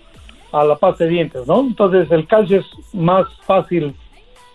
[0.51, 1.61] a la pasta de dientes, ¿no?
[1.61, 3.95] Entonces el calcio es más fácil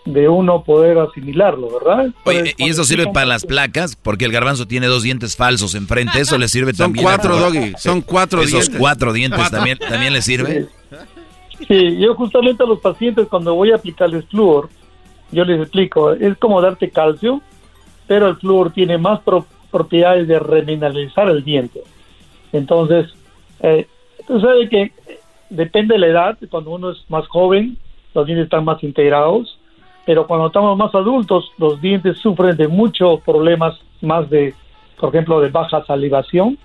[0.05, 2.09] de uno poder asimilarlo, ¿verdad?
[2.25, 3.95] Oye, ¿y eso sirve para las placas?
[3.95, 7.03] Porque el garbanzo tiene dos dientes falsos enfrente, ¿eso le sirve son también?
[7.05, 8.79] Cuatro, doggy, son cuatro Esos dientes.
[8.79, 10.67] cuatro dientes también, también le sirve.
[10.91, 10.95] Sí,
[11.69, 14.69] yo justamente a los pacientes cuando voy a aplicarles flúor,
[15.31, 17.41] yo les explico, es como darte calcio,
[18.07, 21.81] pero el flúor tiene más pro- propiedades de remineralizar el diente.
[22.53, 23.13] Entonces,
[23.61, 23.87] eh,
[24.27, 24.91] tú sabes que
[25.49, 27.77] depende de la edad, cuando uno es más joven,
[28.13, 29.59] los dientes están más integrados,
[30.05, 34.53] pero cuando estamos más adultos, los dientes sufren de muchos problemas más de,
[34.99, 36.57] por ejemplo, de baja salivación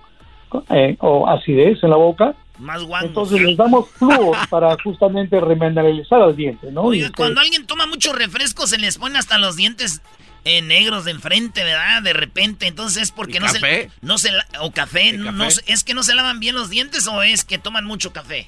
[0.69, 2.35] eh, o acidez en la boca.
[2.61, 3.09] Más guangos.
[3.09, 6.83] Entonces les damos flúor para justamente remineralizar el diente, ¿no?
[6.83, 10.03] Oiga, cuando alguien toma mucho refresco se les pone hasta los dientes
[10.45, 12.03] eh, negros de enfrente, ¿verdad?
[12.03, 13.59] De repente, entonces es porque ¿Y no café?
[13.59, 16.55] se no se la- o café, no, no se- es que no se lavan bien
[16.55, 18.47] los dientes o es que toman mucho café.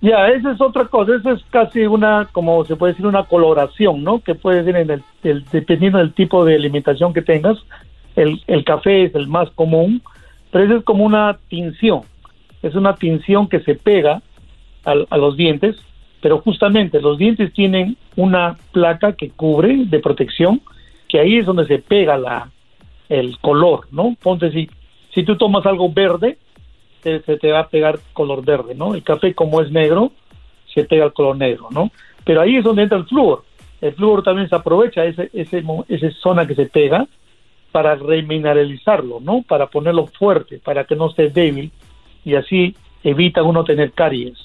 [0.00, 4.02] Ya, esa es otra cosa, eso es casi una, como se puede decir, una coloración,
[4.02, 4.18] ¿no?
[4.20, 7.56] Que puede ser en el, el- dependiendo del tipo de alimentación que tengas.
[8.16, 10.02] El, el café es el más común,
[10.50, 12.02] pero eso es como una tinción.
[12.62, 14.22] Es una tinción que se pega
[14.84, 15.76] al- a, los dientes,
[16.20, 20.60] pero justamente los dientes tienen una placa que cubre de protección,
[21.08, 22.50] que ahí es donde se pega la,
[23.08, 24.16] el color, ¿no?
[24.22, 24.70] Ponte si,
[25.12, 26.38] si tú tomas algo verde,
[27.02, 28.94] se, te va a pegar color verde, ¿no?
[28.94, 30.12] El café como es negro,
[30.72, 31.90] se pega el color negro, ¿no?
[32.24, 33.44] Pero ahí es donde entra el flúor.
[33.80, 37.06] El flúor también se aprovecha ese, ese, esa zona que se pega
[37.72, 39.42] para remineralizarlo, ¿no?
[39.42, 41.72] Para ponerlo fuerte, para que no esté débil
[42.24, 44.38] y así evita uno tener caries.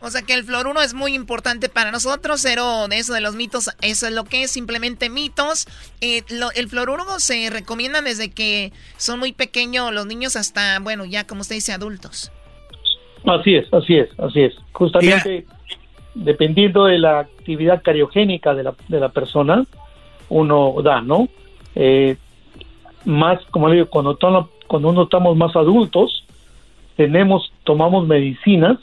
[0.00, 3.34] O sea que el fluoruro es muy importante para nosotros, cero de eso de los
[3.34, 5.66] mitos, eso es lo que es, simplemente mitos.
[6.00, 11.06] Eh, lo- el fluoruro se recomienda desde que son muy pequeños los niños hasta, bueno,
[11.06, 12.30] ya como usted dice, adultos.
[13.24, 14.54] Así es, así es, así es.
[14.72, 15.46] Justamente
[16.14, 19.64] dependiendo de la actividad cariogénica de la, de la persona,
[20.28, 21.28] uno da, ¿no?
[21.74, 22.16] Eh,
[23.04, 26.24] más, como le digo, cuando, tono- cuando uno estamos más adultos,
[26.96, 28.78] tenemos, tomamos medicinas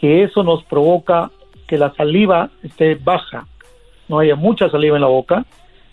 [0.00, 1.30] que eso nos provoca
[1.66, 3.46] que la saliva esté baja,
[4.08, 5.44] no haya mucha saliva en la boca,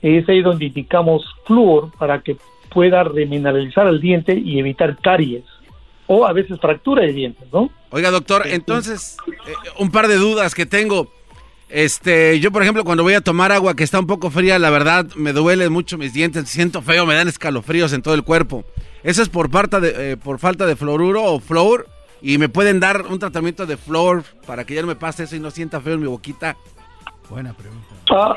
[0.01, 2.37] y es ahí donde indicamos flúor para que
[2.69, 5.43] pueda remineralizar el diente y evitar caries,
[6.07, 7.69] o a veces fractura de dientes, ¿no?
[7.89, 11.11] Oiga, doctor, entonces, eh, un par de dudas que tengo.
[11.67, 14.69] Este, yo por ejemplo, cuando voy a tomar agua que está un poco fría, la
[14.69, 18.63] verdad me duelen mucho mis dientes, siento feo, me dan escalofríos en todo el cuerpo.
[19.05, 21.85] ¿Eso es por, falta de, eh, por falta de fluoruro o flor?
[22.23, 25.35] ¿Y me pueden dar un tratamiento de flor para que ya no me pase eso
[25.35, 26.55] y no sienta feo en mi boquita?
[27.29, 27.85] Buena pregunta.
[28.09, 28.35] Ah,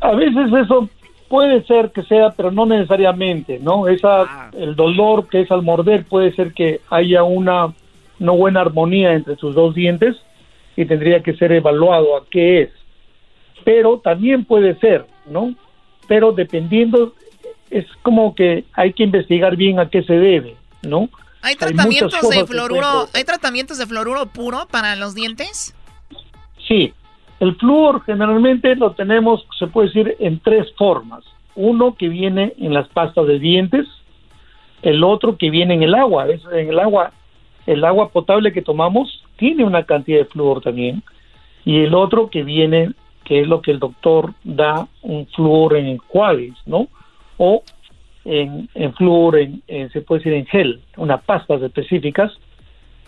[0.00, 0.88] a veces eso
[1.28, 3.86] puede ser que sea, pero no necesariamente, ¿no?
[3.86, 7.72] Esa, el dolor que es al morder puede ser que haya una
[8.18, 10.16] no buena armonía entre sus dos dientes
[10.76, 12.70] y tendría que ser evaluado a qué es.
[13.64, 15.54] Pero también puede ser, ¿no?
[16.08, 17.14] Pero dependiendo,
[17.72, 21.08] es como que hay que investigar bien a qué se debe, ¿no?
[21.42, 25.74] ¿Hay tratamientos de fluoruro, hay tratamientos de fluoruro puro para los dientes?
[26.68, 26.92] Sí,
[27.40, 31.24] el flúor generalmente lo tenemos, se puede decir, en tres formas.
[31.56, 33.86] Uno que viene en las pastas de dientes,
[34.82, 36.28] el otro que viene en el agua.
[36.28, 37.12] Es- En el agua,
[37.66, 41.02] el agua potable que tomamos tiene una cantidad de flúor también.
[41.64, 42.90] Y el otro que viene,
[43.24, 46.86] que es lo que el doctor da, un flúor en enjuagues, ¿no?
[47.38, 47.62] O
[48.24, 52.32] en, en flúor, en, en- se puede decir en gel, unas pastas específicas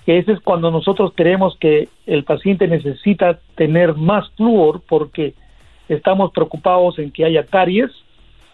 [0.05, 5.33] que ese es cuando nosotros creemos que el paciente necesita tener más flúor porque
[5.89, 7.91] estamos preocupados en que haya caries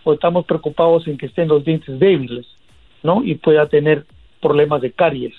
[0.05, 2.47] o estamos preocupados en que estén los dientes débiles,
[3.03, 3.25] ¿no?
[3.25, 4.07] Y pueda tener
[4.41, 5.35] problemas de caries.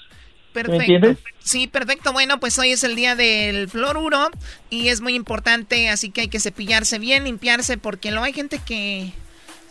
[0.53, 0.81] ¿Me Perfecto.
[0.81, 1.17] entiendes?
[1.39, 2.11] Sí, perfecto.
[2.11, 4.31] Bueno, pues hoy es el día del fluoruro
[4.69, 8.59] y es muy importante, así que hay que cepillarse bien, limpiarse, porque luego hay gente
[8.65, 9.11] que,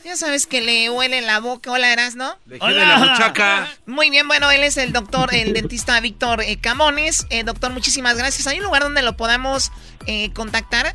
[0.05, 1.73] ya sabes, que le huele la boca.
[1.73, 2.35] Hola, Eras, ¿no?
[2.47, 3.69] la muchaca.
[3.87, 7.27] Muy bien, bueno, él es el doctor, el dentista Víctor eh, Camones.
[7.31, 8.47] Eh, doctor, muchísimas gracias.
[8.47, 9.73] ¿Hay un lugar donde lo podamos
[10.07, 10.93] eh, contactar?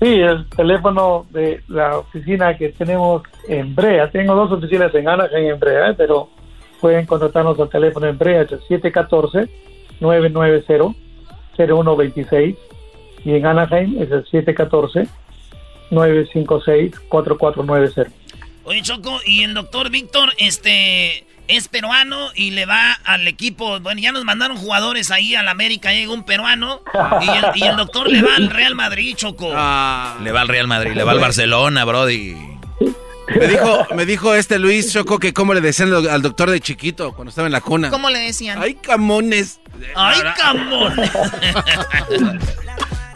[0.00, 4.10] Sí, el teléfono de la oficina que tenemos en Brea.
[4.10, 6.30] Tengo dos oficinas en Anaheim y en Brea, pero
[6.80, 8.60] pueden contactarnos al teléfono en Brea, es el
[10.00, 12.56] 714-990-0126
[13.24, 14.24] y en Anaheim es el
[15.90, 18.06] 714-956-4490.
[18.64, 23.80] Oye, Choco, y el doctor Víctor, este, es peruano y le va al equipo.
[23.80, 26.82] Bueno, ya nos mandaron jugadores ahí al América, llega un peruano.
[27.20, 29.48] Y el, y el doctor le va al Real Madrid, Choco.
[29.48, 32.36] Le va al Real Madrid, le va al Barcelona, Brody.
[33.38, 37.12] Me dijo, me dijo este Luis Choco que cómo le decían al doctor de chiquito
[37.12, 37.88] cuando estaba en la cuna.
[37.90, 38.60] ¿Cómo le decían?
[38.60, 39.60] ¡Ay, camones!
[39.94, 41.10] ¡Ay, camones!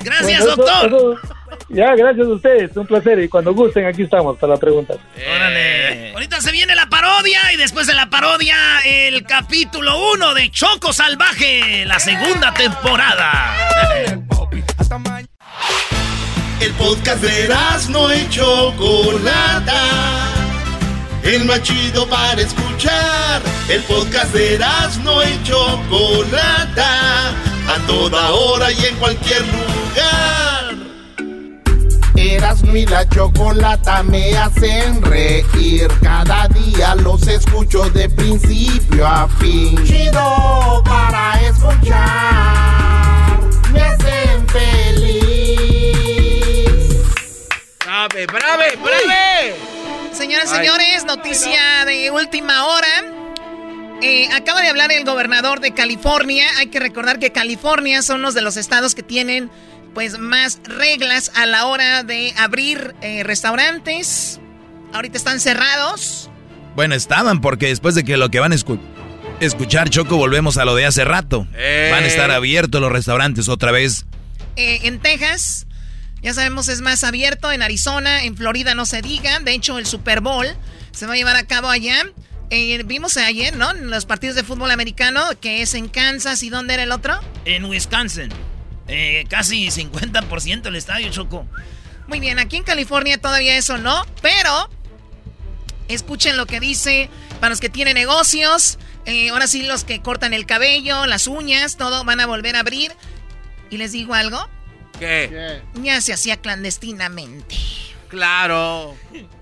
[0.04, 1.20] gracias, doctor.
[1.68, 3.18] Ya, gracias a ustedes, un placer.
[3.20, 4.98] Y cuando gusten, aquí estamos para preguntas.
[5.34, 6.12] Órale.
[6.12, 10.92] Ahorita se viene la parodia y después de la parodia el capítulo 1 de Choco
[10.92, 13.54] Salvaje, la segunda temporada.
[16.60, 17.48] El podcast de
[17.90, 19.80] no y Chocolata.
[21.22, 23.42] El más chido para escuchar.
[23.68, 24.58] El podcast de
[25.02, 27.30] no y Chocolata.
[27.68, 30.53] A toda hora y en cualquier lugar.
[32.30, 35.88] Erasmo y la chocolata me hacen reír.
[36.02, 39.76] Cada día los escucho de principio a fin.
[39.84, 43.40] Chido para escuchar.
[43.72, 45.84] Me hacen feliz.
[47.84, 49.54] ¡Brave, brave, brave!
[50.12, 53.04] Señoras y señores, noticia de última hora.
[54.00, 56.46] Eh, acaba de hablar el gobernador de California.
[56.58, 59.50] Hay que recordar que California son uno de los estados que tienen
[59.94, 64.40] pues más reglas a la hora de abrir eh, restaurantes.
[64.92, 66.30] Ahorita están cerrados.
[66.76, 68.80] Bueno, estaban porque después de que lo que van a escu-
[69.40, 71.46] escuchar, Choco, volvemos a lo de hace rato.
[71.54, 71.88] Eh.
[71.92, 74.04] Van a estar abiertos los restaurantes otra vez.
[74.56, 75.66] Eh, en Texas,
[76.22, 77.50] ya sabemos, es más abierto.
[77.52, 79.38] En Arizona, en Florida no se diga.
[79.40, 80.46] De hecho, el Super Bowl
[80.92, 82.04] se va a llevar a cabo allá.
[82.50, 83.70] Eh, vimos ayer, ¿no?
[83.72, 86.42] En los partidos de fútbol americano, que es en Kansas.
[86.42, 87.18] ¿Y dónde era el otro?
[87.44, 88.28] En Wisconsin.
[88.88, 91.46] Eh, casi 50% el estadio, Choco.
[92.06, 94.68] Muy bien, aquí en California todavía eso no, pero
[95.88, 97.08] escuchen lo que dice
[97.40, 98.78] para los que tienen negocios.
[99.06, 102.60] eh, ahora sí, los que cortan el cabello, las uñas, todo van a volver a
[102.60, 102.92] abrir.
[103.70, 104.48] Y les digo algo,
[104.98, 105.60] ¿Qué?
[105.74, 107.56] ya se hacía clandestinamente.
[108.08, 108.96] Claro.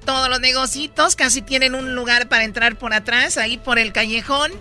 [0.06, 4.52] Todos los negocitos casi tienen un lugar para entrar por atrás, ahí por el callejón.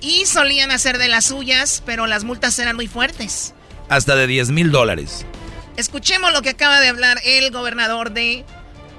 [0.00, 3.54] Y solían hacer de las suyas, pero las multas eran muy fuertes.
[3.88, 5.26] Hasta de 10 mil dólares.
[5.76, 8.44] Escuchemos lo que acaba de hablar el gobernador de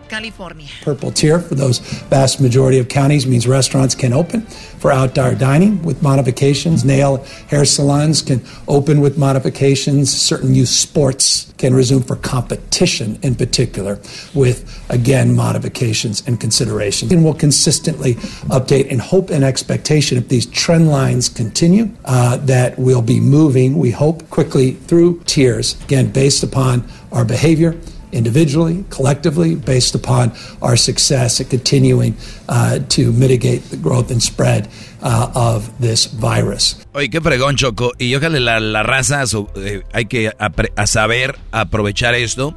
[0.08, 0.68] California.
[0.82, 1.80] Purple tier for those
[2.10, 6.86] vast majority of counties means restaurants can open for outdoor dining with modifications.
[6.86, 7.18] Nail
[7.50, 10.14] hair salons can open with modifications.
[10.14, 14.00] Certain youth sports can resume for competition in particular
[14.34, 17.12] with, again, modifications and considerations.
[17.12, 18.16] And we'll consistently
[18.52, 23.78] update and hope and expectation if these trend lines continue uh, that we'll be moving,
[23.78, 27.76] we hope, quickly through tiers, again, based upon our behavior
[28.12, 32.16] individually, collectively, based upon our success at continuing
[32.50, 34.68] uh, to mitigate the growth and spread
[35.02, 36.78] uh, of this virus.
[36.94, 37.92] Oye, qué fregón, Choco.
[38.00, 42.56] Y ojalá la, la raza, su- eh, hay que apre- a saber aprovechar esto.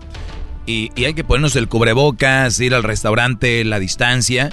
[0.66, 4.50] Y, y hay que ponernos el cubrebocas, ir al restaurante, la distancia.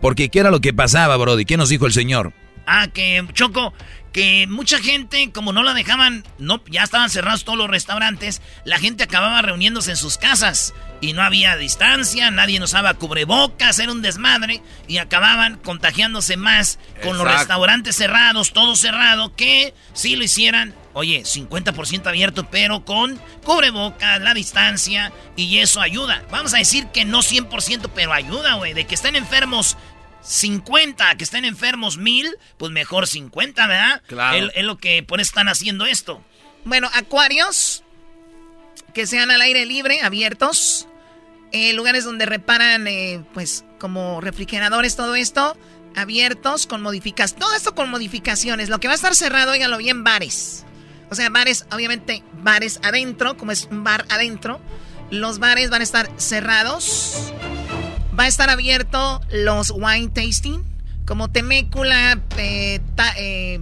[0.00, 1.44] Porque ¿qué era lo que pasaba, Brody?
[1.44, 2.32] ¿Qué nos dijo el señor?
[2.66, 3.72] Ah, que Choco,
[4.12, 8.78] que mucha gente, como no la dejaban, no, ya estaban cerrados todos los restaurantes, la
[8.78, 14.02] gente acababa reuniéndose en sus casas y no había distancia, nadie usaba cubrebocas, era un
[14.02, 20.74] desmadre y acababan contagiándose más con los restaurantes cerrados, todo cerrado, que si lo hicieran,
[20.92, 26.22] oye, 50% abierto, pero con cubrebocas, la distancia y eso ayuda.
[26.30, 29.76] Vamos a decir que no 100%, pero ayuda, güey, de que estén enfermos
[30.22, 34.02] 50, que estén enfermos 1000, pues mejor 50, ¿verdad?
[34.06, 34.46] Claro.
[34.48, 36.22] Es, es lo que por eso están haciendo esto.
[36.64, 37.82] Bueno, acuarios
[38.94, 40.86] que sean al aire libre, abiertos.
[41.52, 45.56] eh, lugares donde reparan, eh, pues, como refrigeradores, todo esto,
[45.96, 47.40] abiertos, con modificaciones.
[47.40, 48.68] Todo esto con modificaciones.
[48.68, 50.64] Lo que va a estar cerrado, óiganlo bien, bares.
[51.10, 54.60] O sea, bares, obviamente, bares adentro, como es un bar adentro.
[55.10, 57.32] Los bares van a estar cerrados.
[58.18, 60.62] Va a estar abierto los wine tasting,
[61.06, 63.60] como Temécula, eh, ta- eh,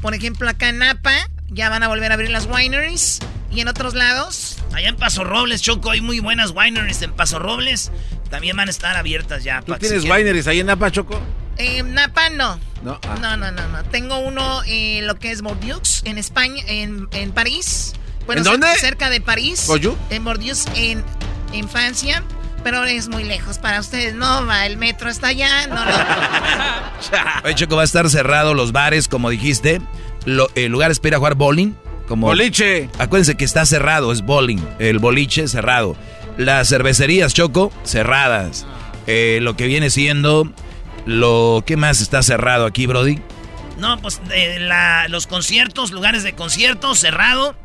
[0.00, 1.12] por ejemplo, acá en Napa,
[1.48, 3.18] ya van a volver a abrir las wineries.
[3.50, 7.38] Y en otros lados, Allá en Paso Robles, Choco, hay muy buenas wineries en Paso
[7.38, 7.90] Robles.
[8.30, 9.60] También van a estar abiertas ya.
[9.60, 11.20] ¿Tú tienes wineries ahí en Napa, Choco?
[11.58, 12.58] eh, Napa no.
[12.82, 12.98] No.
[13.06, 13.16] ah.
[13.20, 13.84] No, no, no, no.
[13.84, 17.92] Tengo uno en lo que es Bordeaux, en España, en, en París.
[18.24, 18.68] Bueno, ¿En dónde?
[18.78, 19.66] Cerca de París.
[19.66, 19.98] ¿Bordeaux?
[20.08, 21.04] En Bordeaux, en,
[21.52, 22.24] en Francia.
[22.64, 24.14] Pero es muy lejos para ustedes.
[24.14, 25.66] No va el metro hasta allá.
[25.66, 25.90] No, no.
[27.44, 29.80] Oye, Choco, va a estar cerrado los bares, como dijiste.
[30.24, 31.74] Lo- el lugar es para ir a jugar bowling.
[32.06, 32.88] Como, Boliche.
[32.98, 34.60] Acuérdense que está cerrado, es bowling.
[34.78, 35.96] El boliche cerrado.
[36.36, 38.66] Las cervecerías, Choco, cerradas.
[39.06, 40.50] Eh, lo que viene siendo...
[41.04, 43.18] Lo, ¿Qué más está cerrado aquí, Brody?
[43.78, 47.56] No, pues eh, la- los conciertos, lugares de conciertos, cerrado.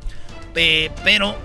[0.55, 1.37] pe- pero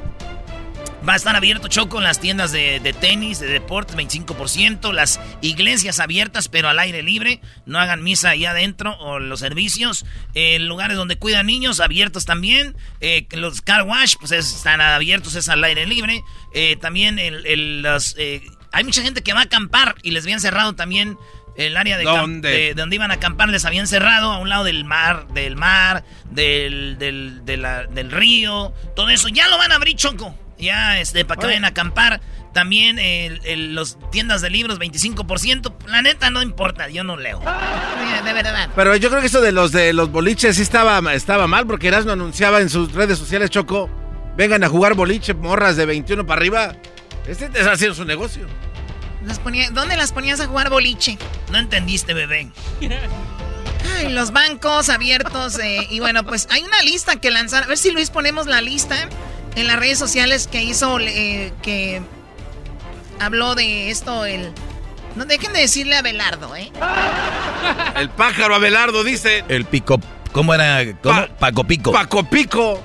[1.07, 4.93] Va a estar abierto Choco en las tiendas de, tenis, de deportes, 25%.
[4.93, 7.41] Las iglesias abiertas, pero al aire libre.
[7.67, 10.07] No hagan misa ahí adentro o los servicios.
[10.35, 12.77] Eh, lugares donde cuidan niños abiertos también.
[13.01, 16.23] Eh, los car wash, pues están abiertos, es al aire libre.
[16.55, 18.15] Eh, también el, los,
[18.73, 21.19] hay mucha gente que va a acampar y les habían cerrado también
[21.57, 22.05] el área de,
[22.41, 26.05] de, donde iban a acampar les habían cerrado a un lado del mar, del mar,
[26.31, 29.29] del, del, del río, todo eso.
[29.29, 30.35] Ya lo van a abrir, Choco.
[30.63, 32.21] Ya, este, para que vayan a acampar.
[32.53, 35.75] También el, los tiendas de libros, 25%.
[35.87, 37.41] La neta no importa, yo no leo.
[37.41, 38.71] De verdad.
[38.77, 41.89] Pero yo creo que eso de los de los boliches sí estaba, estaba mal, porque
[41.89, 43.91] Erasmo anunciaba en sus redes sociales, Choco,
[44.37, 46.77] vengan a jugar boliche, morras de 21 para arriba.
[47.27, 48.47] Este está haciendo su negocio.
[49.73, 51.19] ¿Dónde las ponías a jugar boliche?
[51.51, 52.51] No entendiste, bebé.
[53.97, 55.59] Ay, los bancos abiertos.
[55.59, 57.65] Eh, y bueno, pues hay una lista que lanzar.
[57.65, 59.09] A ver si Luis ponemos la lista
[59.55, 62.03] en las redes sociales que hizo, eh, que
[63.21, 64.53] habló de esto, el...
[65.15, 66.73] No dejen de decirle a Belardo, ¿eh?
[67.97, 69.45] El pájaro Abelardo dice.
[69.49, 70.01] El pico...
[70.33, 70.83] ¿Cómo era?
[71.03, 71.27] ¿Cómo?
[71.39, 71.93] Paco Pico.
[71.93, 72.83] Paco Pico.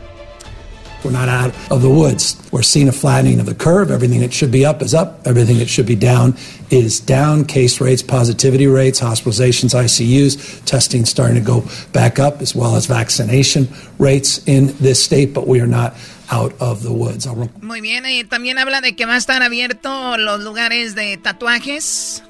[1.03, 2.41] We're not out of the woods.
[2.51, 3.91] We're seeing a flattening of the curve.
[3.91, 5.25] Everything that should be up is up.
[5.25, 6.35] Everything that should be down
[6.69, 7.45] is down.
[7.45, 11.63] Case rates, positivity rates, hospitalizations, ICUs, testing starting to go
[11.93, 13.67] back up, as well as vaccination
[13.99, 15.33] rates in this state.
[15.33, 15.95] But we are not
[16.29, 17.27] out of the woods.
[17.61, 22.23] Muy bien, y también habla de que va a estar abierto los lugares de tatuajes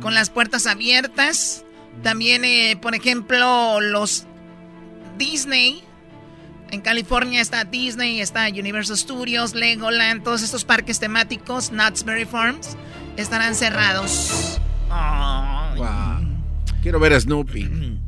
[0.00, 1.64] con las puertas abiertas.
[2.02, 4.24] También, eh, por ejemplo, los
[5.18, 5.84] Disney.
[6.70, 12.76] En California está Disney, está Universal Studios, Legoland, todos estos parques temáticos, Knott's Farms,
[13.16, 14.60] estarán cerrados.
[16.82, 17.64] Quiero ver a Snoopy.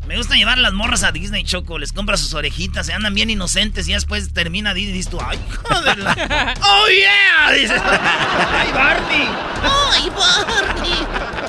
[0.06, 1.78] Me gusta llevar las morras a Disney, Choco.
[1.78, 5.18] Les compra sus orejitas, se andan bien inocentes y después termina Disney y dices tú,
[5.18, 5.98] ¡ay, joder!
[6.62, 7.52] ¡Oh, yeah!
[7.52, 9.28] Dices, ¡ay, Barney!
[9.62, 11.45] ¡Ay, Barney!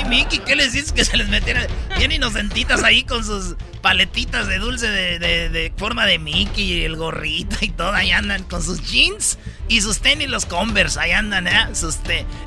[0.00, 0.38] ¡Ay, Mickey!
[0.38, 1.66] ¿Qué les dices que se les metiera
[1.98, 6.96] bien inocentitas ahí con sus paletitas de dulce de, de, forma de Mickey y el
[6.96, 7.92] gorrito y todo?
[7.92, 10.98] Ahí andan con sus jeans y sus tenis, los Converse.
[10.98, 11.68] Ahí andan, ¿eh?
[11.74, 11.98] Sus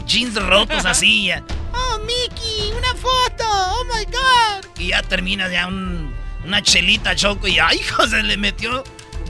[0.08, 1.28] jeans rotos así.
[1.28, 1.44] Ya.
[1.74, 2.72] ¡Oh, Mickey!
[2.76, 3.44] ¡Una foto!
[3.44, 4.66] ¡Oh, my God!
[4.80, 6.12] Y ya termina ya un,
[6.46, 8.08] una chelita choco y ¡ay, hijo!
[8.08, 8.84] Se le metió.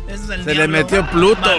[0.07, 1.51] se le metió Pluto.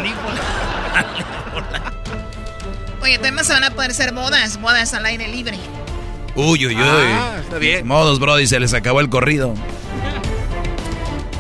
[3.03, 5.59] Oye, además se van a poder hacer bodas, bodas al aire libre.
[6.37, 6.83] Uy, uy, uy.
[6.83, 7.87] Ah, está bien.
[7.87, 9.55] Modos, Brody, se les acabó el corrido.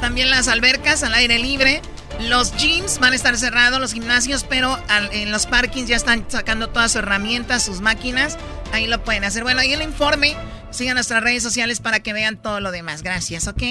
[0.00, 1.82] También las albercas al aire libre.
[2.20, 4.78] Los gyms van a estar cerrados, los gimnasios, pero
[5.10, 8.38] en los parkings ya están sacando todas sus herramientas, sus máquinas.
[8.72, 9.42] Ahí lo pueden hacer.
[9.42, 10.36] Bueno, ahí el informe
[10.74, 13.04] Sigan nuestras redes sociales para que vean todo lo demás.
[13.04, 13.62] Gracias, ¿ok?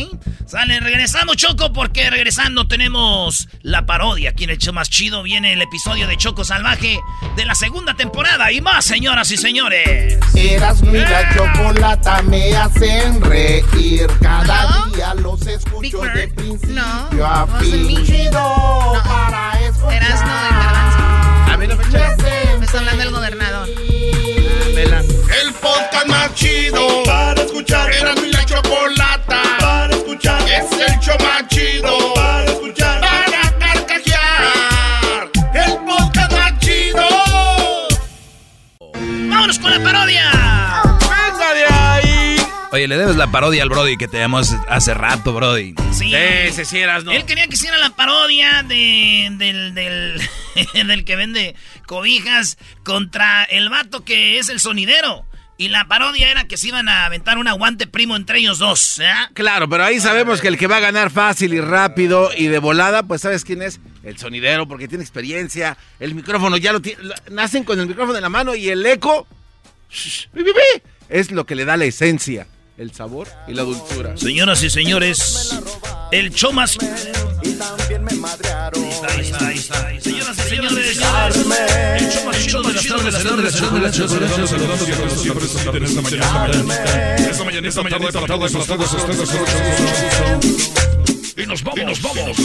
[0.47, 4.29] Sale, regresamos, Choco, porque regresando tenemos la parodia.
[4.29, 6.97] Aquí en el show más chido viene el episodio de Choco Salvaje
[7.35, 10.17] de la segunda temporada y más, señoras y señores.
[10.33, 14.07] Eras mi la chocolata, me hacen reír.
[14.21, 18.31] Cada día los escucho de principio no, a fin.
[18.31, 23.69] No, para Eras no, A mí no me Me está hablando el gobernador.
[24.75, 26.02] El podcast
[26.33, 27.91] más chido para escuchar.
[27.93, 30.41] Era mi la chocolata para escuchar.
[30.41, 33.01] Es el show más chido para escuchar.
[33.01, 35.29] Para carcajear.
[35.53, 37.07] El podcast más chido.
[39.29, 40.31] ¡Vámonos con la parodia!
[40.99, 42.35] ¡Venga de ahí!
[42.71, 45.75] Oye, le debes la parodia al Brody que te llamó hace rato, Brody.
[45.91, 46.11] Sí,
[46.51, 47.11] sí, sí, eras, no.
[47.11, 50.21] Él quería que hiciera la parodia de, del, del,
[50.87, 51.55] del que vende
[51.85, 55.27] cobijas contra el vato que es el sonidero.
[55.57, 58.99] Y la parodia era que se iban a aventar un aguante primo entre ellos dos.
[58.99, 59.11] ¿eh?
[59.33, 62.57] Claro, pero ahí sabemos que el que va a ganar fácil y rápido y de
[62.57, 63.79] volada, pues ¿sabes quién es?
[64.03, 65.77] El sonidero, porque tiene experiencia.
[65.99, 67.01] El micrófono ya lo tiene.
[67.29, 69.27] Nacen con el micrófono en la mano y el eco.
[71.09, 72.47] es lo que le da la esencia,
[72.77, 74.17] el sabor y la dulzura.
[74.17, 75.55] Señoras y señores,
[76.11, 76.77] el show más.
[77.63, 78.83] Y también me madrearon.
[79.99, 83.99] Señoras y señores, el show más chido de las tardes, de las
[84.49, 85.45] saludando que siempre
[85.77, 87.15] en esta mañana.
[87.15, 87.81] Esta mañana, esta
[91.35, 92.37] Y nos vamos, y nos vamos.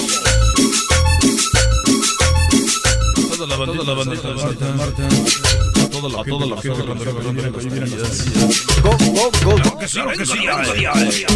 [3.37, 5.68] Toda la banda, toda la
[9.79, 10.39] Que sí, que sí,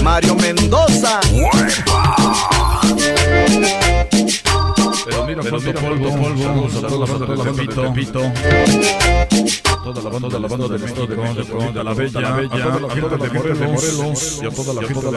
[0.04, 1.20] Mario Mendoza.
[5.04, 8.22] Pero mira cuánto polvo, polvo, vamos a toda la banda de Pepito,
[9.82, 12.80] toda la banda, de la banda de México, de México, de la Bella, a toda
[12.80, 15.10] la gente de Morelos, y a toda la gente de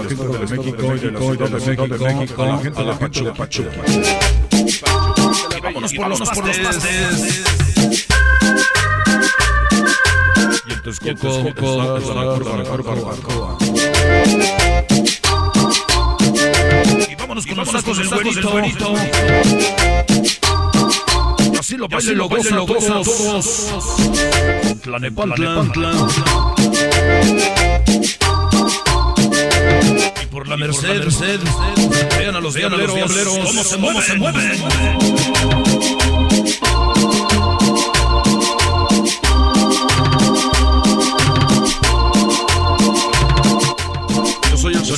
[0.58, 3.70] México, y de la Ciudad de México, a la gente de Pachuca.
[5.62, 7.55] Vámonos por los pastes.
[17.08, 18.94] Y vámonos con los tacos del güerito.
[21.60, 23.68] Así lo bailen, lo gozan, lo gozan todos.
[30.22, 31.40] Y por la Merced,
[32.18, 32.96] vean a los diableros,
[33.44, 34.22] cómo se mueven,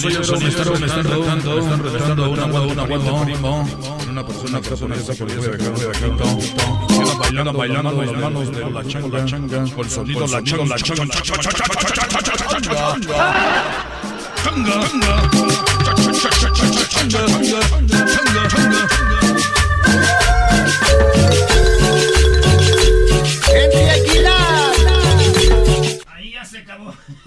[0.07, 3.67] me están, retando, me están retando un agua, un agua, primo.
[4.09, 9.25] Una persona, persona, esa por eso de Quedan bailando, bailando las manos de la changa,
[9.25, 12.95] changa, con el sonido, la changa, la changa, changa,
[18.49, 19.16] Ahí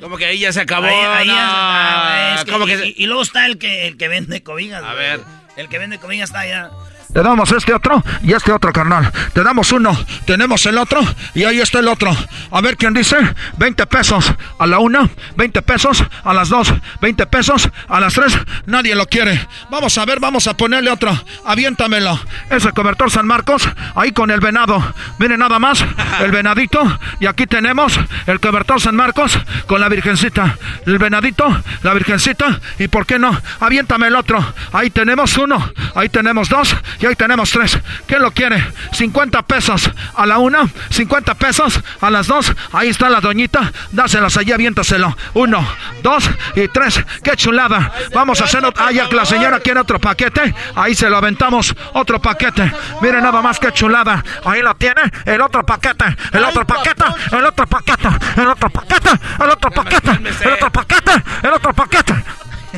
[0.01, 0.87] ¿Cómo que ahí ya se acabó?
[0.87, 2.35] Ahí- ahí ya No.
[2.39, 4.83] es que- ¿Cómo y, que luego está el que, el que vende cobijas.
[4.83, 4.97] A güey.
[4.99, 5.21] ver.
[5.57, 6.71] El que vende cobijas está allá.
[7.13, 9.11] Te damos este otro y este otro, carnal.
[9.33, 11.01] Te damos uno, tenemos el otro
[11.35, 12.17] y ahí está el otro.
[12.53, 13.17] A ver quién dice.
[13.59, 18.39] 20 pesos a la una, 20 pesos a las dos, 20 pesos a las tres.
[18.67, 19.47] Nadie lo quiere.
[19.71, 21.11] Vamos a ver, vamos a ponerle otro.
[21.45, 22.19] Aviéntamelo.
[22.49, 24.95] Ese cobertor San Marcos, ahí con el venado.
[25.19, 25.85] Miren nada más,
[26.21, 26.81] el venadito.
[27.19, 30.57] Y aquí tenemos el cobertor San Marcos con la virgencita.
[30.87, 32.61] El venadito, la virgencita.
[32.79, 34.45] Y por qué no, aviéntame el otro.
[34.73, 37.79] Ahí tenemos uno, ahí tenemos dos y ahí tenemos tres.
[38.07, 38.63] ¿Quién lo quiere?
[38.93, 42.53] 50 pesos a la una, 50 pesos a las dos.
[42.73, 43.73] Ahí está la doñita.
[43.91, 45.17] Dáselas allí, aviéntaselo.
[45.35, 45.67] Uno,
[46.03, 47.03] dos y tres.
[47.23, 47.93] ¡Qué chulada!
[48.13, 48.85] Vamos a hacer otro.
[48.85, 50.55] Ah, ya que la señora quiere otro paquete.
[50.75, 51.75] Ahí se lo aventamos.
[51.95, 52.71] Otro paquete.
[53.01, 54.23] Miren nada más qué chulada.
[54.45, 55.03] Ahí lo tiene.
[55.25, 56.05] El otro paquete.
[56.33, 57.05] El otro paquete.
[57.33, 58.09] El otro paquete.
[58.37, 59.11] El otro paquete.
[59.41, 60.11] El otro paquete.
[60.45, 61.13] El otro paquete.
[61.43, 62.15] El otro paquete.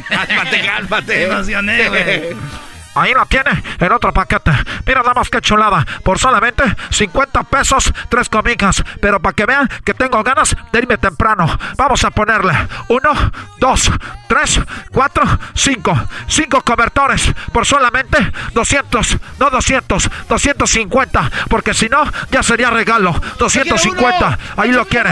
[0.08, 1.16] Cálmate, cálmate.
[1.16, 2.36] Me emocioné, güey.
[2.94, 4.52] Ahí lo tiene, el otro paquete.
[4.86, 5.84] Mira, nada más que chulada.
[6.04, 8.82] Por solamente 50 pesos, tres comidas.
[9.00, 11.58] Pero para que vean que tengo ganas de irme temprano.
[11.76, 12.52] Vamos a ponerle
[12.88, 13.10] uno,
[13.58, 13.90] dos,
[14.28, 14.60] tres,
[14.90, 15.24] cuatro,
[15.54, 15.98] cinco.
[16.28, 18.18] Cinco cobertores por solamente
[18.52, 19.16] 200.
[19.38, 21.30] No 200, 250.
[21.48, 23.12] Porque si no, ya sería regalo.
[23.38, 24.38] 250.
[24.56, 25.10] Ahí lo quiere.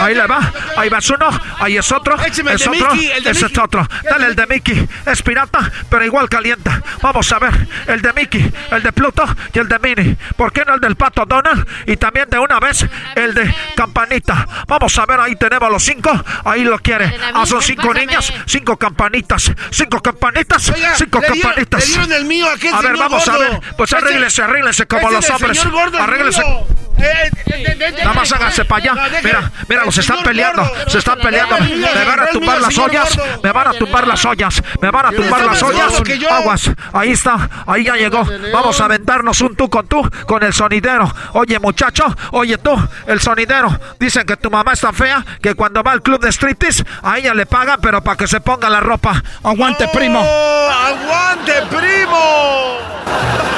[0.00, 0.52] Ahí le va.
[0.76, 1.40] Ahí va uno.
[1.60, 2.16] Ahí es otro.
[2.24, 2.92] Es otro.
[2.92, 3.88] Es otro.
[4.02, 4.88] Dale el de Mickey.
[5.06, 6.73] Es pirata, pero igual caliente.
[7.02, 7.68] Vamos a ver.
[7.86, 10.16] El de Mickey, el de Pluto y el de Minnie.
[10.36, 11.66] ¿Por qué no el del pato Donald?
[11.86, 14.46] Y también de una vez el de Campanita.
[14.66, 16.10] Vamos a ver, ahí tenemos los cinco.
[16.44, 17.14] Ahí lo quiere.
[17.34, 19.52] Ah, son cinco niñas, cinco campanitas.
[19.70, 21.80] Cinco campanitas, cinco campanitas.
[21.80, 23.60] le dieron el mío a ver, vamos a ver.
[23.76, 25.58] Pues arréglese, arréglese como los hombres.
[25.58, 29.20] señor Nada más háganse para allá.
[29.22, 30.62] Mira, mira, los están peleando.
[30.86, 31.56] Se están peleando.
[31.58, 33.18] Me van a tumbar las ollas.
[33.42, 34.62] Me van a tumbar las ollas.
[34.80, 36.02] Me van a tumbar las ollas.
[36.30, 36.70] Aguas.
[36.92, 37.48] Ahí está.
[37.66, 38.26] Ahí ya llegó.
[38.52, 41.12] Vamos a aventarnos un tú con tú con el sonidero.
[41.32, 42.04] Oye, muchacho.
[42.32, 42.76] Oye, tú,
[43.06, 43.78] el sonidero.
[43.98, 45.24] Dicen que tu mamá está fea.
[45.40, 48.40] Que cuando va al club de striptease, a ella le pagan, pero para que se
[48.40, 49.22] ponga la ropa.
[49.42, 50.20] Aguante, primo.
[50.24, 53.53] ¡Oh, ¡Aguante, primo!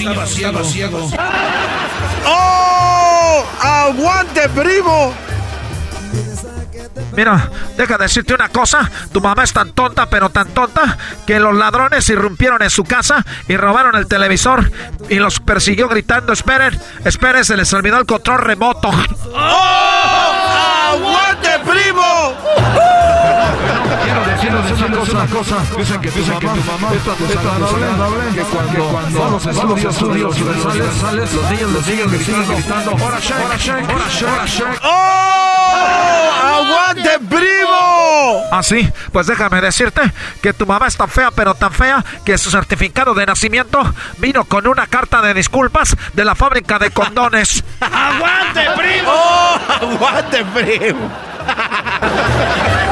[0.00, 1.10] Niño estaba ciego.
[2.26, 3.44] ¡Oh!
[3.60, 5.14] ¡Aguante, primo!
[7.16, 8.90] Mira, deja de decirte una cosa.
[9.12, 10.96] Tu mamá es tan tonta, pero tan tonta,
[11.26, 14.70] que los ladrones irrumpieron en su casa y robaron el televisor
[15.08, 18.90] y los persiguió gritando, esperen, esperen, se les olvidó el control remoto.
[19.34, 20.92] ¡Oh!
[20.92, 22.34] ¡Aguante, primo!
[25.00, 25.76] Quiero decirles una cosa, una cosa.
[25.78, 31.32] Dicen que tu mamá es tan desagradable que cuando, cuando va a los estudios, universales,
[31.32, 33.44] los niños los siguen gritando, ¡Hora Shake!
[33.44, 33.88] ¡Hora Shake!
[33.88, 34.80] ¡Hora.
[34.82, 35.60] ¡Oh!
[36.60, 38.42] ¡Aguante, primo!
[38.52, 40.02] Ah, sí, pues déjame decirte
[40.42, 43.80] que tu mamá es tan fea, pero tan fea, que su certificado de nacimiento
[44.18, 47.64] vino con una carta de disculpas de la fábrica de condones.
[47.80, 49.10] ¡Aguante, primo!
[49.10, 49.58] ¡Oh!
[49.80, 51.10] ¡Aguante, primo!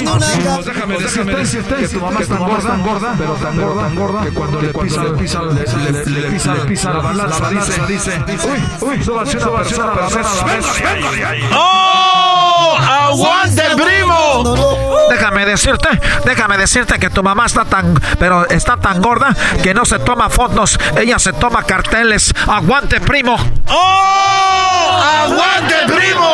[0.00, 4.30] Pues déjame decirte que tu mamá es tan gorda, pero tan gorda, tan gorda, que
[4.30, 8.48] cuando le pisa, le pisa, le, pisa, le pisa la balanza, dice, dice,
[8.80, 9.92] uy, uy, súbase una persona.
[11.54, 12.76] ¡Oh!
[12.80, 14.56] ¡Aguante, primo!
[15.10, 15.88] Déjame decirte,
[16.24, 20.30] déjame decirte que tu mamá está tan, pero está tan gorda que no se toma
[20.30, 22.32] fotos, ella se toma carteles.
[22.46, 23.36] Aguante, primo.
[23.68, 25.02] ¡Oh!
[25.24, 26.32] ¡Aguante, primo!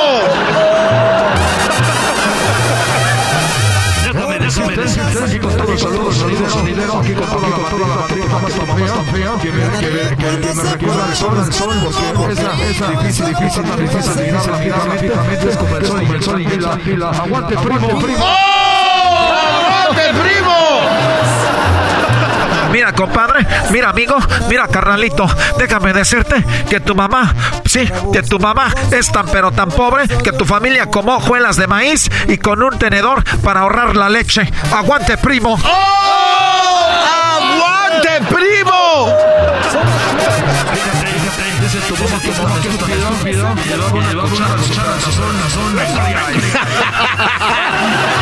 [4.59, 7.13] aquí todos los saludos, saludos que
[9.43, 9.63] que me
[11.09, 11.77] el sol, el sol,
[12.17, 14.13] porque difícil, difícil, difícil
[17.05, 18.25] aguante primo, primo.
[19.29, 20.98] ¡Aguante primo!
[22.73, 24.17] Mira, compadre, mira, amigo,
[24.49, 25.27] mira, carnalito,
[25.59, 27.35] déjame decirte que tu mamá,
[27.65, 31.67] sí, que tu mamá es tan pero tan pobre que tu familia comió hojuelas de
[31.67, 34.51] maíz y con un tenedor para ahorrar la leche.
[34.73, 35.59] ¡Aguante, primo!
[35.65, 36.79] ¡Oh!
[37.39, 39.15] ¡Aguante, primo!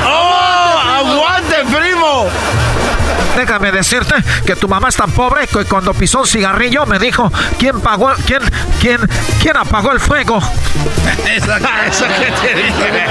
[3.36, 4.14] Déjame decirte
[4.46, 8.10] que tu mamá es tan pobre que cuando pisó un cigarrillo me dijo quién pagó,
[8.26, 8.40] quién,
[8.80, 8.98] quién,
[9.42, 10.38] quién apagó el fuego.
[11.26, 11.52] Eso,
[11.86, 13.06] eso que te dije.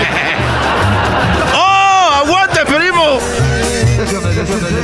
[1.54, 2.22] ¡Oh!
[2.24, 3.20] ¡Aguante, primo!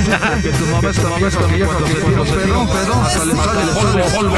[0.42, 3.36] que tu mamá está vieja que ya cuando se tira un pedo, pedo, hasta le
[3.36, 4.36] sale el polvo, polvo.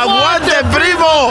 [0.00, 1.30] ¡Aguante, primo!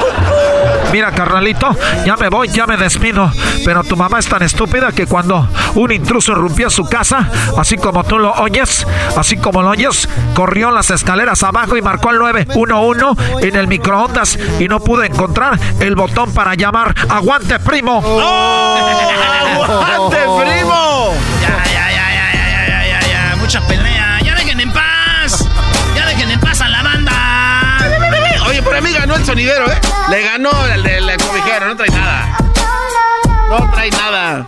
[0.92, 1.70] Mira, carnalito,
[2.06, 3.32] ya me voy, ya me despido.
[3.64, 8.04] Pero tu mamá es tan estúpida que cuando un intruso irrumpió su casa, así como
[8.04, 8.86] tú lo oyes,
[9.18, 14.38] así como lo oyes, corrió las escaleras abajo y marcó el 911 en el microondas
[14.60, 16.96] y no pude encontrar el botón para llamar.
[17.10, 18.02] ¡Aguante, primo!
[18.04, 18.78] ¡Oh!
[19.66, 21.05] ¡Aguante, primo!
[21.14, 23.36] Ya, ya, ya, ya, ya, ya, ya, ya, ya.
[23.36, 24.20] Mucha pelea.
[24.24, 25.46] Ya dejen en paz.
[25.96, 27.14] Ya dejen en paz a la banda.
[28.48, 29.80] Oye, por mí ganó el sonidero, ¿eh?
[30.10, 32.38] Le ganó el del cobijero, no trae nada.
[33.50, 34.48] No trae nada.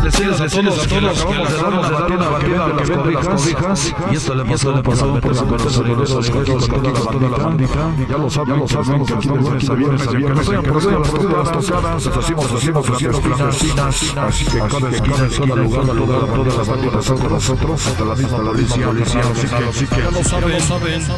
[0.00, 3.94] Quiero decirles a todos que le acabamos de dar una batida a las cobijas.
[4.10, 7.94] Y esto le pasó, le pasó por la conocedores de toda la bandita.
[8.08, 10.70] Ya lo saben, ya lo saben que aquí lunes a viernes a viernes en que
[10.70, 13.20] no las tocadas, hacemos, hacemos, hacemos.
[14.16, 18.38] Así que cada esquina es cada lugar, todas las bandas de nosotros, hasta la misma
[18.38, 18.88] policía,
[19.68, 20.52] así que ya lo saben,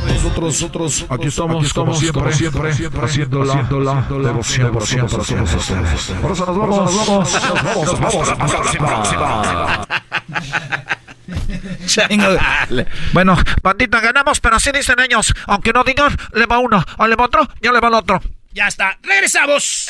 [0.07, 2.71] nosotros, nosotros, aquí estamos, estamos siempre, siempre,
[3.03, 6.13] haciendo la devoción, devoción para todos ustedes.
[6.21, 8.72] Por eso nos vamos, nos vamos, nos vamos, nos vamos.
[13.13, 15.35] bueno, bandita, ganamos, pero así dicen ellos.
[15.47, 18.23] Aunque no digan, le va uno, o le va otro, ya le va el otro.
[18.53, 19.89] Ya está, regresamos.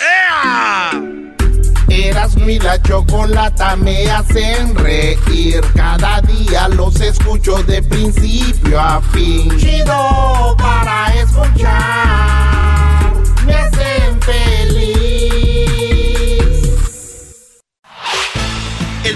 [1.88, 5.60] Eras mi la chocolata me hacen reír.
[5.74, 9.54] Cada día los escucho de principio a fin.
[9.58, 13.12] Chido para escuchar.
[13.44, 14.61] Me hacen feliz.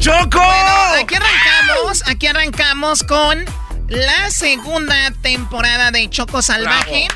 [0.00, 0.40] Choco.
[0.40, 3.44] Bueno, aquí arrancamos, aquí arrancamos con
[3.88, 7.06] la segunda temporada de Choco Salvaje.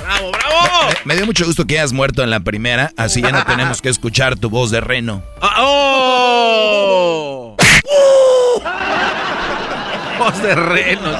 [0.00, 0.88] Bravo, bravo.
[1.04, 3.82] Me, me dio mucho gusto que hayas muerto en la primera, así ya no tenemos
[3.82, 5.24] que escuchar tu voz de reno.
[5.40, 7.56] Ah, ¡Oh!
[10.18, 11.18] Voz de reno.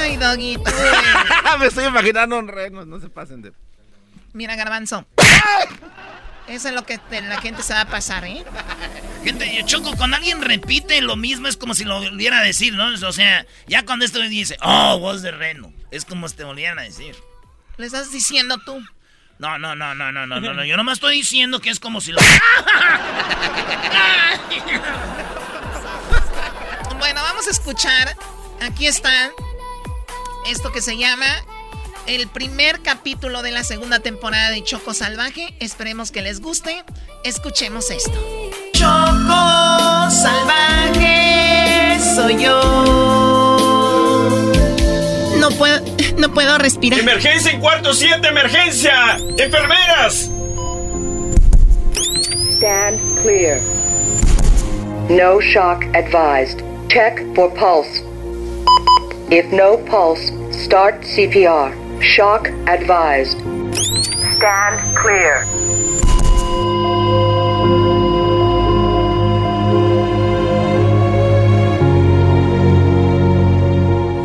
[0.00, 0.70] Ay, doguito.
[1.58, 3.52] Me estoy imaginando un reno, no se pasen de...
[4.32, 5.04] Mira, garbanzo.
[6.50, 8.44] Eso es lo que la gente se va a pasar, ¿eh?
[9.22, 12.92] Gente, Choco, cuando alguien repite lo mismo es como si lo volviera a decir, ¿no?
[13.06, 16.80] O sea, ya cuando esto dice, oh, voz de reno, es como si te volvieran
[16.80, 17.14] a decir.
[17.76, 18.82] Le estás diciendo tú.
[19.38, 20.64] No, no, no, no, no, no, no, no.
[20.64, 22.20] Yo nomás estoy diciendo que es como si lo.
[26.98, 28.16] Bueno, vamos a escuchar.
[28.60, 29.30] Aquí está
[30.46, 31.26] esto que se llama
[32.06, 35.54] el primer capítulo de la segunda temporada de Choco Salvaje.
[35.60, 36.84] Esperemos que les guste.
[37.24, 38.12] Escuchemos esto.
[38.72, 42.60] Choco Salvaje soy yo.
[45.38, 45.80] No puedo,
[46.18, 47.00] no puedo respirar.
[47.00, 48.28] ¡Emergencia en cuarto 7!
[48.28, 49.16] ¡Emergencia!
[49.38, 50.30] ¡Enfermeras!
[52.56, 53.60] Stand clear.
[55.08, 56.62] No shock advised.
[56.88, 58.02] Check for pulse.
[59.30, 61.89] If no pulse, start CPR.
[62.00, 63.38] Shock advised.
[64.36, 65.44] Stand clear.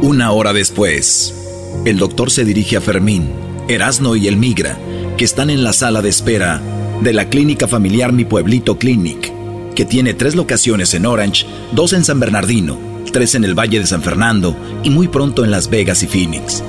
[0.02, 1.34] Una hora después,
[1.84, 3.30] el doctor se dirige a Fermín,
[3.68, 4.78] Erasno y el Migra,
[5.18, 6.62] que están en la sala de espera
[7.02, 9.34] de la clínica familiar Mi Pueblito Clinic.
[9.76, 12.80] que tiene tres locaciones en Orange, dos en San Bernardino,
[13.12, 16.64] tres en el Valle de San Fernando y muy pronto en Las Vegas y Phoenix.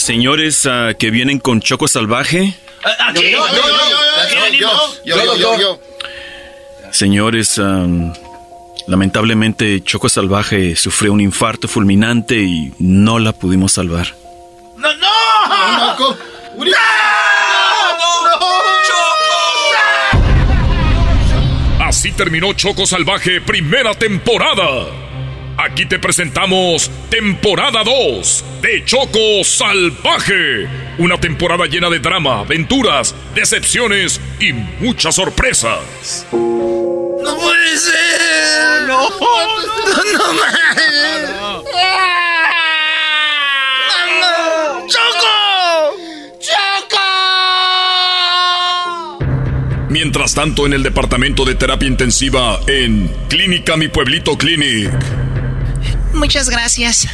[0.00, 2.54] Señores ah, que vienen con Choco Salvaje.
[6.90, 7.60] Señores,
[8.86, 14.14] lamentablemente Choco Salvaje sufrió un infarto fulminante y no la pudimos salvar.
[14.78, 15.96] ¡No, no!
[15.98, 16.76] ¡No!
[21.84, 25.09] Así terminó Choco Salvaje primera temporada.
[25.56, 30.66] Aquí te presentamos temporada 2 de Choco Salvaje.
[30.98, 36.26] Una temporada llena de drama, aventuras, decepciones y muchas sorpresas.
[36.32, 38.82] ¡No puede ser!
[38.86, 39.08] ¡No!
[39.10, 39.18] ¡No,
[40.12, 41.62] no, no!
[44.86, 45.96] ¡Choco!
[46.38, 46.96] ¡Choco!
[49.88, 54.90] Mientras tanto, en el departamento de terapia intensiva en Clínica Mi Pueblito Clinic.
[56.14, 57.08] Muchas gracias.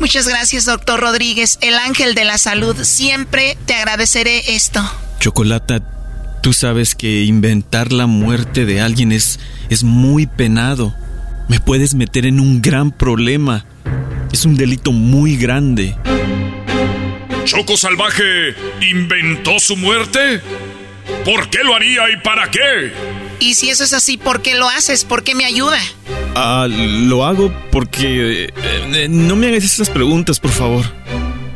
[0.00, 2.76] Muchas gracias, doctor Rodríguez, el ángel de la salud.
[2.82, 4.82] Siempre te agradeceré esto.
[5.20, 5.80] Chocolata,
[6.42, 9.38] tú sabes que inventar la muerte de alguien es,
[9.70, 10.94] es muy penado.
[11.48, 13.64] Me puedes meter en un gran problema.
[14.32, 15.96] Es un delito muy grande.
[17.44, 20.40] ¿Choco Salvaje inventó su muerte?
[21.24, 22.92] ¿Por qué lo haría y para qué?
[23.38, 25.04] Y si eso es así, ¿por qué lo haces?
[25.04, 25.78] ¿Por qué me ayuda?
[26.34, 28.44] Ah, lo hago porque...
[28.44, 28.54] Eh,
[28.94, 30.84] eh, no me hagas esas preguntas, por favor.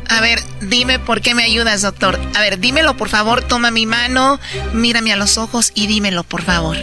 [0.07, 2.19] A ver, dime por qué me ayudas, doctor.
[2.35, 3.41] A ver, dímelo, por favor.
[3.41, 4.39] Toma mi mano,
[4.73, 6.77] mírame a los ojos y dímelo, por favor.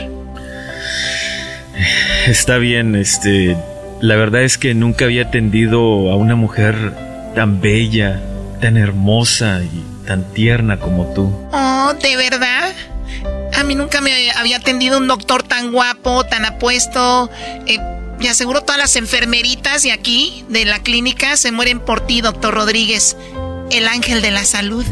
[2.26, 3.56] Está bien, este...
[4.00, 5.80] La verdad es que nunca había atendido
[6.12, 6.94] a una mujer
[7.34, 8.22] tan bella,
[8.60, 11.32] tan hermosa y tan tierna como tú.
[11.52, 12.72] Oh, ¿de verdad?
[13.58, 17.28] A mí nunca me había atendido un doctor tan guapo, tan apuesto.
[17.66, 17.80] Eh,
[18.20, 22.54] me aseguro todas las enfermeritas de aquí, de la clínica, se mueren por ti, doctor
[22.54, 23.16] Rodríguez,
[23.72, 24.84] el ángel de la salud.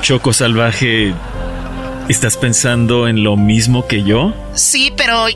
[0.00, 1.12] Choco Salvaje,
[2.08, 4.32] ¿estás pensando en lo mismo que yo?
[4.54, 5.26] Sí, pero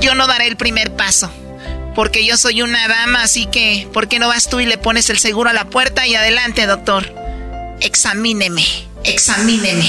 [0.00, 1.30] yo no daré el primer paso.
[1.94, 5.08] Porque yo soy una dama, así que, ¿por qué no vas tú y le pones
[5.08, 7.14] el seguro a la puerta y adelante, doctor?
[7.80, 8.64] Examíneme.
[9.06, 9.84] Examíneme.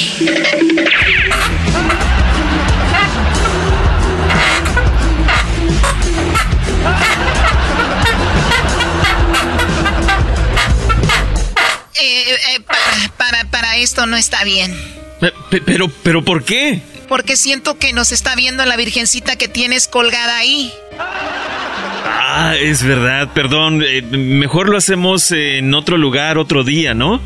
[12.00, 12.60] Eh, eh,
[13.18, 14.76] para, para, esto no está bien.
[15.66, 16.82] Pero, pero, ¿por qué?
[17.10, 20.72] Porque siento que nos está viendo la virgencita que tienes colgada ahí.
[21.00, 23.84] Ah, es verdad, perdón.
[23.84, 27.20] Eh, mejor lo hacemos en otro lugar, otro día, ¿no?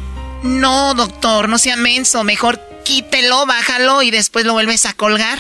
[0.44, 2.24] No, doctor, no sea menso.
[2.24, 5.40] Mejor quítelo, bájalo y después lo vuelves a colgar.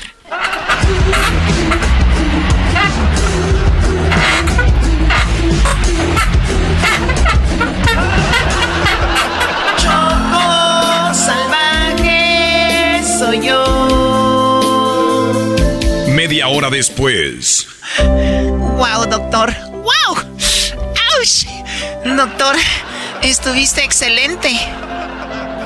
[9.77, 13.71] Choco salvaje soy yo.
[16.09, 17.67] Media hora después.
[17.97, 19.53] Wow, doctor.
[19.71, 20.15] Wow.
[20.15, 21.45] ¡Auch!
[22.05, 22.55] Doctor,
[23.29, 24.49] estuviste excelente.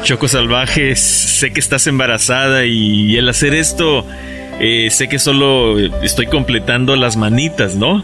[0.03, 4.05] Choco Salvaje, sé que estás embarazada y el hacer esto,
[4.59, 8.03] eh, sé que solo estoy completando las manitas, ¿no?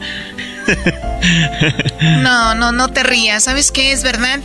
[2.02, 3.44] no, no, no te rías.
[3.44, 4.40] ¿Sabes qué es verdad?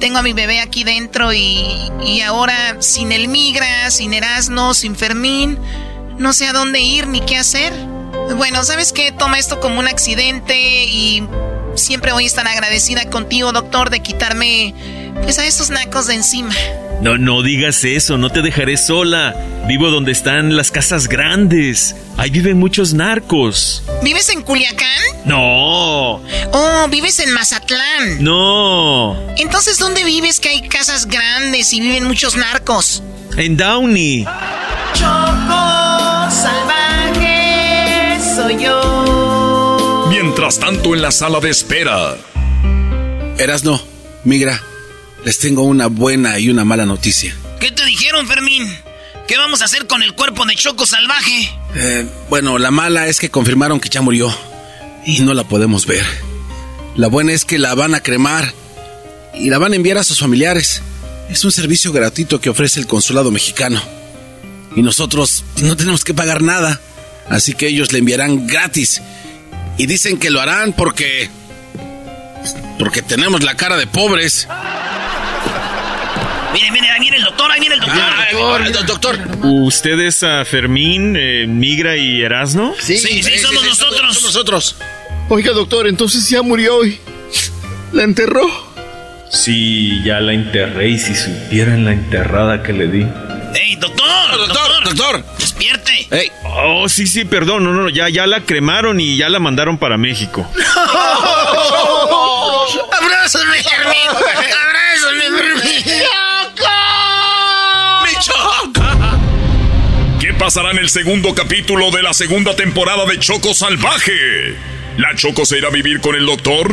[0.00, 1.64] Tengo a mi bebé aquí dentro y,
[2.04, 5.58] y ahora sin el Migra, sin Erasmo, sin Fermín,
[6.18, 7.72] no sé a dónde ir ni qué hacer.
[8.36, 9.12] Bueno, ¿sabes qué?
[9.12, 11.22] Toma esto como un accidente y
[11.76, 14.74] siempre voy a estar agradecida contigo, doctor, de quitarme
[15.22, 16.54] pues a estos nacos de encima.
[17.00, 19.34] No, no digas eso, no te dejaré sola.
[19.66, 21.94] Vivo donde están las casas grandes.
[22.16, 23.82] Ahí viven muchos narcos.
[24.02, 24.88] ¿Vives en Culiacán?
[25.24, 26.22] No.
[26.52, 28.22] Oh, ¿vives en Mazatlán?
[28.22, 29.16] No.
[29.36, 33.02] Entonces, ¿dónde vives que hay casas grandes y viven muchos narcos?
[33.36, 34.26] En Downey.
[40.56, 42.16] Mientras tanto, en la sala de espera.
[43.38, 43.82] Erasno,
[44.24, 44.62] migra.
[45.24, 47.36] Les tengo una buena y una mala noticia.
[47.60, 48.66] ¿Qué te dijeron, Fermín?
[49.26, 51.50] ¿Qué vamos a hacer con el cuerpo de Choco Salvaje?
[51.74, 54.34] Eh, bueno, la mala es que confirmaron que ya murió
[55.04, 56.06] y no la podemos ver.
[56.94, 58.52] La buena es que la van a cremar
[59.34, 60.80] y la van a enviar a sus familiares.
[61.28, 63.82] Es un servicio gratuito que ofrece el consulado mexicano.
[64.74, 66.80] Y nosotros no tenemos que pagar nada.
[67.28, 69.02] Así que ellos le enviarán gratis.
[69.78, 71.28] Y dicen que lo harán porque...
[72.78, 74.46] Porque tenemos la cara de pobres.
[76.52, 77.50] Mire, mire, ahí viene el doctor.
[77.50, 78.72] ahí viene el doctor.
[78.72, 79.46] doctor, doctor.
[79.46, 82.74] ¿Usted es a Fermín, eh, Migra y Erasno?
[82.78, 84.14] Sí, sí, sí, somos nosotros.
[84.14, 84.76] Somos nosotros.
[85.28, 86.98] Oiga, doctor, entonces ya murió hoy.
[87.92, 88.46] ¿La enterró?
[89.30, 93.06] Sí, ya la enterré y si supieran la enterrada que le di.
[93.54, 94.06] ¡Ey, doctor!
[94.38, 95.24] doctor, doctor!
[96.44, 99.96] Oh, sí, sí, perdón, no, no, ya, ya la cremaron y ya la mandaron para
[99.96, 100.48] México.
[102.92, 104.08] ¡Abrázame, Fermín!
[104.08, 105.84] ¡Abrázame, Fermín!
[108.04, 108.82] ¡Mi choco!
[110.20, 114.56] ¿Qué pasará en el segundo capítulo de la segunda temporada de Choco Salvaje?
[114.96, 116.70] ¿La Choco se irá a vivir con el doctor?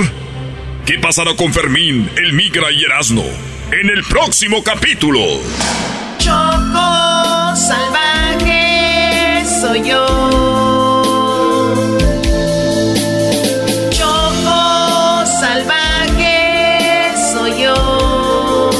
[0.85, 3.23] ¿Qué pasará con Fermín, el Migra y Erasno?
[3.71, 5.19] En el próximo capítulo.
[6.19, 8.52] Choco salvaje
[9.63, 10.05] soy yo.
[13.91, 17.75] Choco salvaje soy yo.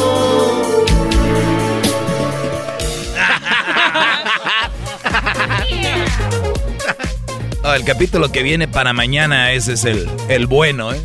[7.66, 11.00] Oh, el capítulo que viene para mañana, ese es el, el bueno, ¿eh?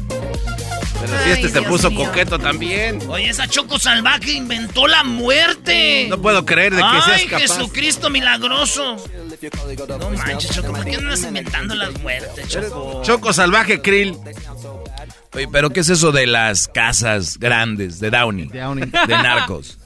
[1.00, 3.00] Pero si este se puso coqueto también.
[3.08, 6.06] Oye, esa Choco Salvaje inventó la muerte.
[6.08, 7.40] No puedo creer de que Ay, seas capaz.
[7.40, 8.96] Jesucristo milagroso.
[9.98, 13.02] No manches, Choco, ¿por qué no andas inventando las muertes, Choco?
[13.04, 14.16] Choco salvaje, Krill.
[15.34, 18.46] Oye, pero ¿qué es eso de las casas grandes de Downey?
[19.06, 19.78] De narcos.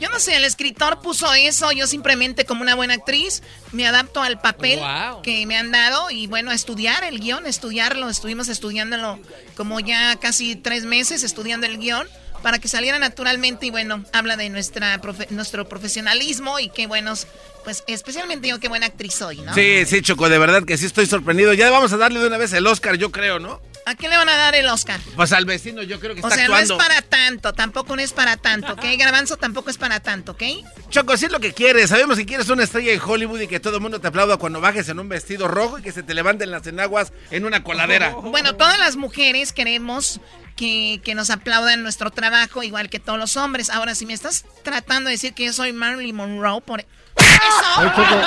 [0.00, 3.42] Yo no sé, el escritor puso eso, yo simplemente como una buena actriz
[3.72, 4.80] me adapto al papel
[5.22, 9.18] que me han dado y bueno, estudiar el guion, estudiarlo, estuvimos estudiándolo
[9.56, 12.06] como ya casi tres meses estudiando el guion
[12.42, 17.26] para que saliera naturalmente y bueno, habla de nuestra profe- nuestro profesionalismo y qué buenos,
[17.64, 19.54] pues especialmente yo qué buena actriz soy, ¿no?
[19.54, 21.52] Sí, sí, Choco, de verdad que sí estoy sorprendido.
[21.52, 23.60] Ya vamos a darle de una vez el Oscar, yo creo, ¿no?
[23.86, 25.00] ¿A qué le van a dar el Oscar?
[25.16, 26.76] Pues al vecino yo creo que O está sea, actuando.
[26.76, 28.84] no es para tanto, tampoco no es para tanto, ¿ok?
[28.98, 30.42] Garbanzo tampoco es para tanto, ¿ok?
[30.90, 31.90] Choco, si es lo que quieres.
[31.90, 34.60] Sabemos que quieres una estrella en Hollywood y que todo el mundo te aplauda cuando
[34.60, 38.14] bajes en un vestido rojo y que se te levanten las enaguas en una coladera.
[38.30, 40.20] Bueno, todas las mujeres queremos
[40.56, 43.70] que, que nos aplaudan nuestro trabajo, igual que todos los hombres.
[43.70, 46.84] Ahora, si me estás tratando de decir que yo soy Marilyn Monroe, por
[47.16, 47.80] eso...
[47.80, 48.20] Oye, Choco,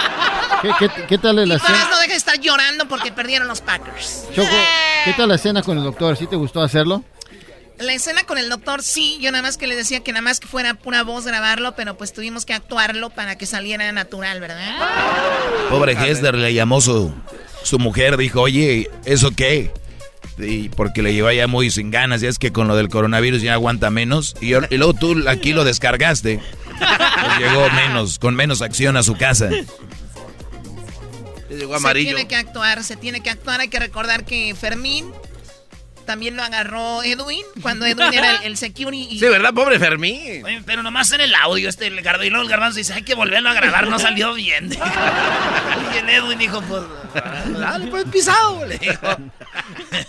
[0.61, 1.87] ¿qué, qué, qué tal la Y escena?
[1.89, 4.25] no deja de estar llorando porque perdieron los Packers.
[4.35, 4.49] Choco,
[5.05, 6.15] ¿qué tal la escena con el doctor?
[6.17, 7.03] ¿Sí te gustó hacerlo?
[7.79, 10.39] La escena con el doctor, sí, yo nada más que le decía que nada más
[10.39, 14.75] que fuera pura voz grabarlo, pero pues tuvimos que actuarlo para que saliera natural, ¿verdad?
[15.69, 17.11] Pobre Hester le llamó su,
[17.63, 19.71] su mujer, dijo, oye, ¿eso qué?
[20.37, 23.41] Y porque le lleva ya muy sin ganas, ya es que con lo del coronavirus
[23.41, 24.35] ya aguanta menos.
[24.39, 26.41] Y, yo- y luego tú aquí lo descargaste.
[26.79, 29.49] Pues llegó menos, con menos acción a su casa.
[31.49, 33.59] llegó Se tiene que actuar, se tiene que actuar.
[33.61, 35.11] Hay que recordar que Fermín
[36.05, 39.07] también lo agarró Edwin cuando Edwin era el, el security.
[39.15, 39.53] y- Sí, ¿verdad?
[39.53, 40.43] Pobre Fermín.
[40.43, 43.03] Oye, pero nomás en el audio, este, el garbanzo, y luego el garbanzo dice, hay
[43.03, 44.69] que volverlo a grabar, no salió bien.
[45.93, 46.83] y el Edwin dijo, pues,
[47.57, 49.15] dale, pues, pisado, le dijo.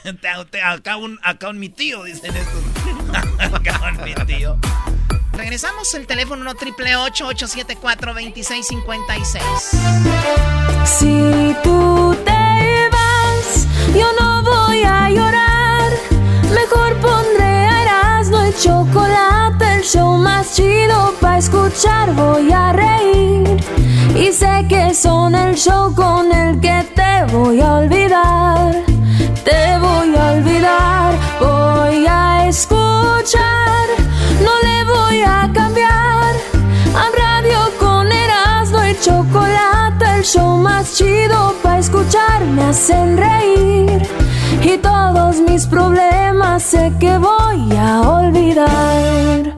[0.02, 3.52] Te- te- acá, un, acá un mi tío, dicen estos.
[3.54, 4.58] acá un mi tío.
[5.36, 9.42] Regresamos el teléfono 1 triple 874 2656
[10.84, 15.90] Si tú te vas, yo no voy a llorar.
[16.54, 22.12] Mejor pondré a Erasmo y chocolate, el show más chido para escuchar.
[22.14, 23.64] Voy a reír
[24.16, 28.84] y sé que son el show con el que te voy a olvidar.
[29.44, 33.88] Te voy a olvidar, voy a escuchar,
[35.24, 36.34] a cambiar.
[36.94, 44.02] A radio con Erasmo y chocolate, el show más chido para escuchar me hacen reír.
[44.62, 49.54] Y todos mis problemas sé que voy a olvidar.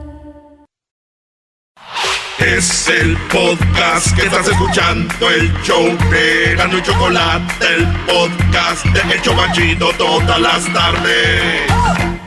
[2.39, 9.13] Es el podcast que estás escuchando, el show de Gano y Chocolate, el podcast de
[9.13, 12.26] El Chobachito todas las tardes.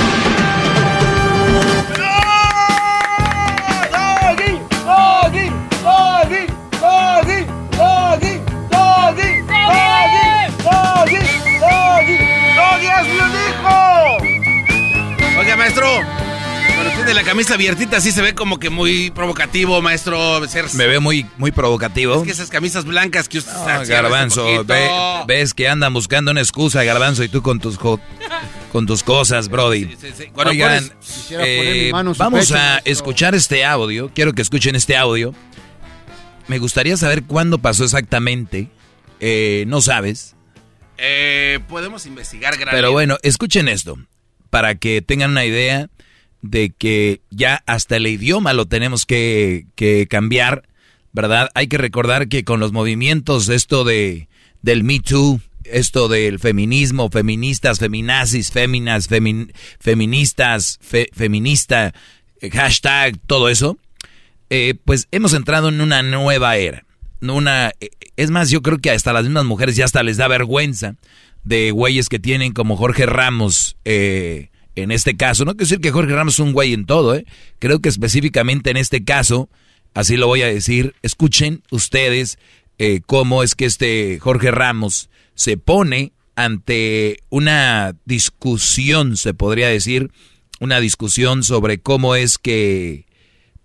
[12.85, 13.15] es mi
[13.49, 14.17] hijo.
[15.39, 15.87] Oiga, maestro,
[16.77, 20.41] pero tiene la camisa abiertita sí se ve como que muy provocativo, maestro.
[20.73, 22.15] Me ve muy, muy provocativo.
[22.15, 24.45] Es que esas camisas blancas que usted no, Garbanzo,
[25.27, 29.95] ves que andan buscando una excusa, Garbanzo, y tú con tus con tus cosas, Brody.
[30.45, 30.91] Oigan,
[31.31, 34.11] eh, vamos a escuchar este audio.
[34.13, 35.33] Quiero que escuchen este audio.
[36.47, 38.69] Me gustaría saber cuándo pasó exactamente.
[39.19, 40.35] Eh, no sabes.
[40.97, 42.55] Eh, podemos investigar.
[42.69, 43.97] Pero bueno, escuchen esto
[44.49, 45.89] para que tengan una idea
[46.41, 49.65] de que ya hasta el idioma lo tenemos que,
[50.09, 50.67] cambiar,
[51.11, 51.49] ¿verdad?
[51.55, 54.27] Hay que recordar que con los movimientos, esto de
[54.61, 59.07] del Me Too, esto del feminismo, feministas, feminazis, féminas,
[59.79, 60.79] feministas,
[61.13, 61.93] feminista,
[62.51, 63.77] hashtag, todo eso,
[64.49, 66.85] eh, pues hemos entrado en una nueva era.
[67.21, 67.71] Una,
[68.17, 70.95] es más, yo creo que hasta las mismas mujeres ya hasta les da vergüenza
[71.43, 75.45] de güeyes que tienen como Jorge Ramos eh, en este caso.
[75.45, 77.25] No quiero decir que Jorge Ramos es un güey en todo, ¿eh?
[77.59, 79.49] Creo que específicamente en este caso,
[79.93, 82.37] así lo voy a decir, escuchen ustedes
[82.77, 90.11] eh, cómo es que este Jorge Ramos se pone ante una discusión, se podría decir,
[90.59, 93.05] una discusión sobre cómo es que,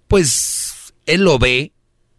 [0.08, 1.72] pues, él lo ve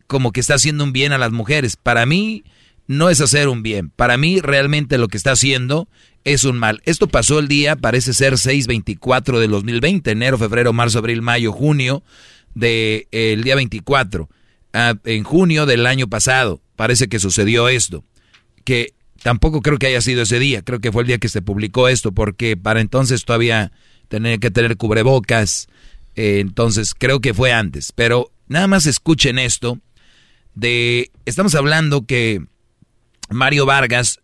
[0.07, 1.75] como que está haciendo un bien a las mujeres.
[1.75, 2.43] Para mí,
[2.87, 3.89] no es hacer un bien.
[3.89, 5.87] Para mí realmente lo que está haciendo
[6.23, 6.81] es un mal.
[6.85, 12.03] Esto pasó el día, parece ser 6-24 del 2020, enero, febrero, marzo, abril, mayo, junio,
[12.55, 14.29] del de, día 24.
[14.73, 18.03] Ah, en junio del año pasado parece que sucedió esto.
[18.63, 21.41] Que tampoco creo que haya sido ese día, creo que fue el día que se
[21.41, 23.71] publicó esto, porque para entonces todavía
[24.07, 25.67] tenía que tener cubrebocas.
[26.15, 27.91] Eh, entonces creo que fue antes.
[27.91, 29.79] Pero nada más escuchen esto.
[30.57, 32.43] De, estamos hablando que
[33.29, 34.21] Mario Vargas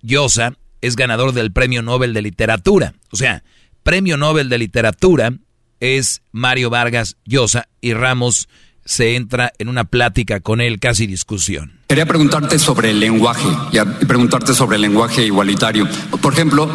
[0.00, 2.94] Llosa es ganador del Premio Nobel de Literatura.
[3.10, 3.44] O sea,
[3.82, 5.34] Premio Nobel de Literatura
[5.80, 8.48] es Mario Vargas Llosa y Ramos
[8.86, 11.78] se entra en una plática con él, casi discusión.
[11.88, 15.86] Quería preguntarte sobre el lenguaje y preguntarte sobre el lenguaje igualitario.
[16.22, 16.70] Por ejemplo,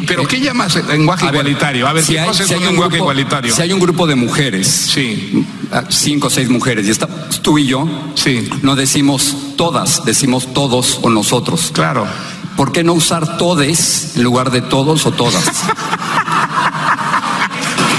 [0.00, 1.86] ¿pero qué llamas lenguaje igualitario?
[1.86, 3.54] A ver, si hay, un lenguaje igualitario?
[3.54, 5.44] Si hay un grupo de mujeres, sí.
[5.88, 7.08] cinco o seis mujeres, y está,
[7.42, 8.48] tú y yo, sí.
[8.62, 11.70] no decimos todas, decimos todos o nosotros.
[11.72, 12.06] Claro.
[12.56, 15.44] ¿Por qué no usar todes en lugar de todos o todas?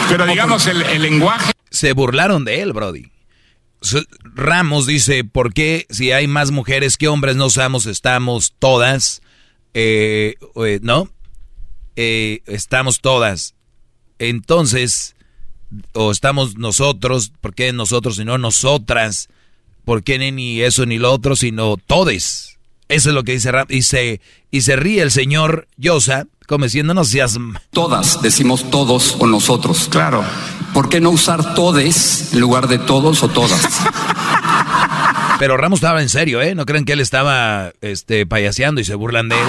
[0.09, 1.51] Pero digamos, el, el lenguaje...
[1.71, 3.13] Se burlaron de él, Brody.
[4.35, 9.21] Ramos dice, ¿por qué si hay más mujeres que hombres no usamos, estamos todas?
[9.73, 11.09] Eh, eh, ¿No?
[11.95, 13.55] Eh, estamos todas.
[14.19, 15.15] Entonces,
[15.93, 19.29] o estamos nosotros, ¿por qué nosotros y no nosotras?
[19.85, 22.57] ¿Por qué ni eso ni lo otro, sino todes?
[22.89, 23.71] Eso es lo que dice Ramos.
[23.71, 24.21] Y se,
[24.51, 27.37] y se ríe el señor Yosa, como diciendo, no seas...
[27.71, 29.87] Todas, decimos todos o nosotros.
[29.89, 30.23] Claro.
[30.73, 33.61] ¿Por qué no usar todes en lugar de todos o todas?
[35.39, 36.55] Pero Ramos estaba en serio, ¿eh?
[36.55, 39.47] No creen que él estaba este, payaseando y se burlan de él.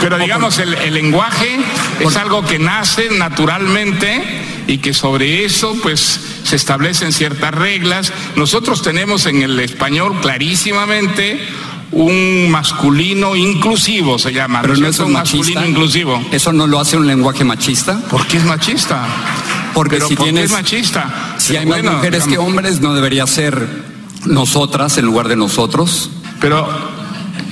[0.00, 1.58] Pero digamos, el, lenguaje
[2.00, 4.22] es algo que nace naturalmente
[4.66, 8.12] y que sobre eso pues se establecen ciertas reglas.
[8.36, 11.40] Nosotros tenemos en el español clarísimamente
[11.92, 14.60] un masculino inclusivo, se llama.
[14.62, 16.22] Pero no es un masculino inclusivo.
[16.30, 17.98] ¿Eso no lo hace un lenguaje machista?
[18.10, 19.06] ¿Por qué es machista?
[19.72, 21.36] Porque si tienes, machista.
[21.38, 26.10] Si hay más mujeres que hombres, no debería ser nosotras en lugar de nosotros.
[26.40, 26.66] Pero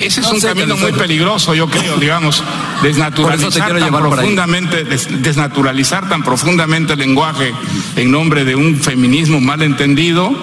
[0.00, 2.42] ese es un camino muy peligroso, yo creo, digamos,
[2.82, 7.52] desnaturalizar tan profundamente, desnaturalizar tan profundamente el lenguaje
[7.96, 10.36] en nombre de un feminismo mal entendido.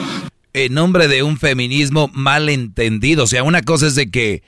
[0.53, 3.23] En nombre de un feminismo mal entendido.
[3.23, 4.43] O sea, una cosa es de que,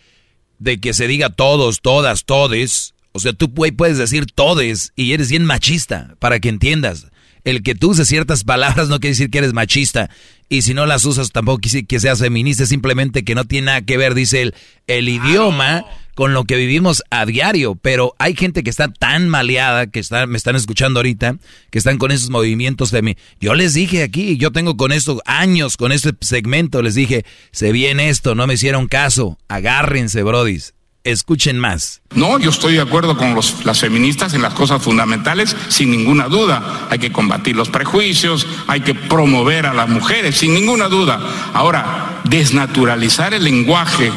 [0.59, 2.93] de que se diga todos, todas, todes.
[3.11, 7.07] O sea, tú puedes decir todes y eres bien machista, para que entiendas
[7.43, 10.09] el que tú uses ciertas palabras no quiere decir que eres machista.
[10.49, 13.98] Y si no las usas tampoco que seas feminista, simplemente que no tiene nada que
[13.98, 14.56] ver, dice él,
[14.88, 17.76] el idioma con lo que vivimos a diario.
[17.76, 21.38] Pero hay gente que está tan maleada, que está, me están escuchando ahorita,
[21.70, 23.15] que están con esos movimientos de mí.
[23.40, 27.72] Yo les dije aquí, yo tengo con esto años, con este segmento, les dije, se
[27.72, 30.74] viene esto, no me hicieron caso, agárrense, brodis.
[31.03, 32.01] Escuchen más.
[32.15, 36.30] No, yo estoy de acuerdo con los, las feministas en las cosas fundamentales, sin ninguna
[36.30, 36.88] duda.
[36.89, 41.19] Hay que combatir los prejuicios, hay que promover a las mujeres, sin ninguna duda.
[41.53, 44.11] Ahora, desnaturalizar el lenguaje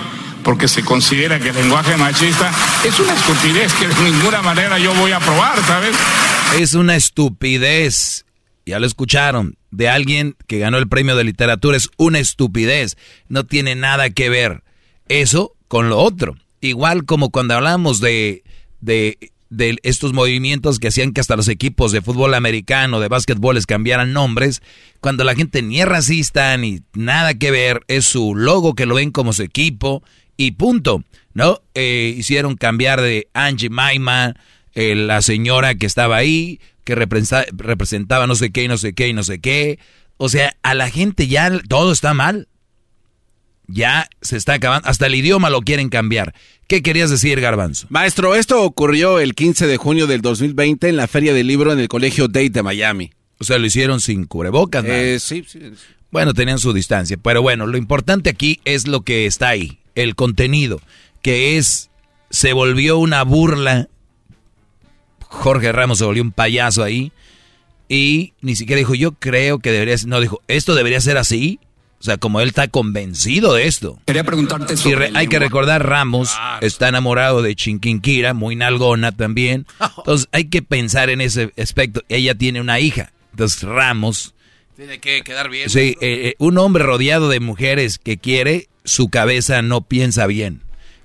[0.46, 2.52] porque se considera que el lenguaje machista
[2.84, 5.96] es una estupidez que de ninguna manera yo voy a probar, ¿sabes?
[6.56, 8.26] Es una estupidez.
[8.64, 12.96] Ya lo escucharon, de alguien que ganó el premio de literatura, es una estupidez.
[13.28, 14.62] No tiene nada que ver
[15.08, 16.36] eso con lo otro.
[16.60, 18.42] Igual como cuando hablamos de,
[18.80, 19.18] de
[19.48, 23.66] de estos movimientos que hacían que hasta los equipos de fútbol americano, de básquetbol les
[23.66, 24.62] cambiaran nombres,
[25.00, 28.96] cuando la gente ni es racista ni nada que ver, es su logo que lo
[28.96, 30.02] ven como su equipo
[30.36, 31.60] y punto, ¿no?
[31.74, 34.34] Eh, hicieron cambiar de Angie Maima,
[34.74, 38.94] eh, la señora que estaba ahí, que representaba, representaba no sé qué y no sé
[38.94, 39.78] qué y no sé qué.
[40.18, 42.48] O sea, a la gente ya todo está mal.
[43.68, 44.88] Ya se está acabando.
[44.88, 46.34] Hasta el idioma lo quieren cambiar.
[46.68, 47.86] ¿Qué querías decir, Garbanzo?
[47.90, 51.78] Maestro, esto ocurrió el 15 de junio del 2020 en la Feria del Libro en
[51.78, 53.12] el Colegio Date de Miami.
[53.38, 54.93] O sea, lo hicieron sin cubrebocas, ¿no?
[54.93, 55.60] Eh, sí, sí.
[56.10, 57.16] Bueno, tenían su distancia.
[57.16, 59.78] Pero bueno, lo importante aquí es lo que está ahí.
[59.94, 60.80] El contenido.
[61.22, 61.90] Que es...
[62.30, 63.88] Se volvió una burla.
[65.20, 67.12] Jorge Ramos se volvió un payaso ahí.
[67.88, 70.09] Y ni siquiera dijo, yo creo que debería ser...
[70.09, 71.60] No, dijo, esto debería ser así.
[71.98, 73.98] O sea, como él está convencido de esto.
[74.06, 79.66] Quería preguntarte sobre Hay que recordar, Ramos está enamorado de Chinquinquira, muy nalgona también.
[79.97, 82.02] Entonces hay que pensar en ese aspecto.
[82.09, 83.12] Ella tiene una hija.
[83.32, 84.35] Entonces Ramos...
[84.77, 85.70] Tiene que quedar bien.
[85.70, 90.60] Sí, eh, eh, un hombre rodeado de mujeres que quiere, su cabeza no piensa bien.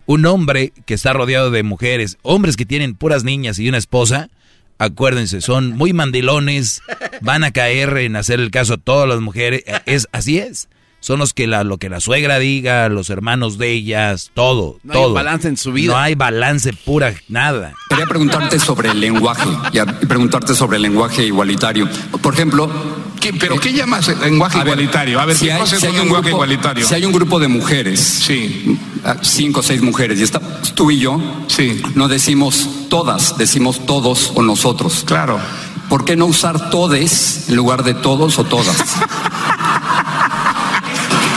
[0.05, 4.29] Un hombre que está rodeado de mujeres, hombres que tienen puras niñas y una esposa,
[4.77, 6.81] acuérdense, son muy mandilones,
[7.21, 9.63] van a caer en hacer el caso a todas las mujeres.
[9.85, 10.67] Es, así es
[11.01, 14.93] son los que la, lo que la suegra diga, los hermanos de ellas, todo, no
[14.93, 15.07] todo.
[15.07, 15.93] hay balance en su vida.
[15.93, 17.73] No hay balance pura, nada.
[17.89, 21.89] Quería preguntarte sobre el lenguaje y preguntarte sobre el lenguaje igualitario.
[22.21, 22.69] Por ejemplo,
[23.19, 25.19] ¿Qué, ¿Pero qué llamas lenguaje a ver, igualitario?
[25.19, 26.87] A ver, si ¿qué hay, cosa si es un lenguaje grupo, igualitario?
[26.87, 28.79] Si hay un grupo de mujeres, sí.
[29.21, 30.39] cinco o seis mujeres, y está
[30.75, 31.81] tú y yo, sí.
[31.95, 35.03] no decimos todas, decimos todos o nosotros.
[35.05, 35.39] Claro.
[35.89, 38.75] ¿Por qué no usar todes en lugar de todos o todas?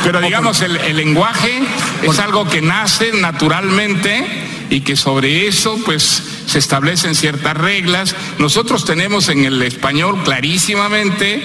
[0.05, 1.61] Pero digamos, el, el lenguaje
[2.03, 4.25] es algo que nace naturalmente
[4.71, 8.15] y que sobre eso pues se establecen ciertas reglas.
[8.39, 11.43] Nosotros tenemos en el español clarísimamente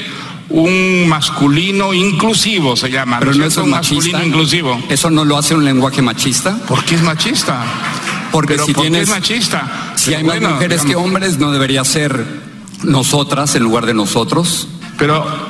[0.50, 3.20] un masculino inclusivo, se llama.
[3.20, 3.96] Pero ¿no no es un machista.
[3.98, 4.82] masculino inclusivo.
[4.90, 6.58] ¿Eso no lo hace un lenguaje machista?
[6.68, 7.64] ¿Por qué es machista?
[8.32, 9.94] Porque Pero si ¿por qué tienes, es machista?
[9.96, 12.26] Si hay Bueno, más mujeres que hombres, ¿no debería ser
[12.84, 14.68] nosotras en lugar de nosotros?
[14.98, 15.49] Pero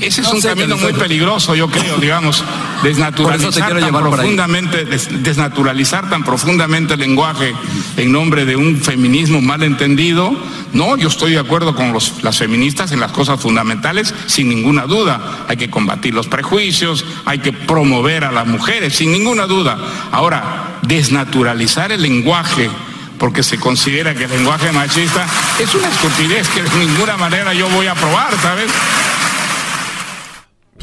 [0.00, 2.42] ese es No un camino muy peligroso, yo creo, digamos,
[2.82, 7.54] desnaturalizar tan profundamente, des- desnaturalizar tan profundamente el lenguaje
[7.96, 10.32] en nombre de un feminismo mal entendido.
[10.72, 14.82] No, yo estoy de acuerdo con los- las feministas en las cosas fundamentales, sin ninguna
[14.86, 15.44] duda.
[15.48, 19.78] Hay que combatir los prejuicios, hay que promover a las mujeres, sin ninguna duda.
[20.12, 22.70] Ahora, desnaturalizar el lenguaje
[23.18, 25.26] porque se considera que el lenguaje machista
[25.58, 28.70] es una estupidez que de ninguna manera yo voy a aprobar, ¿sabes?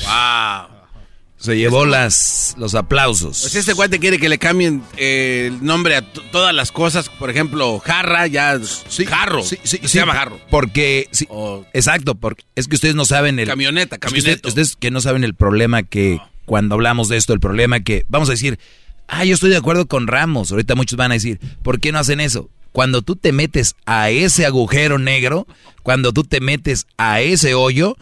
[0.06, 0.78] Wow.
[1.38, 3.42] Se llevó las, los aplausos.
[3.42, 7.10] Pues este cuate quiere que le cambien eh, el nombre a todas las cosas.
[7.10, 8.60] Por ejemplo, jarra, ya.
[9.08, 9.44] jarro.
[9.44, 10.40] Sí, sí, se sí, llama jarro.
[10.50, 11.28] Porque, sí,
[11.74, 13.48] exacto, porque es que ustedes no saben el...
[13.48, 17.40] Camioneta, que ustedes, ustedes que no saben el problema que, cuando hablamos de esto, el
[17.40, 18.58] problema que, vamos a decir,
[19.08, 22.00] ah, yo estoy de acuerdo con Ramos, ahorita muchos van a decir, ¿por qué no
[22.00, 22.50] hacen eso?
[22.72, 25.46] Cuando tú te metes a ese agujero negro,
[25.84, 27.96] cuando tú te metes a ese hoyo,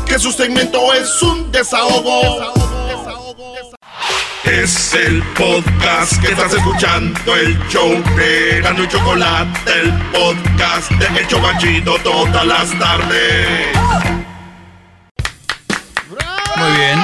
[0.06, 2.54] Que su segmento es un desahogo.
[4.44, 11.08] Es el podcast que estás escuchando, el show de Gano y Chocolate, el podcast de
[11.20, 13.76] El Chobachito todas las tardes.
[16.58, 17.00] Muy bien.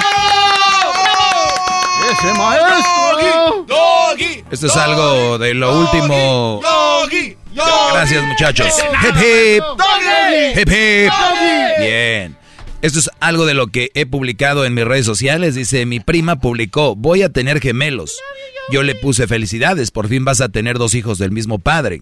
[2.11, 3.65] ¡Ese maestro!
[4.51, 6.61] Esto es algo de lo último.
[7.53, 8.67] Gracias, muchachos.
[9.03, 9.63] Hip hip.
[10.57, 11.11] Hip hip.
[11.79, 12.37] Bien.
[12.81, 15.53] Esto es algo de lo que he publicado en mis redes sociales.
[15.53, 18.19] Dice, mi prima publicó, voy a tener gemelos.
[18.71, 22.01] Yo le puse felicidades, por fin vas a tener dos hijos del mismo padre.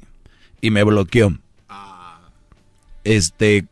[0.62, 1.38] Y me bloqueó.
[3.04, 3.66] Este,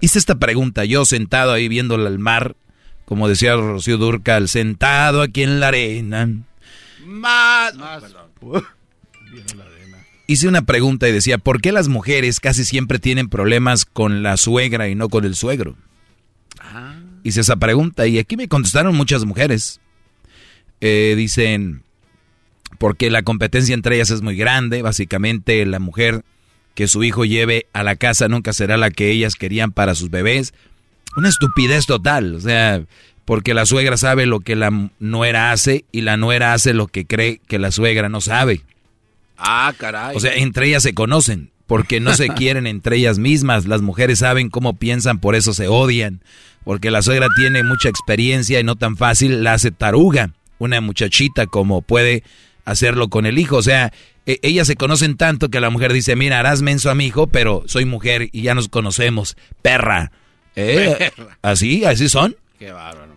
[0.00, 2.56] hice esta pregunta, yo sentado ahí viendo el mar,
[3.04, 6.28] como decía Rocío Durcal, sentado aquí en la arena.
[7.04, 7.74] Más.
[10.30, 14.36] Hice una pregunta y decía, ¿por qué las mujeres casi siempre tienen problemas con la
[14.36, 15.74] suegra y no con el suegro?
[17.24, 19.80] Hice esa pregunta y aquí me contestaron muchas mujeres.
[20.80, 21.82] Eh, dicen,
[22.78, 26.22] porque la competencia entre ellas es muy grande, básicamente la mujer
[26.76, 30.10] que su hijo lleve a la casa nunca será la que ellas querían para sus
[30.10, 30.54] bebés.
[31.16, 32.84] Una estupidez total, o sea,
[33.24, 37.04] porque la suegra sabe lo que la nuera hace y la nuera hace lo que
[37.04, 38.62] cree que la suegra no sabe.
[39.40, 40.16] Ah, caray.
[40.16, 43.66] O sea, entre ellas se conocen, porque no se quieren entre ellas mismas.
[43.66, 46.22] Las mujeres saben cómo piensan, por eso se odian
[46.64, 51.46] porque la suegra tiene mucha experiencia y no tan fácil la hace taruga, una muchachita
[51.46, 52.22] como puede
[52.64, 53.56] hacerlo con el hijo.
[53.56, 53.92] O sea,
[54.26, 57.26] e, ellas se conocen tanto que la mujer dice, mira, harás menso a mi hijo,
[57.26, 60.12] pero soy mujer y ya nos conocemos, perra.
[60.56, 61.10] ¿Eh?
[61.42, 61.84] ¿Así?
[61.84, 62.36] ¿Así son?
[62.58, 63.10] Qué bárbaro.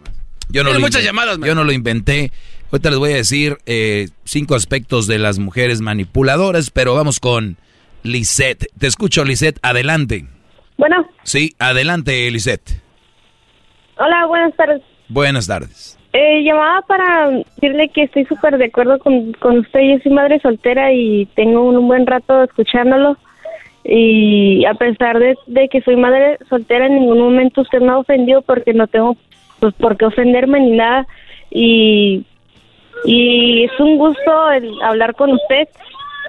[0.49, 2.31] Yo no, lo muchas llamadas, yo no lo inventé.
[2.73, 7.57] Ahorita les voy a decir eh, cinco aspectos de las mujeres manipuladoras, pero vamos con
[8.01, 8.65] Lisette.
[8.79, 10.25] Te escucho, Lisette, adelante.
[10.75, 11.07] Bueno.
[11.21, 12.81] Sí, adelante, Lisette.
[13.99, 14.81] Hola, buenas tardes.
[15.07, 15.99] Buenas tardes.
[16.13, 19.79] Eh, llamaba para decirle que estoy súper de acuerdo con, con usted.
[19.79, 23.17] Yo soy madre soltera y tengo un, buen rato escuchándolo.
[23.83, 28.41] Y a pesar de, que soy madre soltera, en ningún momento usted me ha ofendido
[28.41, 29.15] porque no tengo
[29.59, 31.05] pues por qué ofenderme ni nada.
[31.51, 32.25] Y,
[33.05, 35.67] y es un gusto el hablar con usted.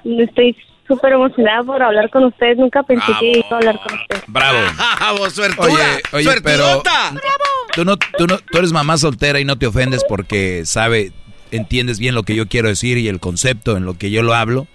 [0.05, 0.56] Estoy
[0.86, 2.59] súper emocionada por hablar con ustedes.
[2.59, 4.22] Nunca pensé que iba a hablar con ustedes.
[4.26, 4.59] Bravo.
[4.98, 5.66] Bravo, suertuda.
[6.12, 6.82] Oye, oye, pero
[7.74, 11.12] tú no, tú no, tú eres mamá soltera y no te ofendes porque sabe,
[11.51, 14.34] entiendes bien lo que yo quiero decir y el concepto en lo que yo lo
[14.34, 14.66] hablo.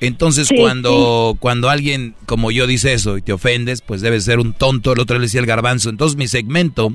[0.00, 4.52] Entonces cuando, cuando alguien como yo dice eso y te ofendes, pues debes ser un
[4.52, 4.92] tonto.
[4.92, 5.88] El otro le decía el garbanzo.
[5.88, 6.92] Entonces mi segmento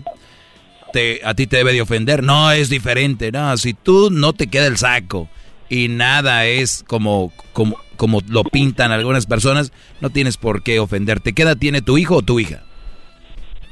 [0.92, 2.24] te, a ti te debe de ofender.
[2.24, 3.32] No, es diferente.
[3.32, 5.30] No, si tú no te queda el saco
[5.70, 11.34] y nada es como, como, como lo pintan algunas personas, no tienes por qué ofenderte.
[11.34, 12.64] ¿Qué edad tiene tu hijo o tu hija?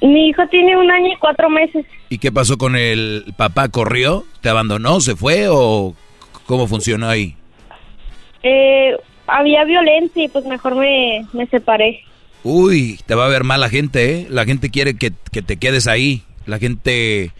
[0.01, 1.85] Mi hijo tiene un año y cuatro meses.
[2.07, 3.67] ¿Y qué pasó con el papá?
[3.67, 4.25] ¿Corrió?
[4.41, 5.01] ¿Te abandonó?
[5.01, 5.47] ¿Se fue?
[5.49, 5.93] ¿O
[6.45, 7.35] cómo funcionó ahí?
[8.43, 8.95] Eh,
[9.27, 12.01] había violencia y pues mejor me, me separé.
[12.43, 14.27] Uy, te va a ver mal la gente, ¿eh?
[14.29, 16.23] La gente quiere que, que te quedes ahí.
[16.49, 17.31] La gente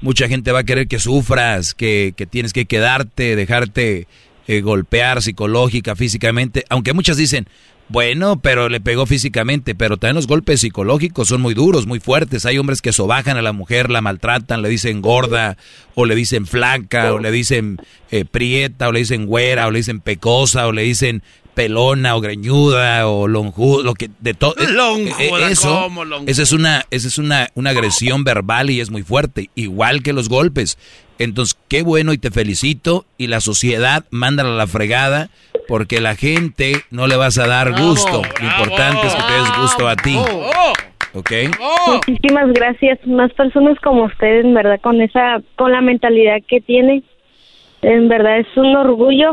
[0.00, 4.06] Mucha gente va a querer que sufras, que, tienes que quedarte, dejarte
[4.46, 6.64] eh, golpear psicológica, físicamente.
[6.68, 7.48] Aunque muchas dicen,
[7.88, 12.46] bueno, pero le pegó físicamente, pero también los golpes psicológicos son muy duros, muy fuertes.
[12.46, 15.56] Hay hombres que sobajan a la mujer, la maltratan, le dicen gorda,
[15.96, 17.78] o le dicen flaca, o le dicen
[18.12, 21.24] eh, prieta, o le dicen güera, o le dicen pecosa, o le dicen
[21.58, 24.54] pelona o greñuda o lonjuda, lo que de todo.
[24.58, 25.90] Eh, eh, eso,
[26.28, 30.12] esa es una, esa es una, una agresión verbal y es muy fuerte, igual que
[30.12, 30.78] los golpes.
[31.18, 33.06] Entonces, qué bueno y te felicito.
[33.16, 35.30] Y la sociedad, mándala a la fregada,
[35.66, 38.22] porque la gente no le vas a dar gusto.
[38.22, 40.16] Lo importante es que te des gusto a ti.
[41.14, 41.32] ¿Ok?
[41.88, 43.04] Muchísimas gracias.
[43.04, 47.02] Más personas como ustedes, en verdad, con esa, con la mentalidad que tiene.
[47.82, 49.32] En verdad es un orgullo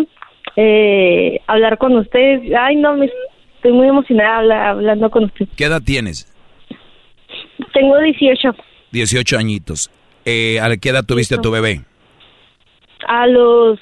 [0.55, 2.41] eh, hablar con ustedes.
[2.57, 3.09] Ay, no, me,
[3.55, 5.47] estoy muy emocionada hablando con usted.
[5.55, 6.31] ¿Qué edad tienes?
[7.73, 8.55] Tengo 18.
[8.91, 9.89] 18 añitos.
[10.23, 11.81] Eh, ¿A qué edad tuviste a tu bebé?
[13.07, 13.79] A los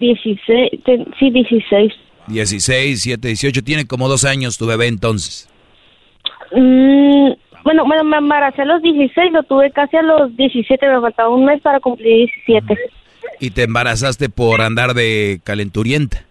[0.00, 0.70] 16,
[1.18, 1.92] sí, 16.
[2.26, 3.62] 16, 7, 18.
[3.62, 5.48] Tiene como dos años tu bebé entonces.
[6.52, 7.30] Mm,
[7.62, 11.28] bueno, bueno, me embaracé a los 16, lo tuve casi a los 17, me faltaba
[11.28, 12.78] un mes para cumplir 17
[13.38, 16.24] y te embarazaste por andar de calenturienta.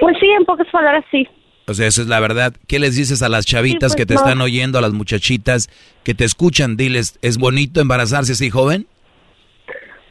[0.00, 1.28] Pues sí, en pocas palabras sí.
[1.68, 2.52] O sea, eso es la verdad.
[2.66, 5.68] ¿Qué les dices a las chavitas que te pues están oyendo, a las muchachitas
[6.02, 6.76] que te escuchan?
[6.76, 8.86] Diles, ¿es bonito embarazarse así joven?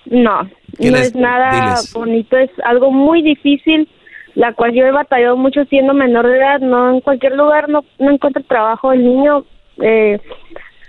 [0.05, 3.87] No, no es nada bonito, es algo muy difícil,
[4.33, 7.85] la cual yo he batallado mucho siendo menor de edad, no en cualquier lugar no,
[7.99, 9.45] no encuentro trabajo, el niño,
[9.83, 10.19] eh,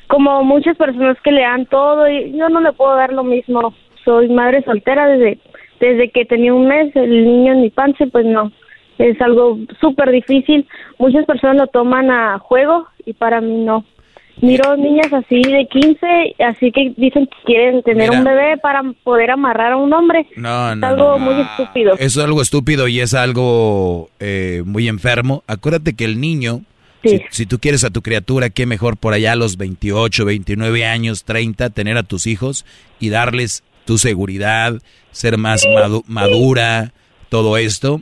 [0.07, 3.75] como muchas personas que le dan todo, y yo no le puedo dar lo mismo
[4.05, 5.39] soy madre soltera desde,
[5.81, 8.53] desde que tenía un mes, el niño en mi panza, pues no,
[8.99, 10.67] es algo súper difícil.
[10.99, 13.85] Muchas personas lo toman a juego y para mí no.
[14.43, 19.31] Miro niñas así de 15, así que dicen que quieren tener un bebé para poder
[19.31, 20.27] amarrar a un hombre.
[20.37, 20.87] No, no.
[20.87, 21.95] Es algo muy estúpido.
[21.95, 25.45] Eso es algo estúpido y es algo eh, muy enfermo.
[25.47, 26.63] Acuérdate que el niño,
[27.05, 30.87] si, si, tú quieres a tu criatura, qué mejor por allá a los 28, 29
[30.87, 32.65] años, 30, tener a tus hijos
[32.99, 34.81] y darles tu seguridad,
[35.11, 35.67] ser más
[36.07, 36.93] madura,
[37.29, 38.01] todo esto.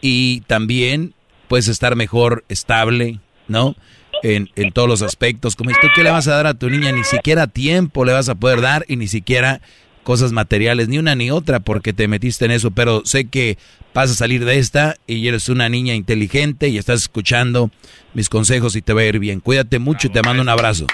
[0.00, 1.14] Y también
[1.48, 3.74] puedes estar mejor estable, ¿no?
[4.22, 5.56] en, en todos los aspectos.
[5.56, 6.92] Como ¿tú qué le vas a dar a tu niña?
[6.92, 9.60] Ni siquiera tiempo le vas a poder dar y ni siquiera
[10.04, 12.70] cosas materiales, ni una ni otra, porque te metiste en eso.
[12.70, 13.58] Pero sé que
[13.94, 17.72] vas a salir de esta y eres una niña inteligente y estás escuchando
[18.14, 19.40] mis consejos y te va a ir bien.
[19.40, 20.86] Cuídate mucho y te mando un abrazo.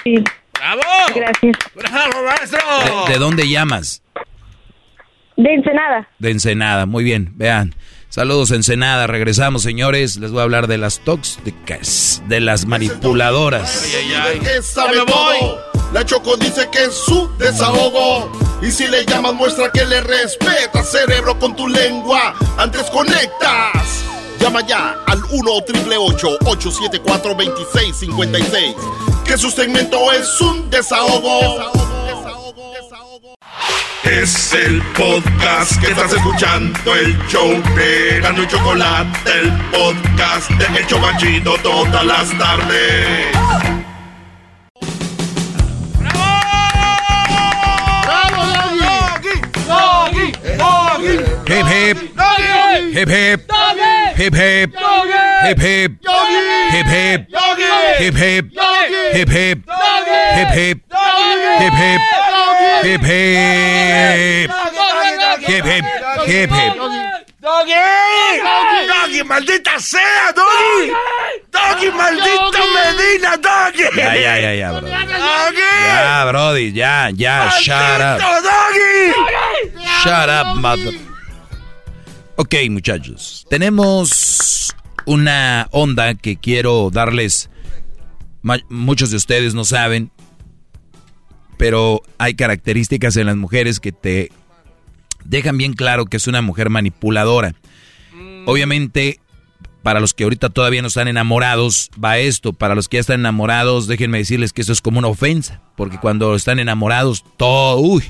[0.53, 0.81] ¡Bravo!
[1.15, 1.57] Gracias.
[1.75, 2.59] ¡Bravo, maestro!
[3.07, 4.01] ¿De, de dónde llamas?
[5.35, 6.07] De Ensenada.
[6.19, 7.75] De Ensenada, muy bien, vean.
[8.09, 13.89] Saludos Ensenada, regresamos señores, les voy a hablar de las tóxicas, de las manipuladoras.
[14.61, 15.73] sabe todo.
[15.93, 18.31] La Choco dice que es su desahogo.
[18.61, 22.35] Y si le llamas muestra que le respeta, cerebro, con tu lengua.
[22.57, 24.05] Antes conectas.
[24.43, 28.75] Llama ya al 1 triple 874 2656.
[29.23, 31.71] Que su segmento es un desahogo.
[34.03, 40.77] Es el podcast que estás escuchando, el show de Gano y Chocolate, el podcast de
[40.77, 43.82] El Chocachito todas las tardes.
[51.03, 51.97] Hip hip.
[52.93, 53.51] Hip hip.
[54.15, 54.73] Hip hip.
[55.43, 55.59] Hip hip.
[55.59, 55.91] Hip hip.
[56.71, 57.27] Hip hip.
[57.99, 58.45] Hip hip.
[59.13, 59.57] Hip hip.
[60.33, 60.81] Hip hip.
[62.83, 63.21] Hip hip.
[65.43, 65.83] Hip hip.
[66.25, 67.22] Hip hip.
[67.43, 67.73] ¡Doggy!
[68.87, 70.93] ¡Doggy, maldita sea, Doggy!
[71.51, 73.83] ¡Doggy, maldito Medina, Doggy!
[73.97, 74.87] Ya, ya, ya, ya, bro.
[74.87, 75.59] ¡Doggy!
[75.85, 78.21] Ya, Brody, ya, ya, shut up.
[78.21, 79.11] Doggy!
[80.03, 80.93] Shut up, mother.
[82.37, 83.45] Ok, muchachos.
[83.49, 84.73] Tenemos
[85.05, 87.49] una onda que quiero darles.
[88.69, 90.11] Muchos de ustedes no saben,
[91.57, 94.31] pero hay características en las mujeres que te
[95.25, 97.55] dejan bien claro que es una mujer manipuladora.
[98.45, 99.19] Obviamente,
[99.83, 102.53] para los que ahorita todavía no están enamorados, va esto.
[102.53, 105.61] Para los que ya están enamorados, déjenme decirles que eso es como una ofensa.
[105.75, 108.03] Porque cuando están enamorados, todo, uy,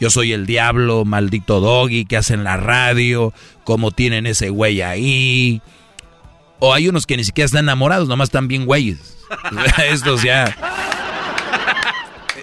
[0.00, 3.34] yo soy el diablo, maldito doggy, que hacen la radio,
[3.64, 5.60] cómo tienen ese güey ahí.
[6.58, 9.18] O hay unos que ni siquiera están enamorados, nomás están bien güeyes.
[9.90, 10.56] Estos ya.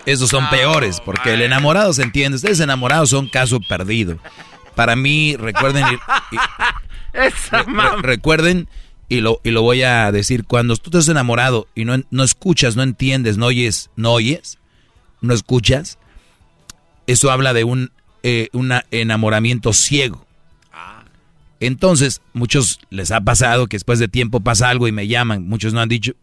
[0.08, 2.38] Esos son peores, porque el enamorado se entiende.
[2.38, 4.18] Ustedes enamorados son caso perdido.
[4.74, 5.86] Para mí, recuerden.
[5.86, 5.96] Y,
[6.36, 6.40] y,
[7.28, 8.70] Esa re, recuerden,
[9.10, 12.78] y lo, y lo voy a decir: cuando tú estás enamorado y no, no escuchas,
[12.78, 14.60] no entiendes, no oyes, no oyes,
[15.20, 15.98] no escuchas,
[17.06, 17.92] eso habla de un
[18.24, 18.50] eh,
[18.92, 20.26] enamoramiento ciego.
[21.60, 25.50] Entonces, muchos les ha pasado que después de tiempo pasa algo y me llaman.
[25.50, 26.14] Muchos no han dicho,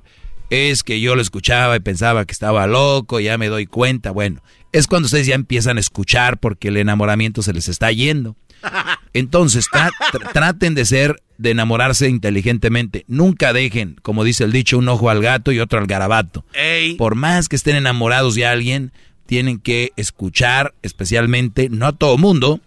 [0.51, 4.11] es que yo lo escuchaba y pensaba que estaba loco, ya me doy cuenta.
[4.11, 4.43] Bueno,
[4.73, 8.37] es cuando ustedes ya empiezan a escuchar porque el enamoramiento se les está yendo.
[9.13, 13.05] Entonces, tra tra traten de ser, de enamorarse inteligentemente.
[13.07, 16.45] Nunca dejen, como dice el dicho, un ojo al gato y otro al garabato.
[16.55, 16.95] Ey.
[16.95, 18.93] Por más que estén enamorados de alguien,
[19.27, 22.61] tienen que escuchar, especialmente, no a todo mundo,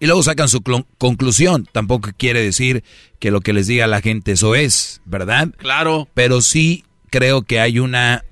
[0.00, 0.62] y luego sacan su
[0.98, 1.68] conclusión.
[1.70, 2.84] Tampoco quiere decir
[3.18, 5.48] que lo que les diga la gente eso es, ¿verdad?
[5.56, 6.08] Claro.
[6.14, 8.24] Pero sí creo que hay una,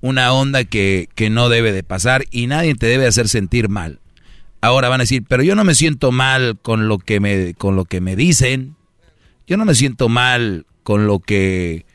[0.00, 4.00] una onda que, que no debe de pasar y nadie te debe hacer sentir mal.
[4.60, 7.76] Ahora van a decir, pero yo no me siento mal con lo que me, con
[7.76, 8.76] lo que me dicen.
[9.46, 11.86] Yo no me siento mal con lo que,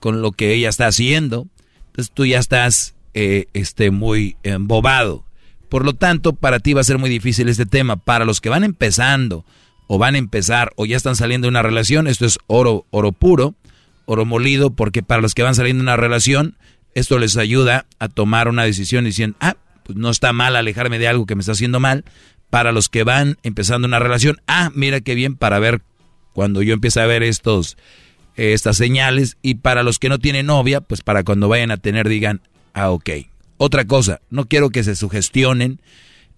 [0.00, 1.46] con lo que ella está haciendo.
[1.86, 5.24] Entonces tú ya estás eh, este, muy embobado.
[5.68, 7.96] Por lo tanto, para ti va a ser muy difícil este tema.
[7.96, 9.44] Para los que van empezando
[9.86, 13.12] o van a empezar o ya están saliendo de una relación, esto es oro, oro
[13.12, 13.54] puro,
[14.06, 16.56] oro molido, porque para los que van saliendo de una relación,
[16.94, 21.08] esto les ayuda a tomar una decisión diciendo, ah, pues no está mal alejarme de
[21.08, 22.04] algo que me está haciendo mal.
[22.50, 25.82] Para los que van empezando una relación, ah, mira qué bien para ver
[26.32, 27.76] cuando yo empiece a ver estos,
[28.36, 29.36] estas señales.
[29.42, 32.40] Y para los que no tienen novia, pues para cuando vayan a tener digan,
[32.72, 33.10] ah, ok,
[33.58, 35.80] otra cosa, no quiero que se sugestionen,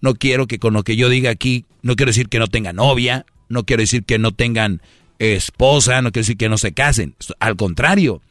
[0.01, 2.75] no quiero que con lo que yo diga aquí, no quiero decir que no tengan
[2.75, 4.81] novia, no quiero decir que no tengan
[5.19, 7.15] esposa, no quiero decir que no se casen.
[7.39, 8.21] Al contrario,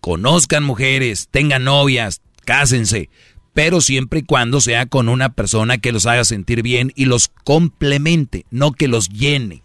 [0.00, 3.08] conozcan mujeres, tengan novias, cásense,
[3.54, 7.28] pero siempre y cuando sea con una persona que los haga sentir bien y los
[7.28, 9.63] complemente, no que los llene.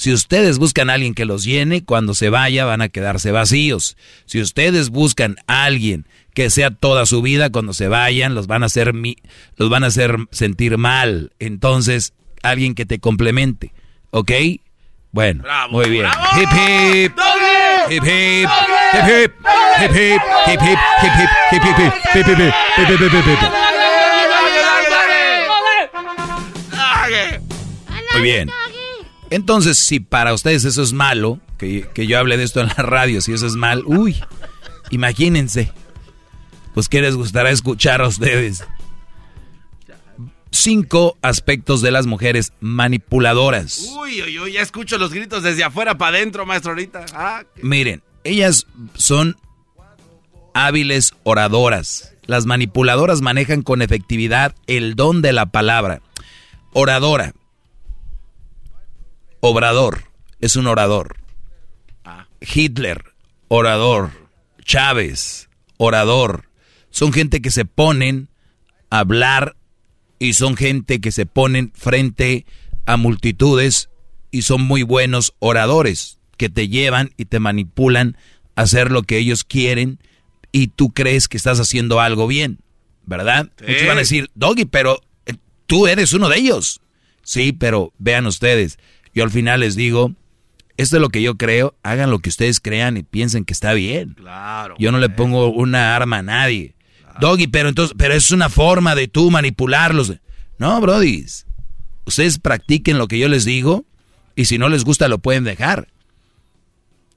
[0.00, 3.98] Si ustedes buscan a alguien que los llene, cuando se vaya van a quedarse vacíos.
[4.24, 8.62] Si ustedes buscan a alguien que sea toda su vida, cuando se vayan los van
[8.62, 8.94] a hacer,
[9.56, 11.32] los van a hacer sentir mal.
[11.38, 13.74] Entonces, alguien que te complemente,
[14.08, 14.32] ¿ok?
[15.12, 16.04] Bueno, muy bien.
[16.04, 17.14] Bravo, hip hip.
[17.14, 18.48] Doble, hip hip.
[18.48, 18.72] Doble,
[19.02, 19.32] hip doble, hip.
[19.82, 20.20] Hip hip.
[20.46, 20.80] Hip hip.
[20.96, 21.02] Hip hip.
[21.02, 21.28] Hip hip.
[21.52, 21.92] Hip hip.
[22.14, 22.54] Hip hip.
[23.28, 23.52] Hip
[28.14, 28.50] Muy bien.
[29.30, 32.74] Entonces, si para ustedes eso es malo, que, que yo hable de esto en la
[32.74, 34.16] radio, si eso es mal, uy,
[34.90, 35.72] imagínense.
[36.74, 38.64] Pues, ¿qué les gustará escuchar a ustedes?
[40.50, 43.88] Cinco aspectos de las mujeres manipuladoras.
[43.98, 47.06] Uy, uy, uy, ya escucho los gritos desde afuera para adentro, maestro, ahorita.
[47.14, 49.36] Ah, Miren, ellas son
[50.54, 52.14] hábiles oradoras.
[52.26, 56.02] Las manipuladoras manejan con efectividad el don de la palabra.
[56.72, 57.32] Oradora.
[59.40, 60.04] Obrador.
[60.40, 61.16] Es un orador.
[62.40, 63.04] Hitler.
[63.48, 64.10] Orador.
[64.64, 65.48] Chávez.
[65.76, 66.48] Orador.
[66.90, 68.28] Son gente que se ponen
[68.90, 69.56] a hablar
[70.18, 72.44] y son gente que se ponen frente
[72.86, 73.88] a multitudes
[74.30, 78.16] y son muy buenos oradores que te llevan y te manipulan
[78.54, 79.98] a hacer lo que ellos quieren
[80.52, 82.58] y tú crees que estás haciendo algo bien,
[83.04, 83.50] ¿verdad?
[83.58, 83.64] Sí.
[83.68, 85.34] Muchos van a decir, Doggy, pero eh,
[85.66, 86.80] tú eres uno de ellos.
[87.22, 88.78] Sí, pero vean ustedes,
[89.14, 90.14] yo al final les digo,
[90.76, 93.72] esto es lo que yo creo, hagan lo que ustedes crean y piensen que está
[93.74, 94.14] bien.
[94.14, 94.76] Claro.
[94.78, 96.74] Yo no le pongo una arma a nadie.
[97.20, 100.14] Doggy, pero entonces, pero es una forma de tú manipularlos.
[100.58, 101.46] No, brodis.
[102.06, 103.84] Ustedes practiquen lo que yo les digo
[104.34, 105.88] y si no les gusta lo pueden dejar.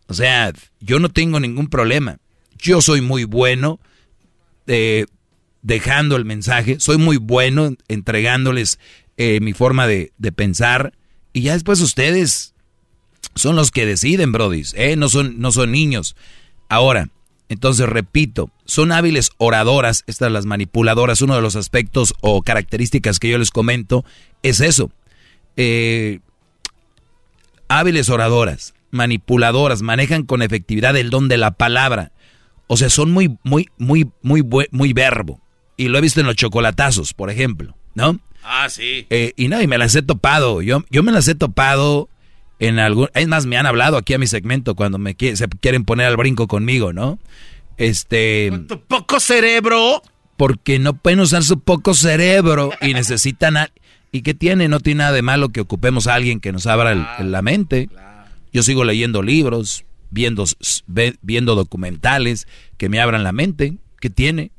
[0.07, 2.17] O sea, yo no tengo ningún problema.
[2.57, 3.79] Yo soy muy bueno
[4.67, 5.05] eh,
[5.61, 8.79] dejando el mensaje, soy muy bueno entregándoles
[9.17, 10.93] eh, mi forma de, de pensar
[11.33, 12.53] y ya después ustedes
[13.35, 14.95] son los que deciden, brodis, ¿eh?
[14.95, 16.15] no, son, no son niños.
[16.69, 17.09] Ahora,
[17.49, 23.29] entonces repito, son hábiles oradoras, estas las manipuladoras, uno de los aspectos o características que
[23.29, 24.05] yo les comento
[24.43, 24.91] es eso.
[25.57, 26.19] Eh,
[27.67, 32.11] hábiles oradoras, manipuladoras, manejan con efectividad el don de la palabra.
[32.67, 35.41] O sea, son muy, muy, muy, muy, muy verbo.
[35.75, 38.19] Y lo he visto en los chocolatazos, por ejemplo, ¿no?
[38.43, 39.05] Ah, sí.
[39.09, 40.61] Eh, y no, y me las he topado.
[40.61, 42.09] Yo, yo me las he topado
[42.59, 43.09] en algún.
[43.13, 46.17] Es más, me han hablado aquí a mi segmento cuando me se quieren poner al
[46.17, 47.19] brinco conmigo, ¿no?
[47.77, 48.51] Este.
[48.67, 50.01] Tu poco cerebro.
[50.37, 53.57] Porque no pueden usar su poco cerebro y necesitan.
[53.57, 53.69] a-
[54.11, 54.67] ¿Y qué tiene?
[54.67, 57.89] No tiene nada de malo que ocupemos a alguien que nos abra el- la mente.
[58.51, 60.45] Yo sigo leyendo libros, viendo,
[60.85, 62.47] ve- viendo documentales
[62.77, 63.75] que me abran la mente.
[63.99, 64.51] ¿Qué tiene?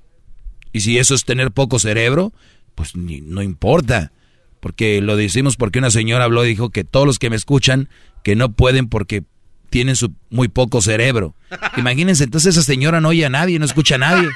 [0.73, 2.33] Y si eso es tener poco cerebro,
[2.75, 4.13] pues ni- no importa.
[4.61, 7.89] Porque lo decimos porque una señora habló y dijo que todos los que me escuchan
[8.23, 9.25] que no pueden porque
[9.69, 11.35] tienen su muy poco cerebro.
[11.77, 14.29] Imagínense, entonces esa señora no oye a nadie, no escucha a nadie.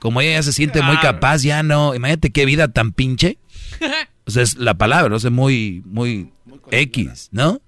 [0.00, 1.94] Como ella ya se siente muy capaz, ya no.
[1.94, 3.38] Imagínate qué vida tan pinche.
[4.24, 5.16] O sea, es la palabra, ¿no?
[5.16, 6.32] Es muy, muy
[6.70, 7.60] X, ¿no?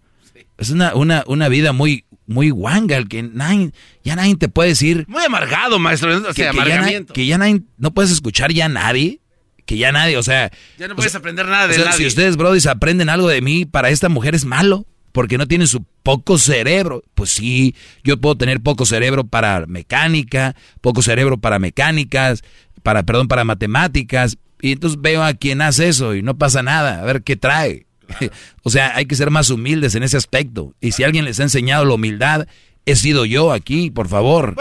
[0.59, 4.71] Es una, una, una vida muy, muy guanga, el que nadie, ya nadie te puede
[4.71, 6.17] decir Muy amargado, maestro.
[6.17, 9.21] O que, sea, que ya, que ya nadie- no puedes escuchar ya a nadie,
[9.67, 11.85] que ya nadie, o sea, Ya no o puedes sea, aprender nada o de sea,
[11.87, 11.99] nadie.
[11.99, 15.67] si ustedes, brodis, aprenden algo de mí, para esta mujer es malo, porque no tienen
[15.67, 17.03] su poco cerebro.
[17.15, 22.43] Pues sí, yo puedo tener poco cerebro para mecánica, poco cerebro para mecánicas,
[22.83, 27.01] para, perdón, para matemáticas, y entonces veo a quien hace eso y no pasa nada,
[27.01, 27.87] a ver qué trae.
[28.63, 30.75] o sea, hay que ser más humildes en ese aspecto.
[30.81, 32.47] Y si alguien les ha enseñado la humildad,
[32.85, 34.55] he sido yo aquí, por favor.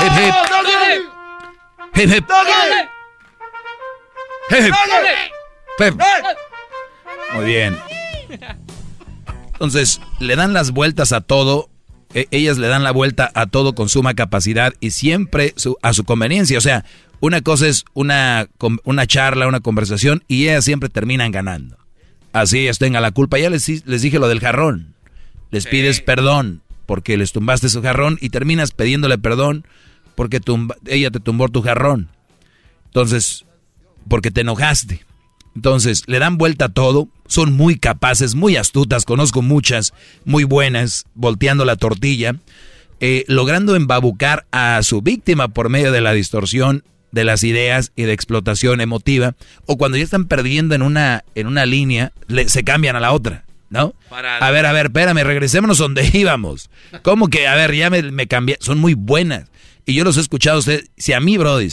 [0.00, 0.34] Hip, hip.
[1.94, 2.24] Hip, hip.
[7.34, 7.76] Muy bien.
[9.52, 11.68] Entonces, le dan las vueltas a todo.
[12.14, 15.94] e- ellas le dan la vuelta a todo con suma capacidad y siempre su- a
[15.94, 16.58] su conveniencia.
[16.58, 16.84] O sea,
[17.20, 18.48] una cosa es una,
[18.84, 21.78] una charla, una conversación y ellas siempre terminan ganando.
[22.34, 23.38] Así ellas tengan la culpa.
[23.38, 24.94] Ya les, les dije lo del jarrón.
[25.50, 29.66] Les pides perdón porque les tumbaste su jarrón y terminas pidiéndole perdón
[30.14, 32.10] porque tumba- ella te tumbó tu jarrón.
[32.86, 33.46] Entonces,
[34.08, 35.04] porque te enojaste.
[35.54, 39.92] Entonces, le dan vuelta a todo, son muy capaces, muy astutas, conozco muchas,
[40.24, 42.36] muy buenas, volteando la tortilla,
[43.00, 48.04] eh, logrando embabucar a su víctima por medio de la distorsión de las ideas y
[48.04, 49.34] de explotación emotiva,
[49.66, 53.12] o cuando ya están perdiendo en una, en una línea, le- se cambian a la
[53.12, 53.94] otra, ¿no?
[54.08, 56.70] Para- A ver, a ver, espérame, regresémonos donde íbamos.
[57.02, 58.56] ¿Cómo que, a ver, ya me, me cambié?
[58.60, 59.50] Son muy buenas.
[59.84, 60.90] Y yo los he escuchado a ustedes.
[60.96, 61.68] Si a mí, Brody,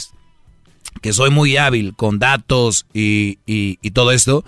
[1.00, 4.44] que soy muy hábil con datos y, y- todo esto,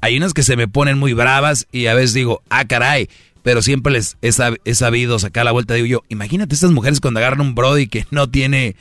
[0.00, 3.08] hay unas que se me ponen muy bravas y a veces digo, ah, caray,
[3.42, 4.32] pero siempre les he,
[4.74, 5.74] sabido sacar la vuelta.
[5.74, 8.76] Digo yo, imagínate estas mujeres cuando agarran un brody que no tiene,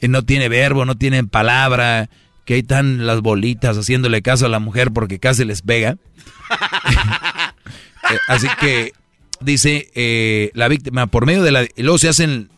[0.00, 2.08] no tiene verbo, no tiene palabra,
[2.44, 5.96] que ahí están las bolitas haciéndole caso a la mujer porque casi les pega.
[8.10, 8.92] Eh, así que
[9.40, 11.66] dice eh, la víctima, por medio de la...
[11.76, 12.48] Luego se hacen,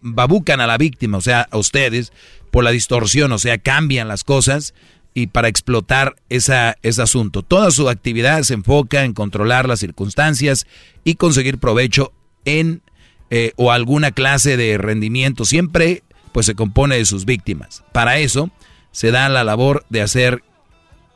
[0.00, 2.12] babucan a la víctima, o sea, a ustedes,
[2.56, 4.72] por la distorsión, o sea, cambian las cosas
[5.12, 7.42] y para explotar esa, ese asunto.
[7.42, 10.66] Toda su actividad se enfoca en controlar las circunstancias
[11.04, 12.14] y conseguir provecho
[12.46, 12.80] en
[13.28, 15.44] eh, o alguna clase de rendimiento.
[15.44, 16.02] Siempre
[16.32, 17.84] pues se compone de sus víctimas.
[17.92, 18.50] Para eso
[18.90, 20.42] se da la labor de hacer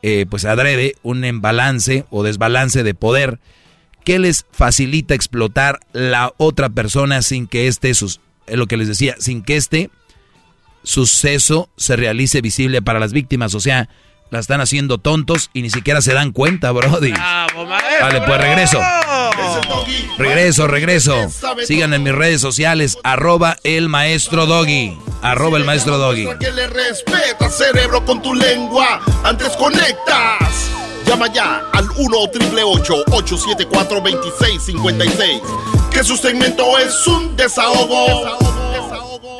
[0.03, 3.39] eh, pues adrede un embalance o desbalance de poder
[4.05, 9.15] que les facilita explotar la otra persona sin que este, sus, lo que les decía,
[9.17, 9.89] sin que este
[10.83, 13.53] suceso se realice visible para las víctimas.
[13.55, 13.89] O sea,
[14.29, 17.11] la están haciendo tontos y ni siquiera se dan cuenta, Brody.
[17.11, 18.79] Vale, pues regreso.
[20.17, 21.15] Regreso, regreso.
[21.65, 24.97] Sigan en mis redes sociales, arroba el maestro Doggy.
[25.21, 26.27] Arroba el maestro Doggy.
[26.39, 29.01] Que le respeta, cerebro, con tu lengua.
[29.23, 30.69] Antes conectas.
[31.05, 35.41] Llama ya al 1 874 2656
[35.91, 38.05] Que su segmento es un desahogo.
[38.07, 39.39] desahogo, desahogo